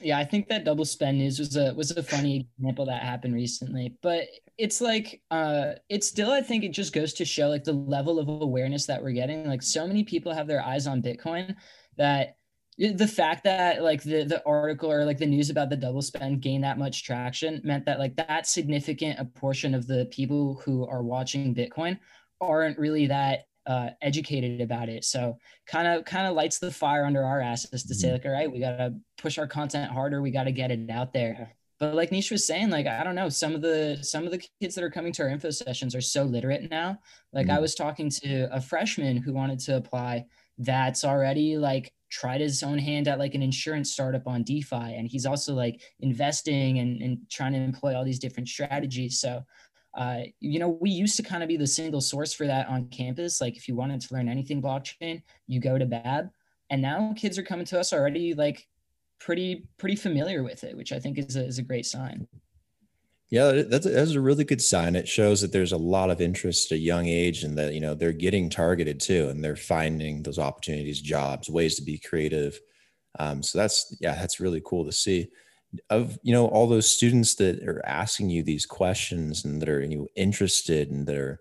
Yeah, 0.00 0.18
I 0.18 0.24
think 0.24 0.48
that 0.48 0.64
double 0.64 0.84
spend 0.84 1.18
news 1.18 1.40
was 1.40 1.56
a 1.56 1.74
was 1.74 1.90
a 1.90 2.04
funny 2.04 2.48
example 2.58 2.86
that 2.86 3.02
happened 3.02 3.34
recently. 3.34 3.96
But 4.00 4.28
it's 4.56 4.80
like 4.80 5.22
uh 5.32 5.72
it's 5.88 6.06
still 6.06 6.30
I 6.30 6.40
think 6.40 6.62
it 6.62 6.70
just 6.70 6.92
goes 6.92 7.14
to 7.14 7.24
show 7.24 7.48
like 7.48 7.64
the 7.64 7.72
level 7.72 8.20
of 8.20 8.28
awareness 8.28 8.86
that 8.86 9.02
we're 9.02 9.10
getting. 9.10 9.48
Like 9.48 9.62
so 9.62 9.88
many 9.88 10.04
people 10.04 10.32
have 10.32 10.46
their 10.46 10.62
eyes 10.62 10.86
on 10.86 11.02
Bitcoin 11.02 11.56
that 11.96 12.36
the 12.78 13.08
fact 13.08 13.42
that 13.44 13.82
like 13.82 14.02
the 14.02 14.22
the 14.22 14.42
article 14.46 14.90
or 14.90 15.04
like 15.04 15.18
the 15.18 15.26
news 15.26 15.50
about 15.50 15.68
the 15.68 15.76
double 15.76 16.02
spend 16.02 16.40
gained 16.40 16.62
that 16.62 16.78
much 16.78 17.02
traction 17.02 17.60
meant 17.64 17.84
that 17.86 17.98
like 17.98 18.14
that 18.16 18.46
significant 18.46 19.18
a 19.18 19.24
portion 19.24 19.74
of 19.74 19.86
the 19.86 20.06
people 20.12 20.60
who 20.64 20.86
are 20.86 21.02
watching 21.02 21.54
Bitcoin 21.54 21.98
aren't 22.40 22.78
really 22.78 23.08
that 23.08 23.46
uh, 23.66 23.90
educated 24.00 24.60
about 24.60 24.88
it. 24.88 25.04
So 25.04 25.36
kind 25.66 25.88
of 25.88 26.04
kind 26.04 26.26
of 26.26 26.34
lights 26.34 26.58
the 26.58 26.70
fire 26.70 27.04
under 27.04 27.24
our 27.24 27.40
asses 27.40 27.82
to 27.82 27.94
say 27.94 28.08
mm-hmm. 28.08 28.14
like, 28.14 28.26
all 28.26 28.32
right, 28.32 28.50
we 28.50 28.60
gotta 28.60 28.94
push 29.18 29.38
our 29.38 29.48
content 29.48 29.90
harder. 29.90 30.22
We 30.22 30.30
gotta 30.30 30.52
get 30.52 30.70
it 30.70 30.88
out 30.88 31.12
there. 31.12 31.54
But 31.80 31.94
like 31.94 32.10
Nish 32.10 32.30
was 32.30 32.46
saying, 32.46 32.70
like 32.70 32.86
I 32.86 33.02
don't 33.02 33.14
know, 33.16 33.28
some 33.28 33.54
of 33.56 33.60
the 33.60 33.98
some 34.02 34.24
of 34.24 34.30
the 34.30 34.42
kids 34.60 34.76
that 34.76 34.84
are 34.84 34.90
coming 34.90 35.12
to 35.14 35.22
our 35.24 35.28
info 35.28 35.50
sessions 35.50 35.96
are 35.96 36.00
so 36.00 36.22
literate 36.22 36.70
now. 36.70 36.98
Like 37.32 37.48
mm-hmm. 37.48 37.56
I 37.56 37.60
was 37.60 37.74
talking 37.74 38.08
to 38.10 38.48
a 38.52 38.60
freshman 38.60 39.16
who 39.16 39.32
wanted 39.32 39.58
to 39.60 39.76
apply 39.76 40.26
that's 40.58 41.04
already 41.04 41.56
like 41.56 41.92
tried 42.10 42.40
his 42.40 42.62
own 42.62 42.78
hand 42.78 43.08
at 43.08 43.18
like 43.18 43.34
an 43.34 43.42
insurance 43.42 43.92
startup 43.92 44.26
on 44.26 44.42
DeFi. 44.42 44.76
And 44.76 45.08
he's 45.08 45.26
also 45.26 45.54
like 45.54 45.80
investing 46.00 46.78
and, 46.78 47.02
and 47.02 47.18
trying 47.30 47.52
to 47.52 47.58
employ 47.58 47.96
all 47.96 48.04
these 48.04 48.18
different 48.18 48.48
strategies. 48.48 49.20
So 49.20 49.44
uh, 49.94 50.20
you 50.40 50.58
know, 50.58 50.78
we 50.80 50.90
used 50.90 51.16
to 51.16 51.22
kind 51.22 51.42
of 51.42 51.48
be 51.48 51.56
the 51.56 51.66
single 51.66 52.00
source 52.00 52.32
for 52.32 52.46
that 52.46 52.68
on 52.68 52.86
campus. 52.88 53.40
Like 53.40 53.56
if 53.56 53.66
you 53.66 53.74
wanted 53.74 54.00
to 54.02 54.14
learn 54.14 54.28
anything 54.28 54.62
blockchain, 54.62 55.22
you 55.46 55.60
go 55.60 55.78
to 55.78 55.86
BAB. 55.86 56.30
And 56.70 56.82
now 56.82 57.14
kids 57.16 57.38
are 57.38 57.42
coming 57.42 57.66
to 57.66 57.80
us 57.80 57.92
already 57.92 58.34
like 58.34 58.66
pretty 59.18 59.66
pretty 59.78 59.96
familiar 59.96 60.42
with 60.42 60.62
it, 60.64 60.76
which 60.76 60.92
I 60.92 61.00
think 61.00 61.18
is 61.18 61.36
a, 61.36 61.44
is 61.44 61.58
a 61.58 61.62
great 61.62 61.86
sign. 61.86 62.28
Yeah, 63.30 63.62
that's 63.68 63.84
that's 63.86 64.12
a 64.12 64.20
really 64.20 64.44
good 64.44 64.62
sign. 64.62 64.96
It 64.96 65.06
shows 65.06 65.42
that 65.42 65.52
there's 65.52 65.72
a 65.72 65.76
lot 65.76 66.10
of 66.10 66.20
interest 66.20 66.72
at 66.72 66.76
a 66.76 66.78
young 66.80 67.06
age, 67.06 67.44
and 67.44 67.58
that 67.58 67.74
you 67.74 67.80
know 67.80 67.94
they're 67.94 68.12
getting 68.12 68.48
targeted 68.48 69.00
too, 69.00 69.28
and 69.28 69.44
they're 69.44 69.56
finding 69.56 70.22
those 70.22 70.38
opportunities, 70.38 71.00
jobs, 71.00 71.50
ways 71.50 71.76
to 71.76 71.82
be 71.82 71.98
creative. 71.98 72.58
Um, 73.18 73.42
so 73.42 73.58
that's 73.58 73.94
yeah, 74.00 74.14
that's 74.14 74.40
really 74.40 74.62
cool 74.64 74.84
to 74.86 74.92
see 74.92 75.28
of 75.90 76.18
you 76.22 76.32
know 76.32 76.46
all 76.48 76.66
those 76.66 76.92
students 76.92 77.34
that 77.36 77.62
are 77.62 77.84
asking 77.86 78.30
you 78.30 78.42
these 78.42 78.66
questions 78.66 79.44
and 79.44 79.60
that 79.60 79.68
are 79.68 79.82
you 79.82 79.98
know, 79.98 80.06
interested 80.16 80.90
and 80.90 81.06
that 81.06 81.16
are 81.16 81.40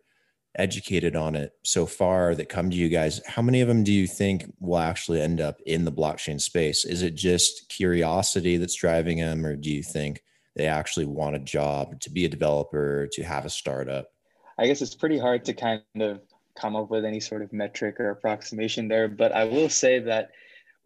educated 0.58 1.16
on 1.16 1.36
it 1.36 1.54
so 1.64 1.86
far 1.86 2.34
that 2.36 2.50
come 2.50 2.70
to 2.70 2.76
you 2.76 2.90
guys 2.90 3.22
how 3.28 3.42
many 3.42 3.62
of 3.62 3.68
them 3.68 3.84
do 3.84 3.94
you 3.94 4.08
think 4.08 4.52
will 4.60 4.80
actually 4.80 5.22
end 5.22 5.40
up 5.40 5.60
in 5.68 5.86
the 5.86 5.92
blockchain 5.92 6.42
space 6.42 6.84
is 6.84 7.04
it 7.04 7.16
just 7.16 7.70
curiosity 7.70 8.58
that's 8.58 8.76
driving 8.76 9.20
them 9.20 9.46
or 9.46 9.56
do 9.56 9.72
you 9.72 9.84
think 9.84 10.24
they 10.58 10.68
actually 10.68 11.06
want 11.06 11.36
a 11.36 11.40
job 11.40 12.00
to 12.00 12.10
be 12.10 12.26
a 12.26 12.30
developer 12.30 13.08
to 13.12 13.24
have 13.24 13.46
a 13.46 13.50
startup 13.50 14.12
i 14.58 14.68
guess 14.68 14.82
it's 14.82 14.96
pretty 14.96 15.18
hard 15.18 15.46
to 15.46 15.54
kind 15.54 15.82
of 16.00 16.22
come 16.60 16.76
up 16.76 16.90
with 16.90 17.06
any 17.06 17.20
sort 17.20 17.42
of 17.42 17.54
metric 17.54 18.00
or 18.00 18.10
approximation 18.10 18.88
there 18.88 19.08
but 19.08 19.32
i 19.32 19.44
will 19.44 19.70
say 19.70 20.00
that 20.00 20.32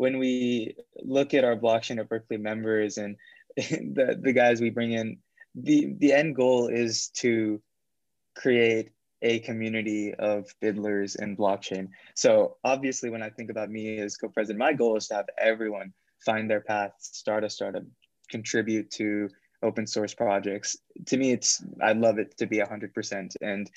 when 0.02 0.18
we 0.18 0.76
look 1.04 1.36
at 1.36 1.44
our 1.44 1.56
blockchain 1.56 2.00
at 2.00 2.10
Berkeley 2.10 2.38
members 2.38 2.98
and 2.98 3.16
the, 3.56 4.18
the 4.20 4.34
guys 4.34 4.60
we 4.60 4.72
bring 4.72 4.94
in, 4.94 5.20
the, 5.54 5.94
the 6.00 6.12
end 6.12 6.36
goal 6.36 6.70
is 6.70 7.10
to 7.10 7.62
create 8.36 8.90
a 9.22 9.38
community 9.42 10.12
of 10.16 10.50
fiddlers 10.60 11.14
in 11.18 11.38
blockchain. 11.38 11.90
So 12.16 12.58
obviously, 12.64 13.12
when 13.12 13.22
I 13.22 13.30
think 13.30 13.52
about 13.52 13.70
me 13.70 14.00
as 14.00 14.18
co-president, 14.18 14.58
my 14.58 14.74
goal 14.74 14.98
is 14.98 15.08
to 15.10 15.16
have 15.18 15.28
everyone 15.38 15.94
find 16.26 16.50
their 16.50 16.62
path, 16.62 16.94
start 16.98 17.44
a 17.44 17.50
startup, 17.50 17.84
contribute 18.28 18.90
to 18.92 19.30
open 19.64 19.88
source 19.88 20.14
projects. 20.14 20.78
To 21.08 21.18
me, 21.18 21.32
it's 21.32 21.64
I'd 21.82 21.98
love 21.98 22.20
it 22.20 22.38
to 22.38 22.48
be 22.48 22.60
hundred 22.60 22.94
percent, 22.94 23.36
and 23.42 23.70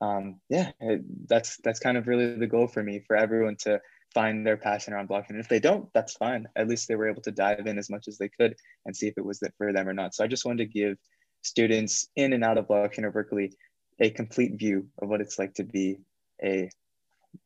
um, 0.00 0.40
yeah, 0.48 0.70
it, 0.80 1.02
that's 1.28 1.58
that's 1.58 1.80
kind 1.80 1.96
of 1.96 2.08
really 2.08 2.34
the 2.34 2.46
goal 2.46 2.66
for 2.66 2.82
me 2.82 3.00
for 3.06 3.16
everyone 3.16 3.56
to 3.60 3.80
find 4.14 4.46
their 4.46 4.56
passion 4.56 4.92
around 4.92 5.08
blockchain. 5.08 5.30
And 5.30 5.40
if 5.40 5.48
they 5.48 5.60
don't, 5.60 5.88
that's 5.94 6.14
fine. 6.14 6.48
At 6.56 6.68
least 6.68 6.88
they 6.88 6.96
were 6.96 7.08
able 7.08 7.22
to 7.22 7.30
dive 7.30 7.66
in 7.66 7.78
as 7.78 7.90
much 7.90 8.08
as 8.08 8.18
they 8.18 8.28
could 8.28 8.56
and 8.84 8.96
see 8.96 9.06
if 9.06 9.14
it 9.16 9.24
was 9.24 9.40
for 9.56 9.72
them 9.72 9.88
or 9.88 9.92
not. 9.92 10.14
So 10.14 10.24
I 10.24 10.26
just 10.26 10.44
wanted 10.44 10.64
to 10.64 10.78
give 10.78 10.98
students 11.42 12.08
in 12.16 12.32
and 12.32 12.44
out 12.44 12.58
of 12.58 12.66
blockchain 12.66 13.04
or 13.04 13.12
Berkeley 13.12 13.52
a 14.00 14.10
complete 14.10 14.58
view 14.58 14.88
of 15.00 15.08
what 15.08 15.20
it's 15.20 15.38
like 15.38 15.54
to 15.54 15.64
be 15.64 15.98
a 16.42 16.70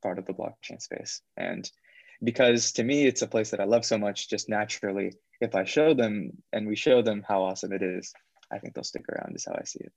part 0.03 0.19
of 0.19 0.27
the 0.27 0.33
blockchain 0.33 0.81
space. 0.81 1.21
And 1.37 1.71
because 2.25 2.73
to 2.73 2.85
me, 2.85 3.07
it's 3.07 3.23
a 3.23 3.27
place 3.27 3.51
that 3.51 3.61
I 3.61 3.65
love 3.65 3.85
so 3.85 3.99
much, 3.99 4.29
just 4.29 4.49
naturally, 4.49 5.15
if 5.41 5.55
I 5.55 5.65
show 5.65 5.95
them 5.95 6.43
and 6.53 6.67
we 6.67 6.77
show 6.77 7.03
them 7.03 7.25
how 7.27 7.43
awesome 7.43 7.73
it 7.73 7.83
is, 7.83 8.13
I 8.51 8.59
think 8.59 8.75
they'll 8.75 8.85
stick 8.85 9.05
around, 9.09 9.37
is 9.37 9.45
how 9.45 9.57
I 9.59 9.65
see 9.65 9.81
it. 9.81 9.93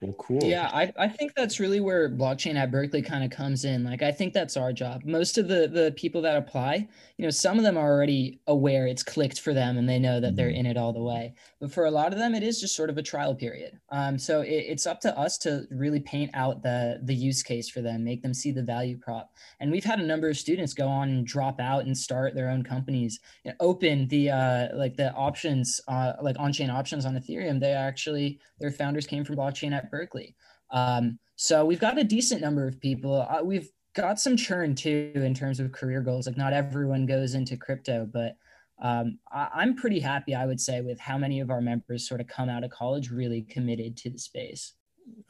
Well, 0.00 0.12
cool. 0.12 0.44
Yeah, 0.44 0.70
I, 0.72 0.92
I 0.96 1.08
think 1.08 1.34
that's 1.34 1.58
really 1.58 1.80
where 1.80 2.08
blockchain 2.08 2.54
at 2.54 2.70
Berkeley 2.70 3.02
kind 3.02 3.24
of 3.24 3.30
comes 3.30 3.64
in. 3.64 3.82
Like, 3.82 4.00
I 4.00 4.12
think 4.12 4.32
that's 4.32 4.56
our 4.56 4.72
job. 4.72 5.02
Most 5.04 5.38
of 5.38 5.48
the 5.48 5.66
the 5.66 5.92
people 5.96 6.22
that 6.22 6.36
apply, 6.36 6.86
you 7.16 7.24
know, 7.24 7.30
some 7.30 7.58
of 7.58 7.64
them 7.64 7.76
are 7.76 7.92
already 7.92 8.40
aware 8.46 8.86
it's 8.86 9.02
clicked 9.02 9.40
for 9.40 9.52
them 9.52 9.76
and 9.76 9.88
they 9.88 9.98
know 9.98 10.20
that 10.20 10.36
they're 10.36 10.50
mm-hmm. 10.50 10.58
in 10.58 10.66
it 10.66 10.76
all 10.76 10.92
the 10.92 11.02
way. 11.02 11.34
But 11.60 11.72
for 11.72 11.86
a 11.86 11.90
lot 11.90 12.12
of 12.12 12.18
them, 12.20 12.36
it 12.36 12.44
is 12.44 12.60
just 12.60 12.76
sort 12.76 12.90
of 12.90 12.98
a 12.98 13.02
trial 13.02 13.34
period. 13.34 13.80
Um, 13.90 14.20
so 14.20 14.42
it, 14.42 14.66
it's 14.68 14.86
up 14.86 15.00
to 15.00 15.18
us 15.18 15.36
to 15.38 15.66
really 15.72 15.98
paint 15.98 16.30
out 16.32 16.62
the 16.62 17.00
the 17.02 17.14
use 17.14 17.42
case 17.42 17.68
for 17.68 17.80
them, 17.80 18.04
make 18.04 18.22
them 18.22 18.34
see 18.34 18.52
the 18.52 18.62
value 18.62 18.98
prop. 18.98 19.32
And 19.58 19.72
we've 19.72 19.84
had 19.84 19.98
a 19.98 20.06
number 20.06 20.28
of 20.28 20.36
students 20.36 20.74
go 20.74 20.86
on 20.86 21.08
and 21.08 21.26
drop 21.26 21.58
out 21.58 21.86
and 21.86 21.98
start 21.98 22.36
their 22.36 22.50
own 22.50 22.62
companies, 22.62 23.18
and 23.44 23.58
Opyn 23.58 24.08
the 24.08 24.30
uh, 24.30 24.76
like 24.76 24.96
the 24.96 25.12
options, 25.14 25.80
uh, 25.88 26.12
like 26.22 26.36
on 26.38 26.52
chain 26.52 26.70
options 26.70 27.04
on 27.04 27.16
Ethereum. 27.16 27.58
They 27.58 27.72
actually 27.72 28.38
their 28.60 28.70
founders 28.70 29.04
came 29.04 29.24
from 29.24 29.34
blockchain 29.34 29.72
at 29.72 29.87
Berkeley. 29.90 30.34
Um, 30.70 31.18
so 31.36 31.64
we've 31.64 31.80
got 31.80 31.98
a 31.98 32.04
decent 32.04 32.40
number 32.40 32.66
of 32.66 32.80
people. 32.80 33.26
Uh, 33.28 33.42
we've 33.42 33.70
got 33.94 34.20
some 34.20 34.36
churn 34.36 34.74
too 34.74 35.12
in 35.14 35.34
terms 35.34 35.60
of 35.60 35.72
career 35.72 36.00
goals. 36.00 36.26
Like 36.26 36.36
not 36.36 36.52
everyone 36.52 37.06
goes 37.06 37.34
into 37.34 37.56
crypto, 37.56 38.08
but 38.10 38.36
um, 38.80 39.18
I, 39.32 39.62
am 39.62 39.74
pretty 39.74 39.98
happy, 39.98 40.34
I 40.34 40.46
would 40.46 40.60
say, 40.60 40.80
with 40.80 41.00
how 41.00 41.18
many 41.18 41.40
of 41.40 41.50
our 41.50 41.60
members 41.60 42.08
sort 42.08 42.20
of 42.20 42.28
come 42.28 42.48
out 42.48 42.64
of 42.64 42.70
college 42.70 43.10
really 43.10 43.42
committed 43.42 43.96
to 43.98 44.10
the 44.10 44.18
space. 44.18 44.74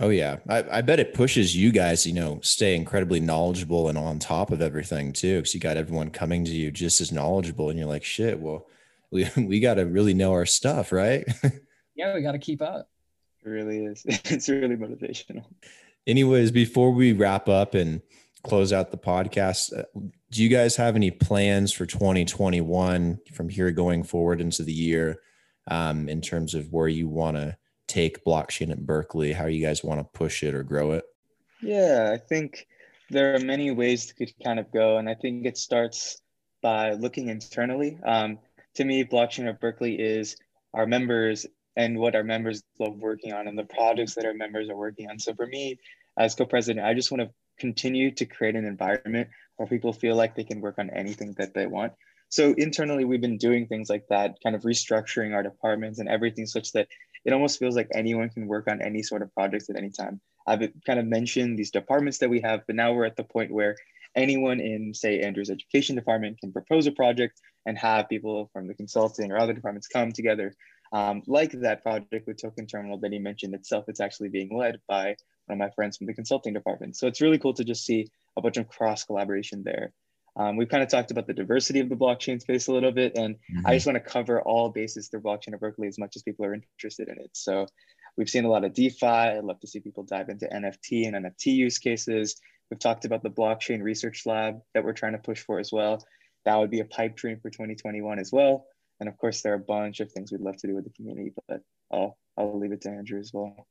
Oh 0.01 0.11
yeah, 0.11 0.39
I, 0.49 0.79
I 0.79 0.83
bet 0.83 1.01
it 1.01 1.15
pushes 1.15 1.57
you 1.57 1.73
guys, 1.73 2.07
you 2.07 2.13
know, 2.13 2.41
stay 2.43 2.75
incredibly 2.75 3.21
knowledgeable 3.21 3.89
and 3.89 3.97
on 3.97 4.19
top 4.19 4.51
of 4.51 4.61
everything 4.61 5.13
too, 5.13 5.37
because 5.37 5.55
you 5.55 5.61
got 5.61 5.77
everyone 5.77 6.11
coming 6.11 6.45
to 6.45 6.51
you 6.51 6.71
just 6.71 7.01
as 7.01 7.13
knowledgeable, 7.13 7.71
and 7.71 7.79
you're 7.79 7.89
like, 7.89 8.05
shit, 8.05 8.39
well, 8.39 8.67
we 9.11 9.27
we 9.37 9.61
got 9.61 9.75
to 9.75 9.87
really 9.87 10.15
know 10.15 10.33
our 10.33 10.45
stuff, 10.45 10.93
right? 10.93 11.25
yeah, 11.95 12.15
we 12.15 12.23
got 12.23 12.33
to 12.33 12.39
keep 12.39 12.61
up. 12.61 12.91
It 13.49 13.53
really 13.53 13.85
is. 13.87 14.05
It's 14.07 14.49
really 14.49 14.77
motivational. 14.77 15.45
Anyways, 16.07 16.51
before 16.51 16.91
we 16.91 17.13
wrap 17.13 17.49
up 17.49 17.75
and 17.75 18.03
close 18.43 18.73
out 18.73 18.91
the 18.91 18.99
podcast, 18.99 19.77
uh, 19.77 19.85
do 20.31 20.43
you 20.43 20.49
guys 20.51 20.77
have 20.77 20.97
any 20.97 21.11
plans 21.11 21.73
for 21.73 21.87
2021 21.87 23.19
from 23.33 23.49
here 23.49 23.71
going 23.71 24.03
forward 24.03 24.41
into 24.41 24.63
the 24.63 24.73
year 24.73 25.21
um, 25.71 26.09
in 26.09 26.21
terms 26.21 26.55
of 26.55 26.71
where 26.73 26.89
you 26.89 27.09
want 27.09 27.37
to 27.37 27.57
take 27.87 28.25
blockchain 28.25 28.71
at 28.71 28.85
Berkeley? 28.85 29.33
How 29.33 29.47
you 29.47 29.65
guys 29.65 29.83
want 29.83 30.01
to 30.01 30.19
push 30.19 30.43
it 30.43 30.55
or 30.55 30.63
grow 30.63 30.93
it? 30.93 31.05
Yeah, 31.63 32.11
I 32.13 32.19
think 32.19 32.67
there 33.11 33.35
are 33.35 33.41
many 33.41 33.71
ways 33.71 34.13
to 34.13 34.27
kind 34.45 34.59
of 34.59 34.71
go. 34.71 34.99
And 34.99 35.09
I 35.09 35.15
think 35.15 35.47
it 35.47 35.57
starts 35.57 36.21
by 36.63 36.93
looking 36.93 37.29
internally. 37.29 37.99
Um, 38.05 38.39
to 38.75 38.85
me, 38.85 39.05
blockchain 39.05 39.49
at 39.49 39.61
Berkeley 39.61 39.95
is 39.99 40.37
our 40.75 40.87
members 40.87 41.47
and 41.79 41.97
what 41.97 42.17
our 42.17 42.25
members 42.25 42.63
love 42.81 42.99
working 42.99 43.33
on 43.33 43.47
and 43.47 43.57
the 43.57 43.65
projects 43.65 44.17
that 44.17 44.27
our 44.27 44.35
members 44.35 44.69
are 44.69 44.77
working 44.77 45.09
on. 45.09 45.19
So 45.19 45.33
for 45.33 45.47
me, 45.47 45.79
as 46.19 46.35
co-president, 46.35 46.85
I 46.85 46.93
just 46.93 47.13
want 47.13 47.23
to 47.23 47.31
continue 47.59 48.11
to 48.11 48.27
create 48.27 48.57
an 48.57 48.65
environment 48.65 49.29
where 49.57 49.69
people 49.69 49.93
feel 49.93 50.17
like 50.17 50.35
they 50.35 50.45
can 50.45 50.61
work 50.61 50.79
on 50.79 50.91
anything 50.91 51.35
that 51.39 51.55
they 51.55 51.67
want. 51.67 51.93
So 52.31 52.53
internally, 52.59 53.05
we've 53.05 53.21
been 53.21 53.39
doing 53.39 53.67
things 53.67 53.89
like 53.89 54.07
that, 54.09 54.39
kind 54.43 54.57
of 54.57 54.63
restructuring 54.63 55.35
our 55.35 55.43
departments 55.45 56.01
and 56.01 56.09
everything 56.09 56.47
such 56.47 56.73
that 56.73 56.89
it 57.25 57.33
almost 57.33 57.61
feels 57.61 57.77
like 57.77 57.89
anyone 57.95 58.29
can 58.29 58.49
work 58.49 58.69
on 58.69 58.83
any 58.83 59.03
sort 59.03 59.23
of 59.23 59.33
projects 59.33 59.71
at 59.71 59.77
any 59.77 59.91
time. 59.91 60.21
I've 60.49 60.69
kind 60.85 60.99
of 60.99 61.07
mentioned 61.07 61.59
these 61.59 61.71
departments 61.71 62.19
that 62.19 62.29
we 62.29 62.41
have, 62.41 62.63
but 62.67 62.75
now 62.75 62.93
we're 62.93 63.05
at 63.05 63.17
the 63.17 63.25
point 63.25 63.53
where 63.53 63.77
anyone 64.17 64.59
in, 64.59 64.95
say, 64.95 65.21
Andrew's 65.21 65.51
education 65.51 65.95
department 65.95 66.41
can 66.41 66.53
propose 66.53 66.87
a 66.89 66.93
project 66.93 67.41
and 67.67 67.79
have 67.79 68.09
people 68.09 68.51
from 68.53 68.67
the 68.67 68.75
consulting 68.75 69.31
or 69.31 69.39
other 69.39 69.53
departments 69.53 69.87
come 69.87 70.11
together 70.11 70.53
um, 70.93 71.23
like 71.27 71.53
that 71.53 71.83
project 71.83 72.27
with 72.27 72.41
Token 72.41 72.67
Terminal 72.67 72.99
that 72.99 73.13
he 73.13 73.19
mentioned 73.19 73.55
itself, 73.55 73.85
it's 73.89 74.01
actually 74.01 74.29
being 74.29 74.57
led 74.57 74.81
by 74.89 75.17
one 75.47 75.57
of 75.57 75.59
my 75.59 75.71
friends 75.71 75.97
from 75.97 76.07
the 76.07 76.15
consulting 76.15 76.55
department. 76.55 76.97
So 76.97 77.07
it's 77.07 77.21
really 77.21 77.39
cool 77.39 77.55
to 77.55 77.65
just 77.65 77.85
see 77.85 78.11
a 78.37 78.43
bunch 78.43 78.57
of 78.57 78.69
cross 78.69 79.05
collaboration 79.05 79.63
there. 79.65 79.93
Um, 80.37 80.57
we've 80.57 80.69
kind 80.69 80.83
of 80.83 80.89
talked 80.89 81.11
about 81.11 81.27
the 81.27 81.35
diversity 81.35 81.81
of 81.81 81.89
the 81.89 81.97
blockchain 81.97 82.41
space 82.41 82.69
a 82.69 82.73
little 82.73 82.93
bit, 82.93 83.17
and 83.17 83.35
mm-hmm. 83.35 83.67
I 83.67 83.75
just 83.75 83.87
want 83.87 83.97
to 83.97 84.01
cover 84.01 84.41
all 84.41 84.69
bases 84.69 85.09
through 85.09 85.23
blockchain 85.23 85.53
at 85.53 85.61
Berkeley 85.61 85.89
as 85.89 85.99
much 85.99 86.15
as 86.15 86.23
people 86.23 86.45
are 86.45 86.55
interested 86.55 87.09
in 87.09 87.19
it. 87.19 87.31
So 87.33 87.67
we've 88.17 88.31
seen 88.31 88.45
a 88.45 88.49
lot 88.49 88.65
of 88.65 88.73
DeFi. 88.73 89.07
I'd 89.07 89.45
love 89.45 89.61
to 89.61 89.67
see 89.67 89.81
people 89.81 90.05
dive 90.05 90.29
into 90.29 90.47
NFT 90.47 91.07
and 91.07 91.27
NFT 91.27 91.47
use 91.47 91.79
cases. 91.79 92.41
We've 92.71 92.79
talked 92.79 93.05
about 93.05 93.23
the 93.23 93.31
blockchain 93.31 93.83
research 93.83 94.27
lab 94.27 94.61
that 94.75 94.85
we're 94.85 94.93
trying 94.93 95.13
to 95.13 95.19
push 95.19 95.43
for 95.43 95.59
as 95.59 95.73
well. 95.73 96.05
That 96.45 96.57
would 96.57 96.71
be 96.71 96.81
a 96.81 96.85
pipe 96.85 97.17
dream 97.17 97.41
for 97.41 97.51
2021 97.51 98.19
as 98.19 98.31
well. 98.33 98.67
And 99.01 99.09
of 99.09 99.17
course, 99.17 99.43
there 99.43 99.53
are 99.53 99.57
a 99.57 99.61
bunch 99.61 100.01
of 100.01 100.11
things 100.11 100.33
we'd 100.33 100.41
love 100.41 100.57
to 100.59 100.67
do 100.67 100.75
with 100.75 100.85
the 100.85 100.91
community, 100.91 101.33
but 101.49 101.61
I'll 101.93 102.19
I'll 102.37 102.59
leave 102.59 102.73
it 102.73 102.81
to 102.83 102.91
Andrew 102.91 103.19
as 103.19 103.31
well. 103.33 103.67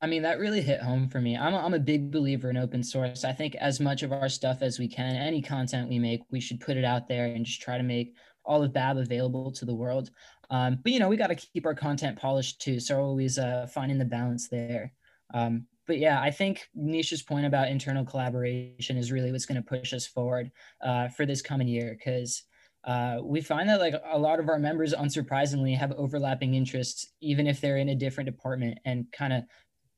I 0.00 0.06
mean, 0.06 0.22
that 0.22 0.38
really 0.38 0.60
hit 0.60 0.82
home 0.82 1.08
for 1.08 1.20
me. 1.20 1.36
I'm 1.36 1.54
a, 1.54 1.58
I'm 1.58 1.72
a 1.72 1.78
big 1.78 2.10
believer 2.10 2.50
in 2.50 2.58
open 2.58 2.82
source. 2.82 3.24
I 3.24 3.32
think 3.32 3.54
as 3.54 3.80
much 3.80 4.02
of 4.02 4.12
our 4.12 4.28
stuff 4.28 4.58
as 4.60 4.78
we 4.78 4.88
can, 4.88 5.16
any 5.16 5.40
content 5.40 5.88
we 5.88 5.98
make, 5.98 6.20
we 6.30 6.40
should 6.40 6.60
put 6.60 6.76
it 6.76 6.84
out 6.84 7.08
there 7.08 7.26
and 7.26 7.46
just 7.46 7.62
try 7.62 7.78
to 7.78 7.82
make 7.82 8.14
all 8.44 8.62
of 8.62 8.74
BAB 8.74 8.98
available 8.98 9.50
to 9.52 9.64
the 9.64 9.74
world. 9.74 10.10
Um, 10.50 10.78
but 10.82 10.92
you 10.92 10.98
know, 10.98 11.08
we 11.08 11.16
got 11.16 11.28
to 11.28 11.34
keep 11.34 11.64
our 11.66 11.74
content 11.74 12.18
polished 12.18 12.60
too. 12.60 12.78
So 12.78 13.00
always 13.00 13.38
uh, 13.38 13.66
finding 13.72 13.98
the 13.98 14.04
balance 14.04 14.48
there. 14.48 14.92
Um, 15.32 15.66
but 15.86 15.98
yeah, 15.98 16.20
I 16.20 16.30
think 16.30 16.68
Nisha's 16.76 17.22
point 17.22 17.46
about 17.46 17.68
internal 17.68 18.04
collaboration 18.04 18.96
is 18.96 19.12
really 19.12 19.32
what's 19.32 19.46
going 19.46 19.62
to 19.62 19.68
push 19.68 19.92
us 19.92 20.06
forward 20.06 20.50
uh, 20.82 21.08
for 21.08 21.26
this 21.26 21.42
coming 21.42 21.68
year 21.68 21.96
because 21.96 22.42
uh, 22.86 23.18
we 23.20 23.40
find 23.40 23.68
that 23.68 23.80
like 23.80 23.94
a 24.10 24.18
lot 24.18 24.38
of 24.38 24.48
our 24.48 24.58
members 24.58 24.94
unsurprisingly 24.94 25.76
have 25.76 25.92
overlapping 25.92 26.54
interests 26.54 27.12
even 27.20 27.46
if 27.46 27.60
they're 27.60 27.78
in 27.78 27.90
a 27.90 27.94
different 27.94 28.26
department 28.26 28.78
and 28.84 29.06
kind 29.12 29.32
of 29.32 29.42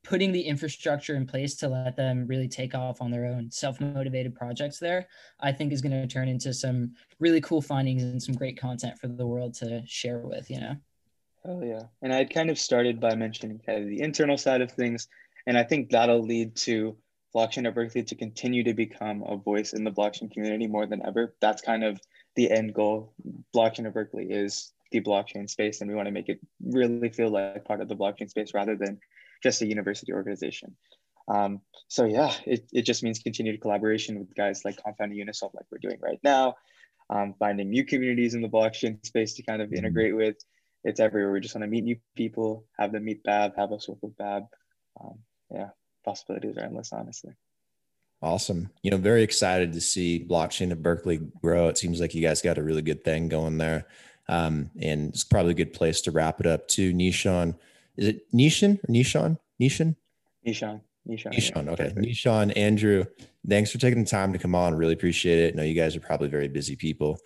putting 0.05 0.33
the 0.33 0.41
infrastructure 0.41 1.15
in 1.17 1.27
place 1.27 1.55
to 1.57 1.69
let 1.69 1.97
them 1.97 2.27
really 2.27 2.49
take 2.49 2.75
off 2.75 3.03
on 3.03 3.11
their 3.11 3.27
own 3.27 3.51
self-motivated 3.51 4.35
projects 4.35 4.79
there 4.79 5.07
i 5.41 5.53
think 5.53 5.73
is 5.73 5.83
going 5.83 5.93
to 5.93 6.07
turn 6.07 6.29
into 6.29 6.53
some 6.53 6.93
really 7.21 7.41
cool 7.43 7.61
findings 7.61 8.03
and 8.03 8.23
some 8.23 8.35
great 8.35 8.59
content 8.59 8.99
for 8.99 9.09
the 9.09 9.27
world 9.27 9.55
to 9.55 9.83
share 9.87 10.21
with 10.21 10.51
you 10.51 10.61
know? 10.61 10.75
Oh 11.45 11.63
yeah. 11.63 11.83
And 12.03 12.13
i 12.13 12.25
kind 12.25 12.51
of 12.51 12.59
started 12.59 13.01
by 13.01 13.15
mentioning 13.15 13.61
kind 13.65 13.83
of 13.83 13.89
the 13.89 14.01
internal 14.01 14.39
side 14.39 14.63
of 14.63 14.73
things 14.73 15.09
and 15.47 15.59
i 15.59 15.63
think 15.63 15.91
that'll 15.91 16.23
lead 16.23 16.57
to 16.57 16.97
blockchain 17.35 17.67
at 17.67 17.75
berkeley 17.75 18.03
to 18.03 18.15
continue 18.15 18.65
to 18.65 18.75
become 18.75 19.23
a 19.27 19.37
voice 19.37 19.73
in 19.73 19.85
the 19.85 19.91
blockchain 19.91 20.31
community 20.33 20.67
more 20.67 20.87
than 20.87 21.05
ever. 21.07 21.35
That's 21.41 21.63
kind 21.63 21.85
of 21.85 22.01
the 22.39 22.51
end 22.53 22.73
goal. 22.73 23.13
Blockchain 23.55 23.85
at 23.85 23.93
Berkeley 23.93 24.27
is 24.31 24.73
the 24.93 25.01
blockchain 25.01 25.51
space, 25.51 25.81
and 25.81 25.91
we 25.91 25.97
want 25.97 26.07
to 26.07 26.13
make 26.13 26.29
it 26.29 26.39
really 26.65 27.11
feel 27.11 27.31
like 27.31 27.65
part 27.65 27.81
of 27.81 27.89
the 27.89 27.97
blockchain 27.97 28.31
space 28.31 28.55
rather 28.55 28.77
than 28.77 29.01
just 29.43 29.61
a 29.61 29.67
university 29.67 30.13
organization. 30.13 30.77
Um, 31.27 31.61
so 31.89 32.05
yeah, 32.05 32.33
it, 32.47 32.65
it 32.73 32.83
just 32.83 33.03
means 33.03 33.19
continued 33.19 33.61
collaboration 33.61 34.21
with 34.21 34.35
guys 34.37 34.65
like 34.65 34.81
Compound 34.83 35.13
and 35.13 35.21
Uniswap, 35.21 35.53
like 35.53 35.67
we're 35.71 35.79
doing 35.79 35.99
right 36.01 36.21
now. 36.23 36.55
Um, 37.11 37.35
finding 37.39 37.71
new 37.71 37.85
communities 37.85 38.35
in 38.35 38.41
the 38.41 38.49
blockchain 38.49 39.05
space 39.05 39.35
to 39.35 39.43
kind 39.43 39.61
of 39.61 39.69
mm-hmm. 39.69 39.79
integrate 39.79 40.15
with. 40.15 40.37
It's 40.85 41.01
everywhere. 41.01 41.33
We 41.33 41.41
just 41.41 41.57
want 41.57 41.65
to 41.65 41.69
meet 41.69 41.85
new 41.85 41.97
people, 42.15 42.67
have 42.79 42.93
them 42.93 43.05
meet 43.05 43.25
Bab, 43.25 43.57
have 43.57 43.73
us 43.73 43.89
work 43.89 43.99
with 44.01 44.17
Bab. 44.17 44.45
Um, 45.01 45.19
yeah, 45.51 45.71
possibilities 46.05 46.57
are 46.57 46.65
endless, 46.65 46.93
honestly. 46.93 47.33
Awesome. 48.21 48.71
You 48.83 48.91
know, 48.91 48.97
very 48.97 49.23
excited 49.23 49.73
to 49.73 49.81
see 49.81 50.27
blockchain 50.29 50.73
at 50.73 50.83
Berkeley 50.83 51.21
grow. 51.41 51.69
It 51.69 51.79
seems 51.79 52.01
like 52.01 52.15
you 52.15 52.23
guys 52.23 52.43
got 52.43 52.59
a 52.59 52.63
really 52.63 52.83
good 52.83 53.05
thing 53.05 53.29
going 53.29 53.59
there. 53.59 53.87
Um, 54.29 54.71
and 54.81 55.11
it's 55.11 55.25
probably 55.25 55.53
a 55.53 55.55
good 55.55 55.73
place 55.73 56.01
to 56.03 56.11
wrap 56.11 56.41
it 56.41 56.47
up 56.47 56.69
too. 56.69 56.93
Nishan, 56.93 57.57
is 57.97 58.09
it 58.09 58.33
Nishan 58.33 58.79
or 58.83 58.93
Nishan? 58.93 59.39
Nishan? 59.61 59.97
Nishan. 60.47 60.81
Nishan. 61.09 61.33
Nishan. 61.33 61.69
Okay. 61.69 61.93
Nishan, 61.97 62.53
Andrew, 62.57 63.05
thanks 63.49 63.71
for 63.71 63.79
taking 63.79 64.05
the 64.05 64.11
time 64.11 64.33
to 64.33 64.39
come 64.39 64.55
on. 64.55 64.75
Really 64.75 64.93
appreciate 64.93 65.39
it. 65.39 65.55
I 65.55 65.57
know 65.57 65.63
you 65.63 65.75
guys 65.75 65.97
are 65.97 66.01
probably 66.01 66.29
very 66.29 66.49
busy 66.49 66.77
people. 66.77 67.19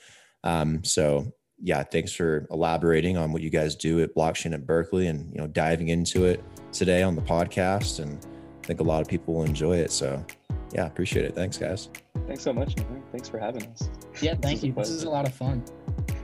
Um, 0.44 0.85
so 0.85 1.33
yeah, 1.61 1.83
thanks 1.83 2.12
for 2.12 2.46
elaborating 2.50 3.16
on 3.16 3.33
what 3.33 3.42
you 3.42 3.50
guys 3.50 3.74
do 3.76 4.00
at 4.02 4.14
blockchain 4.14 4.52
at 4.52 4.66
Berkeley 4.66 5.07
and, 5.07 5.33
you 5.33 5.40
know, 5.40 5.46
diving 5.46 5.88
into 5.88 6.24
it 6.26 6.42
today 6.72 7.02
on 7.02 7.16
the 7.16 7.22
podcast. 7.22 8.00
And 8.00 8.24
I 8.62 8.66
think 8.66 8.81
a 8.81 8.85
lot 8.85 9.00
of 9.00 9.09
people 9.09 9.35
will 9.35 9.44
enjoy 9.44 9.76
it. 9.76 9.90
So 9.90 10.24
yeah, 10.72 10.87
appreciate 10.87 11.24
it. 11.24 11.35
Thanks, 11.35 11.58
guys. 11.58 11.88
Thanks 12.26 12.42
so 12.42 12.52
much. 12.52 12.76
Man. 12.76 13.02
Thanks 13.11 13.28
for 13.28 13.38
having 13.38 13.66
us. 13.66 13.88
Yeah, 14.20 14.35
thank 14.35 14.61
this 14.61 14.64
you. 14.64 14.72
This 14.72 14.90
is 14.90 15.04
a 15.04 15.11
lot 15.11 15.26
of 15.26 15.35
fun. 15.35 15.64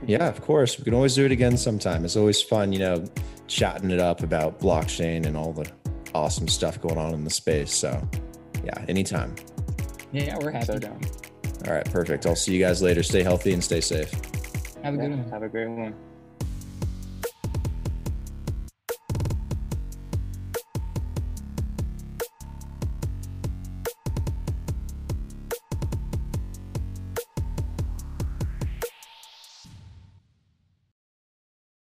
Yeah, 0.05 0.27
of 0.27 0.41
course. 0.41 0.77
We 0.77 0.83
can 0.83 0.93
always 0.93 1.15
do 1.15 1.25
it 1.25 1.31
again 1.31 1.57
sometime. 1.57 2.05
It's 2.05 2.15
always 2.15 2.41
fun, 2.41 2.73
you 2.73 2.79
know, 2.79 3.05
chatting 3.47 3.91
it 3.91 3.99
up 3.99 4.23
about 4.23 4.59
blockchain 4.59 5.25
and 5.25 5.35
all 5.35 5.53
the 5.53 5.69
awesome 6.13 6.47
stuff 6.47 6.81
going 6.81 6.97
on 6.97 7.13
in 7.13 7.23
the 7.23 7.29
space. 7.29 7.73
So, 7.73 8.07
yeah, 8.63 8.85
anytime. 8.87 9.35
Yeah, 10.11 10.37
we're 10.41 10.51
happy. 10.51 10.65
So 10.65 10.79
down. 10.79 11.01
All 11.67 11.73
right, 11.73 11.85
perfect. 11.91 12.25
I'll 12.25 12.35
see 12.35 12.53
you 12.55 12.63
guys 12.63 12.81
later. 12.81 13.03
Stay 13.03 13.21
healthy 13.21 13.53
and 13.53 13.63
stay 13.63 13.81
safe. 13.81 14.11
Have 14.83 14.93
a 14.93 14.97
good 14.97 15.11
one. 15.11 15.29
Have 15.29 15.43
a 15.43 15.49
great 15.49 15.69
one. 15.69 15.93